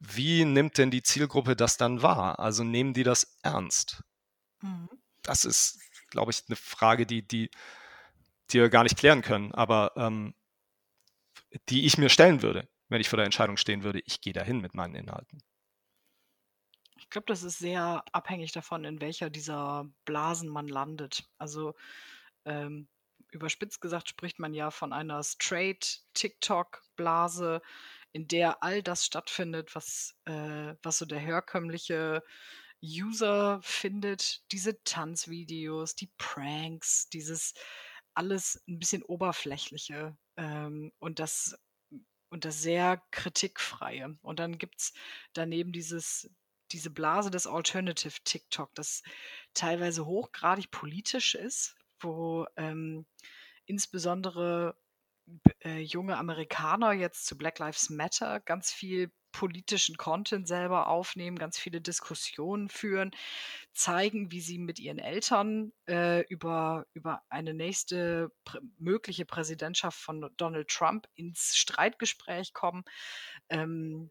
wie 0.00 0.44
nimmt 0.44 0.78
denn 0.78 0.90
die 0.90 1.02
Zielgruppe 1.02 1.56
das 1.56 1.76
dann 1.76 2.02
wahr? 2.02 2.38
Also 2.38 2.64
nehmen 2.64 2.94
die 2.94 3.02
das 3.02 3.38
ernst? 3.42 4.02
Mhm. 4.62 4.88
Das 5.22 5.44
ist, 5.44 5.78
glaube 6.10 6.30
ich, 6.30 6.44
eine 6.48 6.56
Frage, 6.56 7.06
die, 7.06 7.26
die, 7.26 7.50
die 8.50 8.60
wir 8.60 8.68
gar 8.70 8.84
nicht 8.84 8.96
klären 8.96 9.22
können, 9.22 9.52
aber 9.52 9.92
ähm, 9.96 10.34
die 11.68 11.84
ich 11.86 11.98
mir 11.98 12.08
stellen 12.08 12.42
würde, 12.42 12.68
wenn 12.88 13.00
ich 13.00 13.08
vor 13.08 13.16
der 13.16 13.26
Entscheidung 13.26 13.56
stehen 13.56 13.82
würde, 13.82 14.00
ich 14.04 14.20
gehe 14.20 14.32
dahin 14.32 14.60
mit 14.60 14.74
meinen 14.74 14.94
Inhalten. 14.94 15.42
Ich 16.98 17.10
glaube, 17.10 17.26
das 17.26 17.42
ist 17.42 17.58
sehr 17.58 18.04
abhängig 18.12 18.52
davon, 18.52 18.84
in 18.84 19.00
welcher 19.00 19.30
dieser 19.30 19.88
Blasen 20.04 20.48
man 20.48 20.68
landet. 20.68 21.28
Also 21.38 21.74
ähm, 22.44 22.88
überspitzt 23.30 23.80
gesagt 23.80 24.08
spricht 24.08 24.38
man 24.38 24.54
ja 24.54 24.70
von 24.70 24.92
einer 24.92 25.22
straight 25.22 26.02
TikTok-Blase, 26.14 27.62
in 28.12 28.26
der 28.26 28.62
all 28.62 28.82
das 28.82 29.04
stattfindet, 29.04 29.74
was, 29.74 30.16
äh, 30.24 30.74
was 30.82 30.98
so 30.98 31.06
der 31.06 31.18
herkömmliche 31.18 32.22
User 32.82 33.60
findet. 33.62 34.42
Diese 34.52 34.82
Tanzvideos, 34.84 35.94
die 35.94 36.10
Pranks, 36.18 37.08
dieses 37.10 37.54
alles 38.14 38.62
ein 38.66 38.78
bisschen 38.78 39.02
oberflächliche 39.02 40.16
ähm, 40.36 40.92
und 40.98 41.18
das 41.18 41.56
und 42.30 42.44
das 42.44 42.60
sehr 42.60 43.02
kritikfreie. 43.10 44.18
Und 44.22 44.38
dann 44.38 44.58
gibt 44.58 44.80
es 44.80 44.92
daneben 45.32 45.72
dieses 45.72 46.30
diese 46.72 46.90
Blase 46.90 47.30
des 47.30 47.46
Alternative 47.46 48.14
TikTok, 48.24 48.74
das 48.74 49.02
teilweise 49.54 50.06
hochgradig 50.06 50.70
politisch 50.70 51.34
ist, 51.34 51.76
wo 52.00 52.46
ähm, 52.56 53.06
insbesondere 53.66 54.76
äh, 55.64 55.80
junge 55.80 56.16
Amerikaner 56.16 56.92
jetzt 56.92 57.26
zu 57.26 57.36
Black 57.36 57.58
Lives 57.58 57.90
Matter 57.90 58.40
ganz 58.40 58.72
viel 58.72 59.10
politischen 59.32 59.96
Content 59.96 60.48
selber 60.48 60.88
aufnehmen, 60.88 61.38
ganz 61.38 61.58
viele 61.58 61.80
Diskussionen 61.80 62.68
führen, 62.68 63.10
zeigen, 63.74 64.32
wie 64.32 64.40
sie 64.40 64.58
mit 64.58 64.78
ihren 64.78 64.98
Eltern 64.98 65.72
äh, 65.86 66.22
über, 66.28 66.86
über 66.94 67.22
eine 67.28 67.54
nächste 67.54 68.32
prä 68.44 68.58
mögliche 68.78 69.26
Präsidentschaft 69.26 69.98
von 69.98 70.30
Donald 70.36 70.68
Trump 70.68 71.06
ins 71.14 71.56
Streitgespräch 71.56 72.54
kommen. 72.54 72.84
Ähm, 73.48 74.10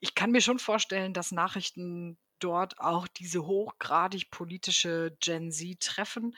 ich 0.00 0.14
kann 0.14 0.30
mir 0.32 0.40
schon 0.40 0.58
vorstellen, 0.58 1.12
dass 1.14 1.32
Nachrichten 1.32 2.18
dort 2.38 2.80
auch 2.80 3.06
diese 3.06 3.46
hochgradig 3.46 4.30
politische 4.30 5.16
Gen 5.20 5.52
Z 5.52 5.80
treffen, 5.80 6.34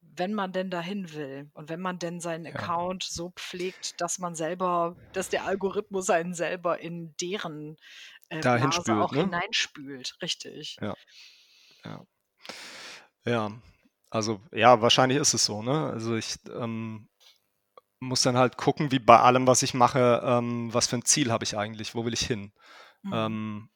wenn 0.00 0.34
man 0.34 0.52
denn 0.52 0.70
dahin 0.70 1.12
will 1.12 1.50
und 1.54 1.68
wenn 1.68 1.80
man 1.80 1.98
denn 1.98 2.20
seinen 2.20 2.44
Ja. 2.44 2.52
Account 2.52 3.02
so 3.02 3.30
pflegt, 3.30 4.00
dass 4.00 4.18
man 4.18 4.34
selber 4.34 4.96
dass 5.12 5.28
der 5.28 5.44
Algorithmus 5.44 6.10
einen 6.10 6.34
selber 6.34 6.78
in 6.80 7.14
deren, 7.20 7.76
äh, 8.28 8.40
Dahin 8.40 8.70
Blase 8.70 8.94
auch 9.00 9.12
ne? 9.12 9.22
hineinspült, 9.22 10.16
richtig. 10.22 10.76
Ja. 10.80 10.94
Ja. 11.84 12.04
Ja. 13.24 13.52
Also, 14.10 14.40
ja, 14.52 14.80
wahrscheinlich 14.80 15.18
ist 15.18 15.34
es 15.34 15.44
so, 15.44 15.62
ne? 15.62 15.90
Also, 15.90 16.16
ich, 16.16 16.36
ähm, 16.50 17.08
muss 18.00 18.22
dann 18.22 18.36
halt 18.36 18.56
gucken, 18.56 18.90
wie 18.92 18.98
bei 19.00 19.18
allem, 19.18 19.46
was 19.46 19.62
ich 19.62 19.74
mache, 19.74 20.22
ähm, 20.24 20.72
was 20.72 20.86
für 20.86 20.96
ein 20.96 21.04
Ziel 21.04 21.32
habe 21.32 21.44
ich 21.44 21.56
eigentlich? 21.56 21.94
Wo 21.94 22.04
will 22.04 22.14
ich 22.14 22.26
hin? 22.26 22.52
Mhm. 23.02 23.12
Ähm, 23.12 23.68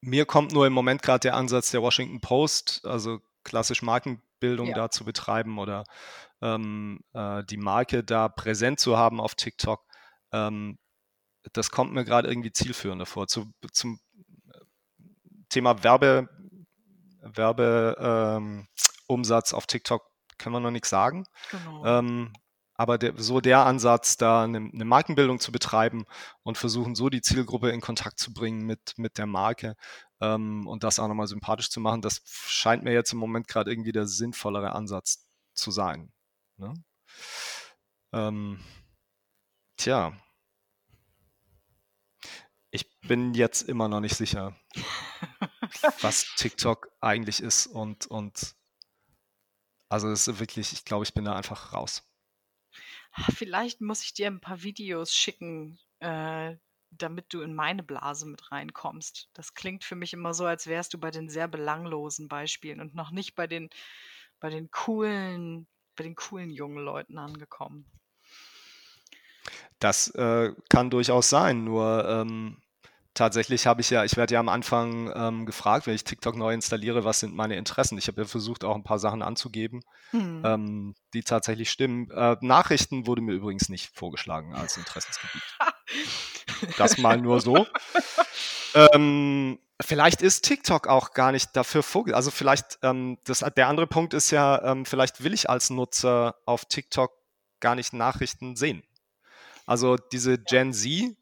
mir 0.00 0.26
kommt 0.26 0.52
nur 0.52 0.66
im 0.66 0.72
Moment 0.72 1.02
gerade 1.02 1.20
der 1.20 1.34
Ansatz 1.34 1.70
der 1.70 1.82
Washington 1.82 2.20
Post, 2.20 2.84
also 2.84 3.20
klassisch 3.42 3.82
Markenbildung 3.82 4.68
ja. 4.68 4.74
da 4.74 4.90
zu 4.90 5.04
betreiben 5.04 5.58
oder 5.58 5.84
ähm, 6.42 7.00
äh, 7.12 7.42
die 7.44 7.56
Marke 7.56 8.04
da 8.04 8.28
präsent 8.28 8.80
zu 8.80 8.96
haben 8.96 9.20
auf 9.20 9.34
TikTok. 9.34 9.82
Ähm, 10.32 10.78
das 11.52 11.70
kommt 11.70 11.92
mir 11.92 12.04
gerade 12.04 12.28
irgendwie 12.28 12.52
zielführender 12.52 13.06
vor. 13.06 13.28
Zu, 13.28 13.52
zum 13.72 14.00
Thema 15.48 15.82
Werbe, 15.84 16.28
Werbeumsatz 17.20 18.66
ähm, 19.52 19.56
auf 19.56 19.66
TikTok 19.66 20.02
können 20.38 20.54
wir 20.54 20.60
noch 20.60 20.70
nichts 20.70 20.88
sagen. 20.90 21.26
Genau. 21.50 21.86
Ähm, 21.86 22.32
aber 22.74 22.98
der, 22.98 23.14
so 23.16 23.40
der 23.40 23.66
Ansatz, 23.66 24.16
da 24.16 24.44
eine, 24.44 24.58
eine, 24.58 24.84
Markenbildung 24.84 25.38
zu 25.38 25.52
betreiben 25.52 26.06
und 26.42 26.58
versuchen, 26.58 26.94
so 26.94 27.08
die 27.08 27.22
Zielgruppe 27.22 27.70
in 27.70 27.80
Kontakt 27.80 28.18
zu 28.18 28.32
bringen 28.32 28.66
mit, 28.66 28.94
mit 28.96 29.18
der 29.18 29.26
Marke 29.26 29.76
ähm, 30.20 30.66
und 30.66 30.82
das 30.84 30.98
auch 30.98 31.08
nochmal 31.08 31.28
sympathisch 31.28 31.70
zu 31.70 31.80
machen, 31.80 32.02
das 32.02 32.22
scheint 32.24 32.82
mir 32.84 32.92
jetzt 32.92 33.12
im 33.12 33.18
Moment 33.18 33.48
gerade 33.48 33.70
irgendwie 33.70 33.92
der 33.92 34.06
sinnvollere 34.06 34.72
Ansatz 34.72 35.26
zu 35.54 35.70
sein. 35.70 36.12
Ne? 36.56 36.74
Ähm, 38.12 38.60
tja. 39.76 40.12
Ich 42.70 43.00
bin 43.02 43.34
jetzt 43.34 43.62
immer 43.62 43.88
noch 43.88 44.00
nicht 44.00 44.16
sicher. 44.16 44.56
was 46.00 46.34
TikTok 46.36 46.88
eigentlich 47.00 47.40
ist 47.40 47.66
und, 47.66 48.06
und 48.06 48.56
also 49.88 50.08
es 50.10 50.26
ist 50.26 50.40
wirklich, 50.40 50.72
ich 50.72 50.84
glaube, 50.84 51.04
ich 51.04 51.14
bin 51.14 51.24
da 51.24 51.36
einfach 51.36 51.72
raus. 51.72 52.02
Vielleicht 53.34 53.80
muss 53.80 54.02
ich 54.02 54.12
dir 54.12 54.26
ein 54.26 54.40
paar 54.40 54.62
Videos 54.62 55.14
schicken, 55.14 55.78
äh, 56.00 56.56
damit 56.90 57.32
du 57.32 57.42
in 57.42 57.54
meine 57.54 57.82
Blase 57.82 58.26
mit 58.26 58.50
reinkommst. 58.50 59.28
Das 59.34 59.54
klingt 59.54 59.84
für 59.84 59.96
mich 59.96 60.12
immer 60.12 60.34
so, 60.34 60.46
als 60.46 60.66
wärst 60.66 60.94
du 60.94 60.98
bei 60.98 61.10
den 61.10 61.28
sehr 61.28 61.48
belanglosen 61.48 62.28
Beispielen 62.28 62.80
und 62.80 62.94
noch 62.94 63.10
nicht 63.10 63.34
bei 63.34 63.46
den, 63.46 63.70
bei 64.40 64.50
den 64.50 64.70
coolen, 64.70 65.66
bei 65.96 66.04
den 66.04 66.16
coolen 66.16 66.50
jungen 66.50 66.84
Leuten 66.84 67.18
angekommen. 67.18 67.86
Das 69.78 70.08
äh, 70.14 70.52
kann 70.68 70.90
durchaus 70.90 71.28
sein, 71.28 71.64
nur 71.64 72.08
ähm, 72.08 72.62
tatsächlich 73.14 73.66
habe 73.66 73.80
ich 73.80 73.90
ja, 73.90 74.04
ich 74.04 74.16
werde 74.16 74.34
ja 74.34 74.40
am 74.40 74.48
Anfang 74.48 75.12
ähm, 75.14 75.46
gefragt, 75.46 75.86
wenn 75.86 75.94
ich 75.94 76.04
TikTok 76.04 76.36
neu 76.36 76.52
installiere, 76.52 77.04
was 77.04 77.20
sind 77.20 77.34
meine 77.34 77.56
Interessen? 77.56 77.96
Ich 77.96 78.08
habe 78.08 78.22
ja 78.22 78.26
versucht, 78.26 78.64
auch 78.64 78.74
ein 78.74 78.84
paar 78.84 78.98
Sachen 78.98 79.22
anzugeben, 79.22 79.82
hm. 80.10 80.42
ähm, 80.44 80.94
die 81.14 81.22
tatsächlich 81.22 81.70
stimmen. 81.70 82.10
Äh, 82.10 82.36
Nachrichten 82.40 83.06
wurde 83.06 83.22
mir 83.22 83.32
übrigens 83.32 83.68
nicht 83.68 83.96
vorgeschlagen 83.96 84.54
als 84.54 84.76
Interessensgebiet. 84.76 85.42
das 86.76 86.98
mal 86.98 87.16
nur 87.16 87.40
so. 87.40 87.66
ähm, 88.74 89.58
vielleicht 89.80 90.22
ist 90.22 90.44
TikTok 90.44 90.88
auch 90.88 91.12
gar 91.12 91.32
nicht 91.32 91.54
dafür 91.54 91.82
vorgesehen. 91.82 92.16
Also 92.16 92.30
vielleicht, 92.30 92.78
ähm, 92.82 93.18
das, 93.24 93.44
der 93.56 93.68
andere 93.68 93.86
Punkt 93.86 94.14
ist 94.14 94.30
ja, 94.30 94.62
ähm, 94.62 94.84
vielleicht 94.84 95.22
will 95.22 95.32
ich 95.32 95.48
als 95.48 95.70
Nutzer 95.70 96.36
auf 96.46 96.64
TikTok 96.64 97.12
gar 97.60 97.74
nicht 97.74 97.92
Nachrichten 97.92 98.56
sehen. 98.56 98.82
Also 99.66 99.96
diese 99.96 100.38
Gen 100.38 100.72
Z, 100.72 101.16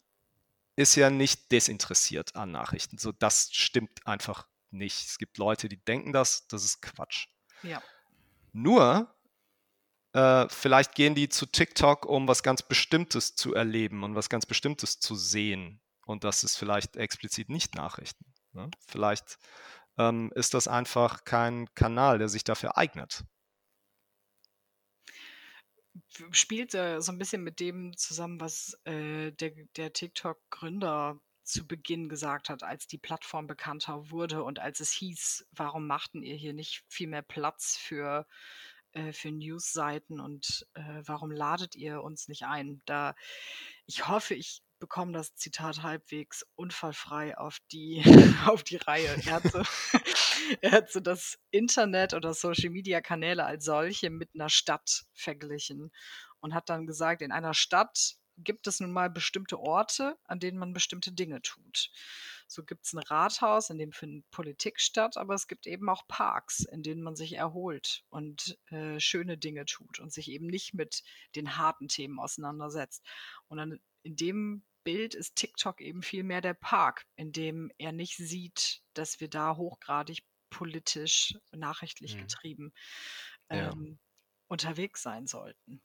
ist 0.77 0.95
ja 0.97 1.11
nicht 1.11 1.53
desinteressiert 1.53 2.35
an 2.35 2.51
Nachrichten. 2.51 2.99
So, 2.99 3.13
das 3.13 3.51
stimmt 3.53 4.07
einfach 4.07 4.47
nicht. 4.71 5.07
Es 5.07 5.19
gibt 5.19 5.39
Leute, 5.39 5.69
die 5.69 5.83
denken 5.85 6.13
das, 6.13 6.47
das 6.49 6.65
ist 6.65 6.81
Quatsch. 6.83 7.27
Ja. 7.63 7.83
Nur, 8.53 9.15
äh, 10.13 10.49
vielleicht 10.49 10.95
gehen 10.95 11.15
die 11.15 11.29
zu 11.29 11.47
TikTok, 11.47 12.07
um 12.07 12.29
was 12.29 12.43
ganz 12.43 12.63
Bestimmtes 12.63 13.35
zu 13.35 13.55
erleben 13.55 14.03
und 14.03 14.15
was 14.15 14.29
ganz 14.29 14.47
Bestimmtes 14.47 14.99
zu 14.99 15.15
sehen. 15.15 15.81
Und 16.07 16.25
das 16.25 16.45
ist 16.45 16.57
vielleicht 16.57 16.97
explizit 16.97 17.49
nicht 17.49 17.75
Nachrichten. 17.75 18.25
Ne? 18.53 18.71
Vielleicht 18.87 19.39
ähm, 19.99 20.33
ist 20.35 20.55
das 20.55 20.69
einfach 20.69 21.25
kein 21.25 21.73
Kanal, 21.75 22.19
der 22.19 22.29
sich 22.29 22.45
dafür 22.45 22.77
eignet 22.77 23.25
spielt 26.31 26.75
äh, 26.75 27.01
so 27.01 27.13
ein 27.13 27.19
bisschen 27.19 27.43
mit 27.43 27.61
dem 27.61 27.97
zusammen, 27.97 28.41
was 28.41 28.79
äh, 28.85 29.33
der, 29.33 29.53
der 29.77 29.93
TikTok-Gründer 29.93 31.21
zu 31.45 31.67
Beginn 31.67 32.09
gesagt 32.09 32.49
hat, 32.49 32.63
als 32.63 32.87
die 32.87 32.99
Plattform 32.99 33.47
bekannter 33.47 34.11
wurde 34.11 34.45
und 34.45 34.59
als 34.59 34.81
es 34.81 34.93
hieß, 34.93 35.47
warum 35.53 35.87
machten 35.87 36.23
ihr 36.23 36.37
hier 36.37 36.53
nicht 36.53 36.85
viel 36.89 37.09
mehr 37.09 37.23
Platz 37.23 37.77
für, 37.77 38.27
äh, 38.93 39.13
für 39.13 39.33
News-Seiten 39.33 40.21
und 40.21 40.67
äh, 40.75 41.03
warum 41.05 41.31
ladet 41.31 41.75
ihr 41.75 42.03
uns 42.03 42.29
nicht 42.29 42.45
ein? 42.45 42.81
Da 42.87 43.15
ich 43.87 44.07
hoffe, 44.07 44.35
ich 44.35 44.63
bekomme 44.83 45.13
das 45.13 45.37
Zitat 45.37 45.85
halbwegs 45.85 46.45
unfallfrei 46.57 47.39
auf 47.39 47.59
die, 47.71 48.03
auf 48.47 48.65
die 48.65 48.79
Reihe. 48.79 49.17
Er 49.25 49.35
hat, 49.35 49.45
so, 49.45 49.63
er 50.61 50.73
hat 50.73 50.91
so 50.91 50.99
das 50.99 51.39
Internet 51.53 52.15
oder 52.15 52.35
Social-Media-Kanäle 52.35 53.45
als 53.45 53.65
solche 53.65 54.11
mit 54.11 54.31
einer 54.35 54.49
Stadt 54.49 55.05
verglichen 55.15 55.93
und 56.41 56.53
hat 56.53 56.69
dann 56.69 56.89
gesagt, 56.89 57.23
in 57.23 57.31
einer 57.31 57.55
Stadt 57.55 58.17
gibt 58.39 58.67
es 58.67 58.81
nun 58.81 58.91
mal 58.91 59.09
bestimmte 59.09 59.61
Orte, 59.61 60.17
an 60.25 60.41
denen 60.41 60.59
man 60.59 60.73
bestimmte 60.73 61.13
Dinge 61.13 61.41
tut. 61.43 61.93
So 62.49 62.65
gibt 62.65 62.85
es 62.85 62.93
ein 62.93 62.99
Rathaus, 62.99 63.71
in 63.71 63.79
dem 63.79 63.93
findet 63.93 64.29
Politik 64.33 64.81
statt, 64.81 65.17
aber 65.17 65.35
es 65.35 65.47
gibt 65.47 65.69
eben 65.69 65.89
auch 65.89 66.09
Parks, 66.09 66.65
in 66.65 66.83
denen 66.83 67.03
man 67.03 67.15
sich 67.15 67.35
erholt 67.35 68.03
und 68.11 68.59
äh, 68.71 68.99
schöne 68.99 69.39
Dinge 69.39 69.65
tut 69.65 70.01
und 70.01 70.13
sich 70.13 70.29
eben 70.29 70.49
nicht 70.49 70.75
mit 70.75 71.05
den 71.37 71.57
harten 71.57 71.87
Themen 71.87 72.19
auseinandersetzt. 72.19 73.07
Und 73.47 73.59
dann 73.59 73.79
in 74.03 74.17
dem 74.17 74.65
Bild 74.85 75.15
ist 75.15 75.37
TikTok 75.37 75.81
eben 75.81 76.03
viel 76.03 76.23
mehr 76.25 76.41
der 76.41 76.55
Park, 76.55 77.07
in 77.17 77.33
dem 77.33 77.71
er 77.79 77.93
nicht 77.93 78.17
sieht, 78.17 78.83
dass 78.95 79.21
wir 79.21 79.29
da 79.29 79.57
hochgradig 79.57 80.23
politisch, 80.51 81.35
nachrichtlich 81.53 82.17
mhm. 82.17 82.21
getrieben 82.21 82.73
ähm, 83.49 83.87
ja. 83.87 83.97
unterwegs 84.49 85.03
sein 85.03 85.27
sollten. 85.27 85.83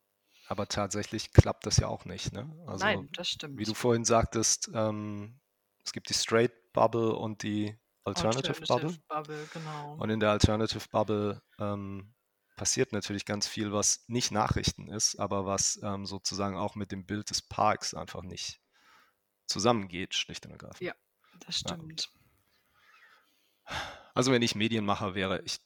Aber 0.47 0.67
tatsächlich 0.67 1.31
klappt 1.33 1.65
das 1.65 1.77
ja 1.77 1.87
auch 1.87 2.05
nicht. 2.05 2.31
Ne? 2.31 2.49
Also, 2.67 2.85
Nein, 2.85 3.09
das 3.13 3.29
stimmt. 3.29 3.57
Wie 3.57 3.65
du 3.65 3.73
vorhin 3.73 4.05
sagtest, 4.05 4.69
ähm, 4.73 5.39
es 5.83 5.91
gibt 5.91 6.09
die 6.09 6.13
Straight 6.13 6.53
Bubble 6.73 7.15
und 7.15 7.43
die 7.43 7.77
Alternative, 8.03 8.49
Alternative 8.59 8.99
Bubble. 9.07 9.37
Bubble 9.37 9.49
genau. 9.53 9.95
Und 9.95 10.09
in 10.09 10.19
der 10.19 10.31
Alternative 10.31 10.87
Bubble 10.89 11.41
ähm, 11.59 12.13
passiert 12.55 12.93
natürlich 12.93 13.25
ganz 13.25 13.47
viel, 13.47 13.71
was 13.71 14.05
nicht 14.07 14.31
Nachrichten 14.31 14.87
ist, 14.87 15.19
aber 15.19 15.45
was 15.45 15.79
ähm, 15.83 16.05
sozusagen 16.05 16.55
auch 16.55 16.75
mit 16.75 16.91
dem 16.91 17.05
Bild 17.05 17.29
des 17.29 17.41
Parks 17.41 17.93
einfach 17.93 18.23
nicht 18.23 18.61
zusammengeht, 19.47 20.13
schlicht 20.13 20.45
und 20.45 20.53
ergreifend. 20.53 20.81
Ja, 20.81 20.93
das 21.45 21.59
stimmt. 21.59 22.09
Ja. 23.65 23.75
Also 24.13 24.31
wenn 24.31 24.41
ich 24.41 24.55
Medienmacher 24.55 25.15
wäre, 25.15 25.41
ich, 25.43 25.59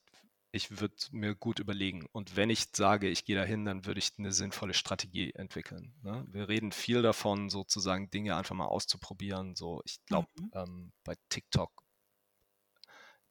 ich 0.51 0.79
würde 0.79 0.95
mir 1.11 1.35
gut 1.35 1.59
überlegen. 1.59 2.05
Und 2.11 2.35
wenn 2.35 2.49
ich 2.49 2.67
sage, 2.73 3.07
ich 3.07 3.25
gehe 3.25 3.35
dahin, 3.35 3.63
dann 3.65 3.85
würde 3.85 3.99
ich 3.99 4.11
eine 4.17 4.31
sinnvolle 4.31 4.73
Strategie 4.73 5.31
entwickeln. 5.33 5.93
Ne? 6.03 6.25
Wir 6.27 6.49
reden 6.49 6.71
viel 6.71 7.01
davon, 7.01 7.49
sozusagen 7.49 8.09
Dinge 8.09 8.35
einfach 8.35 8.55
mal 8.55 8.65
auszuprobieren. 8.65 9.55
So, 9.55 9.81
ich 9.85 10.03
glaube, 10.05 10.27
mhm. 10.35 10.51
ähm, 10.53 10.91
bei 11.03 11.15
TikTok, 11.29 11.71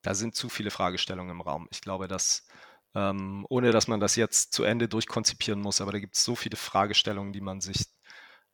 da 0.02 0.14
sind 0.14 0.34
zu 0.34 0.48
viele 0.48 0.70
Fragestellungen 0.70 1.32
im 1.32 1.40
Raum. 1.42 1.68
Ich 1.70 1.82
glaube, 1.82 2.08
dass 2.08 2.46
ähm, 2.94 3.46
ohne 3.48 3.70
dass 3.70 3.88
man 3.88 4.00
das 4.00 4.16
jetzt 4.16 4.52
zu 4.52 4.64
Ende 4.64 4.88
durchkonzipieren 4.88 5.60
muss, 5.60 5.80
aber 5.80 5.92
da 5.92 6.00
gibt 6.00 6.16
es 6.16 6.24
so 6.24 6.34
viele 6.34 6.56
Fragestellungen, 6.56 7.32
die 7.32 7.40
man 7.40 7.60
sich, 7.60 7.86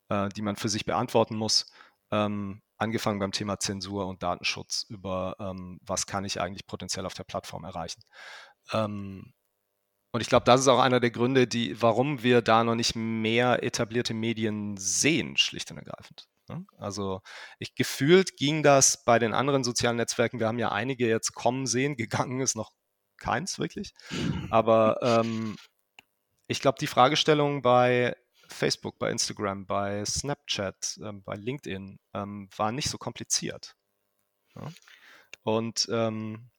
äh, 0.09 0.29
die 0.31 0.43
man 0.43 0.57
für 0.57 0.69
sich 0.69 0.85
beantworten 0.85 1.37
muss 1.37 1.71
ähm, 2.11 2.63
angefangen 2.79 3.19
beim 3.19 3.33
Thema 3.33 3.59
Zensur 3.59 4.07
und 4.07 4.23
Datenschutz 4.23 4.85
über, 4.89 5.37
ähm, 5.41 5.79
was 5.83 6.07
kann 6.07 6.25
ich 6.25 6.41
eigentlich 6.41 6.67
potenziell 6.67 7.07
auf 7.07 7.15
der 7.15 7.25
Plattform 7.25 7.65
erreichen. 7.65 8.03
Ähm, 8.73 9.33
und 10.13 10.21
ich 10.21 10.29
glaube, 10.29 10.45
das 10.45 10.63
ist 10.63 10.69
auch 10.69 10.79
einer 10.79 11.01
der 11.01 11.11
Gründe, 11.11 11.47
die, 11.47 11.81
warum 11.83 12.23
wir 12.23 12.41
da 12.43 12.65
noch 12.65 12.75
nicht 12.75 12.97
mehr 12.97 13.63
etablierte 13.63 14.15
Medien 14.15 14.77
sehen, 14.77 15.37
schlicht 15.37 15.71
und 15.71 15.79
ergreifend. 15.79 16.27
Ne? 16.49 16.65
Also 16.79 17.21
ich 17.59 17.75
gefühlt 17.75 18.37
ging 18.37 18.63
das 18.63 19.05
bei 19.05 19.19
den 19.19 19.35
anderen 19.35 19.65
sozialen 19.65 19.97
Netzwerken, 19.97 20.39
wir 20.39 20.47
haben 20.47 20.59
ja 20.59 20.73
einige 20.73 21.09
jetzt 21.09 21.35
kommen 21.35 21.67
sehen, 21.67 21.97
gegangen 21.97 22.41
ist 22.41 22.57
noch 22.57 22.71
keins 23.19 23.59
wirklich. 23.59 23.93
Aber 24.51 24.99
ähm, 25.03 25.57
ich 26.49 26.61
glaube, 26.61 26.79
die 26.81 26.87
Fragestellung 26.87 27.63
bei 27.63 28.17
Facebook, 28.49 28.99
bei 28.99 29.11
Instagram, 29.11 29.67
bei 29.67 30.05
Snapchat, 30.05 30.99
ähm, 31.03 31.23
bei 31.23 31.37
LinkedIn 31.37 31.99
ähm, 32.15 32.49
war 32.57 32.73
nicht 32.73 32.91
so 32.91 32.99
kompliziert. 32.99 33.77
Ja? 34.55 34.69
Und 35.43 35.89
ähm, 35.91 36.51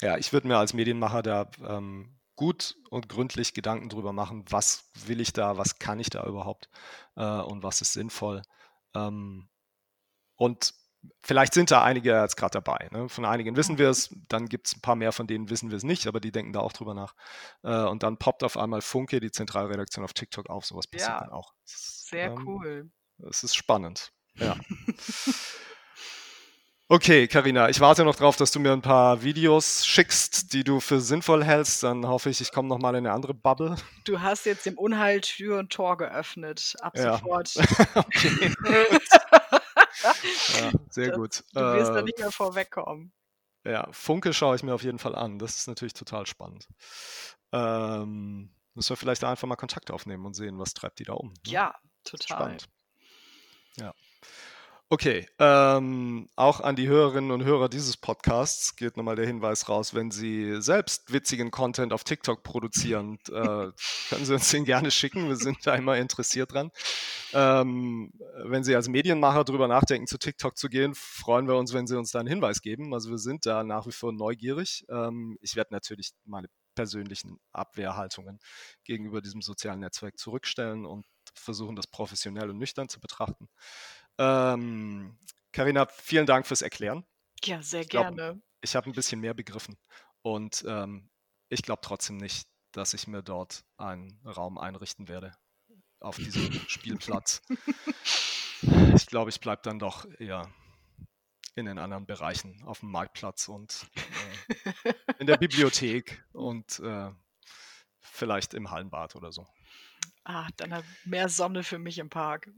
ja, 0.00 0.18
ich 0.18 0.32
würde 0.32 0.48
mir 0.48 0.58
als 0.58 0.74
Medienmacher 0.74 1.22
da 1.22 1.50
ähm, 1.64 2.18
gut 2.36 2.76
und 2.90 3.08
gründlich 3.08 3.54
Gedanken 3.54 3.88
drüber 3.88 4.12
machen, 4.12 4.44
was 4.48 4.90
will 5.06 5.20
ich 5.20 5.32
da, 5.32 5.56
was 5.58 5.78
kann 5.78 6.00
ich 6.00 6.10
da 6.10 6.26
überhaupt 6.26 6.68
äh, 7.16 7.22
und 7.22 7.62
was 7.62 7.80
ist 7.80 7.92
sinnvoll. 7.92 8.42
Ähm, 8.94 9.48
und 10.36 10.74
Vielleicht 11.22 11.54
sind 11.54 11.70
da 11.70 11.82
einige 11.82 12.12
jetzt 12.20 12.36
gerade 12.36 12.52
dabei. 12.52 12.88
Ne? 12.92 13.08
Von 13.08 13.24
einigen 13.24 13.56
wissen 13.56 13.78
wir 13.78 13.88
es, 13.88 14.14
dann 14.28 14.48
gibt 14.48 14.68
es 14.68 14.76
ein 14.76 14.80
paar 14.80 14.96
mehr, 14.96 15.12
von 15.12 15.26
denen 15.26 15.50
wissen 15.50 15.70
wir 15.70 15.76
es 15.76 15.82
nicht, 15.82 16.06
aber 16.06 16.20
die 16.20 16.32
denken 16.32 16.52
da 16.52 16.60
auch 16.60 16.72
drüber 16.72 16.94
nach. 16.94 17.14
Äh, 17.62 17.84
und 17.84 18.02
dann 18.02 18.18
poppt 18.18 18.44
auf 18.44 18.56
einmal 18.56 18.82
Funke, 18.82 19.20
die 19.20 19.30
Zentralredaktion 19.30 20.04
auf 20.04 20.12
TikTok 20.12 20.48
auf. 20.50 20.64
Sowas 20.64 20.86
passiert 20.86 21.10
ja, 21.10 21.20
dann 21.20 21.30
auch. 21.30 21.52
Ist, 21.64 22.08
sehr 22.08 22.26
ähm, 22.26 22.46
cool. 22.46 22.90
Es 23.28 23.42
ist 23.42 23.54
spannend. 23.54 24.12
Ja. 24.34 24.56
Okay, 26.88 27.26
Karina, 27.26 27.70
ich 27.70 27.80
warte 27.80 28.04
noch 28.04 28.16
drauf, 28.16 28.36
dass 28.36 28.50
du 28.50 28.60
mir 28.60 28.70
ein 28.70 28.82
paar 28.82 29.22
Videos 29.22 29.86
schickst, 29.86 30.52
die 30.52 30.62
du 30.62 30.78
für 30.78 31.00
sinnvoll 31.00 31.42
hältst. 31.42 31.82
Dann 31.82 32.06
hoffe 32.06 32.28
ich, 32.28 32.42
ich 32.42 32.52
komme 32.52 32.68
noch 32.68 32.78
mal 32.78 32.90
in 32.90 33.06
eine 33.06 33.12
andere 33.12 33.32
Bubble. 33.32 33.76
Du 34.04 34.20
hast 34.20 34.44
jetzt 34.44 34.66
dem 34.66 34.76
Unheil 34.76 35.22
Tür 35.22 35.60
und 35.60 35.72
Tor 35.72 35.96
geöffnet. 35.96 36.74
Ab 36.80 36.94
ja. 36.98 37.16
sofort. 37.16 37.54
okay. 37.94 38.52
ja, 40.02 40.72
sehr 40.90 41.08
das, 41.08 41.16
gut. 41.16 41.44
Du 41.52 41.60
wirst 41.60 41.90
äh, 41.90 41.94
da 41.94 42.02
nicht 42.02 42.18
mehr 42.18 42.32
vorwegkommen. 42.32 43.12
Ja, 43.64 43.88
Funke 43.92 44.32
schaue 44.32 44.56
ich 44.56 44.62
mir 44.62 44.74
auf 44.74 44.82
jeden 44.82 44.98
Fall 44.98 45.14
an. 45.14 45.38
Das 45.38 45.56
ist 45.56 45.68
natürlich 45.68 45.94
total 45.94 46.26
spannend. 46.26 46.68
Ähm, 47.52 48.54
müssen 48.74 48.90
wir 48.90 48.96
vielleicht 48.96 49.24
einfach 49.24 49.46
mal 49.46 49.56
Kontakt 49.56 49.90
aufnehmen 49.90 50.26
und 50.26 50.34
sehen, 50.34 50.58
was 50.58 50.74
treibt 50.74 50.98
die 50.98 51.04
da 51.04 51.12
um. 51.12 51.28
Ne? 51.28 51.34
Ja, 51.46 51.74
total. 52.04 52.36
Spannend. 52.36 52.68
Ja. 53.76 53.94
Okay, 54.92 55.26
ähm, 55.38 56.28
auch 56.36 56.60
an 56.60 56.76
die 56.76 56.86
Hörerinnen 56.86 57.30
und 57.30 57.44
Hörer 57.44 57.70
dieses 57.70 57.96
Podcasts 57.96 58.76
geht 58.76 58.98
nochmal 58.98 59.16
der 59.16 59.26
Hinweis 59.26 59.70
raus, 59.70 59.94
wenn 59.94 60.10
Sie 60.10 60.60
selbst 60.60 61.10
witzigen 61.10 61.50
Content 61.50 61.94
auf 61.94 62.04
TikTok 62.04 62.42
produzieren, 62.42 63.18
äh, 63.28 63.32
können 64.10 64.24
Sie 64.24 64.34
uns 64.34 64.50
den 64.50 64.66
gerne 64.66 64.90
schicken, 64.90 65.28
wir 65.28 65.36
sind 65.36 65.66
da 65.66 65.76
immer 65.76 65.96
interessiert 65.96 66.52
dran. 66.52 66.70
Ähm, 67.32 68.12
wenn 68.44 68.64
Sie 68.64 68.76
als 68.76 68.90
Medienmacher 68.90 69.44
darüber 69.44 69.66
nachdenken, 69.66 70.06
zu 70.06 70.18
TikTok 70.18 70.58
zu 70.58 70.68
gehen, 70.68 70.94
freuen 70.94 71.48
wir 71.48 71.56
uns, 71.56 71.72
wenn 71.72 71.86
Sie 71.86 71.96
uns 71.96 72.10
da 72.10 72.18
einen 72.18 72.28
Hinweis 72.28 72.60
geben. 72.60 72.92
Also 72.92 73.08
wir 73.08 73.18
sind 73.18 73.46
da 73.46 73.64
nach 73.64 73.86
wie 73.86 73.92
vor 73.92 74.12
neugierig. 74.12 74.84
Ähm, 74.90 75.38
ich 75.40 75.56
werde 75.56 75.72
natürlich 75.72 76.10
meine 76.26 76.48
persönlichen 76.74 77.38
Abwehrhaltungen 77.52 78.40
gegenüber 78.84 79.22
diesem 79.22 79.40
sozialen 79.40 79.80
Netzwerk 79.80 80.18
zurückstellen 80.18 80.84
und 80.84 81.06
versuchen, 81.34 81.76
das 81.76 81.86
professionell 81.86 82.50
und 82.50 82.58
nüchtern 82.58 82.88
zu 82.88 83.00
betrachten. 83.00 83.48
Ähm, 84.18 85.18
Carina, 85.52 85.86
vielen 85.86 86.26
Dank 86.26 86.46
fürs 86.46 86.62
Erklären. 86.62 87.04
Ja, 87.44 87.62
sehr 87.62 87.82
ich 87.82 87.88
glaub, 87.88 88.14
gerne. 88.14 88.40
Ich 88.60 88.76
habe 88.76 88.88
ein 88.88 88.94
bisschen 88.94 89.20
mehr 89.20 89.34
begriffen 89.34 89.76
und 90.22 90.64
ähm, 90.66 91.10
ich 91.48 91.62
glaube 91.62 91.80
trotzdem 91.82 92.16
nicht, 92.16 92.48
dass 92.72 92.94
ich 92.94 93.06
mir 93.06 93.22
dort 93.22 93.64
einen 93.76 94.20
Raum 94.24 94.58
einrichten 94.58 95.08
werde 95.08 95.32
auf 96.00 96.16
diesem 96.16 96.52
Spielplatz. 96.68 97.42
Ich 98.94 99.06
glaube, 99.06 99.30
ich 99.30 99.40
bleibe 99.40 99.62
dann 99.62 99.78
doch 99.78 100.06
eher 100.18 100.48
in 101.54 101.66
den 101.66 101.78
anderen 101.78 102.06
Bereichen, 102.06 102.62
auf 102.64 102.80
dem 102.80 102.90
Marktplatz 102.90 103.48
und 103.48 103.86
äh, 104.84 104.94
in 105.18 105.26
der 105.26 105.36
Bibliothek 105.36 106.24
und 106.32 106.78
äh, 106.80 107.10
vielleicht 108.00 108.54
im 108.54 108.70
Hallenbad 108.70 109.16
oder 109.16 109.32
so. 109.32 109.46
Ah, 110.24 110.46
dann 110.56 110.82
mehr 111.04 111.28
Sonne 111.28 111.64
für 111.64 111.78
mich 111.78 111.98
im 111.98 112.08
Park. 112.08 112.48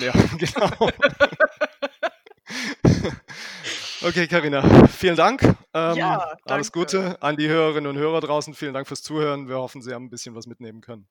Ja, 0.00 0.12
genau. 0.38 0.90
Okay, 4.02 4.26
Karina, 4.26 4.86
vielen 4.88 5.16
Dank. 5.16 5.42
Ähm, 5.72 5.96
ja, 5.96 6.36
alles 6.44 6.72
Gute 6.72 7.22
an 7.22 7.38
die 7.38 7.48
Hörerinnen 7.48 7.88
und 7.88 7.96
Hörer 7.96 8.20
draußen. 8.20 8.52
Vielen 8.52 8.74
Dank 8.74 8.86
fürs 8.86 9.02
Zuhören. 9.02 9.48
Wir 9.48 9.56
hoffen, 9.56 9.80
Sie 9.80 9.94
haben 9.94 10.04
ein 10.04 10.10
bisschen 10.10 10.34
was 10.34 10.46
mitnehmen 10.46 10.82
können. 10.82 11.08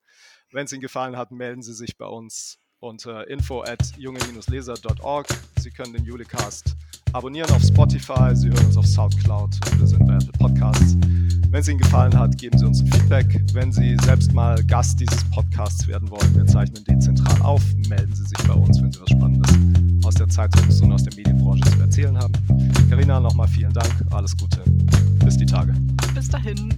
Wenn 0.52 0.66
es 0.66 0.74
Ihnen 0.74 0.82
gefallen 0.82 1.18
hat, 1.18 1.32
melden 1.32 1.64
Sie 1.64 1.74
sich 1.74 1.98
bei 1.98 2.06
uns 2.06 2.60
unter 2.80 3.28
info 3.28 3.64
at 3.64 3.98
junge-leser.org. 3.98 5.28
Sie 5.58 5.72
können 5.72 5.94
den 5.94 6.06
Julicast 6.06 6.76
abonnieren 7.14 7.50
auf 7.52 7.62
Spotify, 7.62 8.36
Sie 8.36 8.50
hören 8.50 8.66
uns 8.66 8.78
auf 8.78 8.86
Soundcloud 8.86 9.52
und 9.72 9.80
wir 9.80 9.88
sind 9.88 10.06
bei 10.06 10.16
Apple 10.16 10.32
Podcasts. 10.40 10.98
Wenn 11.50 11.62
es 11.62 11.68
Ihnen 11.68 11.78
gefallen 11.78 12.18
hat, 12.18 12.38
geben 12.38 12.58
Sie 12.58 12.66
uns 12.66 12.82
ein 12.82 12.88
Feedback. 12.88 13.42
Wenn 13.54 13.72
Sie 13.72 13.96
selbst 14.04 14.34
mal 14.34 14.62
Gast 14.66 15.00
dieses 15.00 15.24
Podcasts 15.30 15.88
werden 15.88 16.10
wollen, 16.10 16.36
wir 16.36 16.46
zeichnen 16.48 16.84
dezentral 16.84 17.40
auf, 17.44 17.62
melden 17.88 18.14
Sie 18.16 18.24
sich 18.24 18.38
bei 18.48 18.54
uns, 18.54 18.82
wenn 18.82 18.92
Sie 18.92 19.00
was 19.00 19.10
Spannendes 19.10 19.56
aus 20.04 20.16
der 20.16 20.28
Zeitungs- 20.28 20.82
und 20.82 20.92
aus 20.92 21.04
der 21.04 21.16
Medienbranche 21.16 21.64
zu 21.72 21.80
erzählen 21.80 22.18
haben. 22.18 22.34
Karina, 22.90 23.20
nochmal 23.20 23.48
vielen 23.48 23.74
Dank, 23.74 23.94
alles 24.12 24.36
Gute, 24.36 24.62
bis 25.24 25.38
die 25.38 25.46
Tage. 25.46 25.74
Bis 26.16 26.28
dahin. 26.28 26.74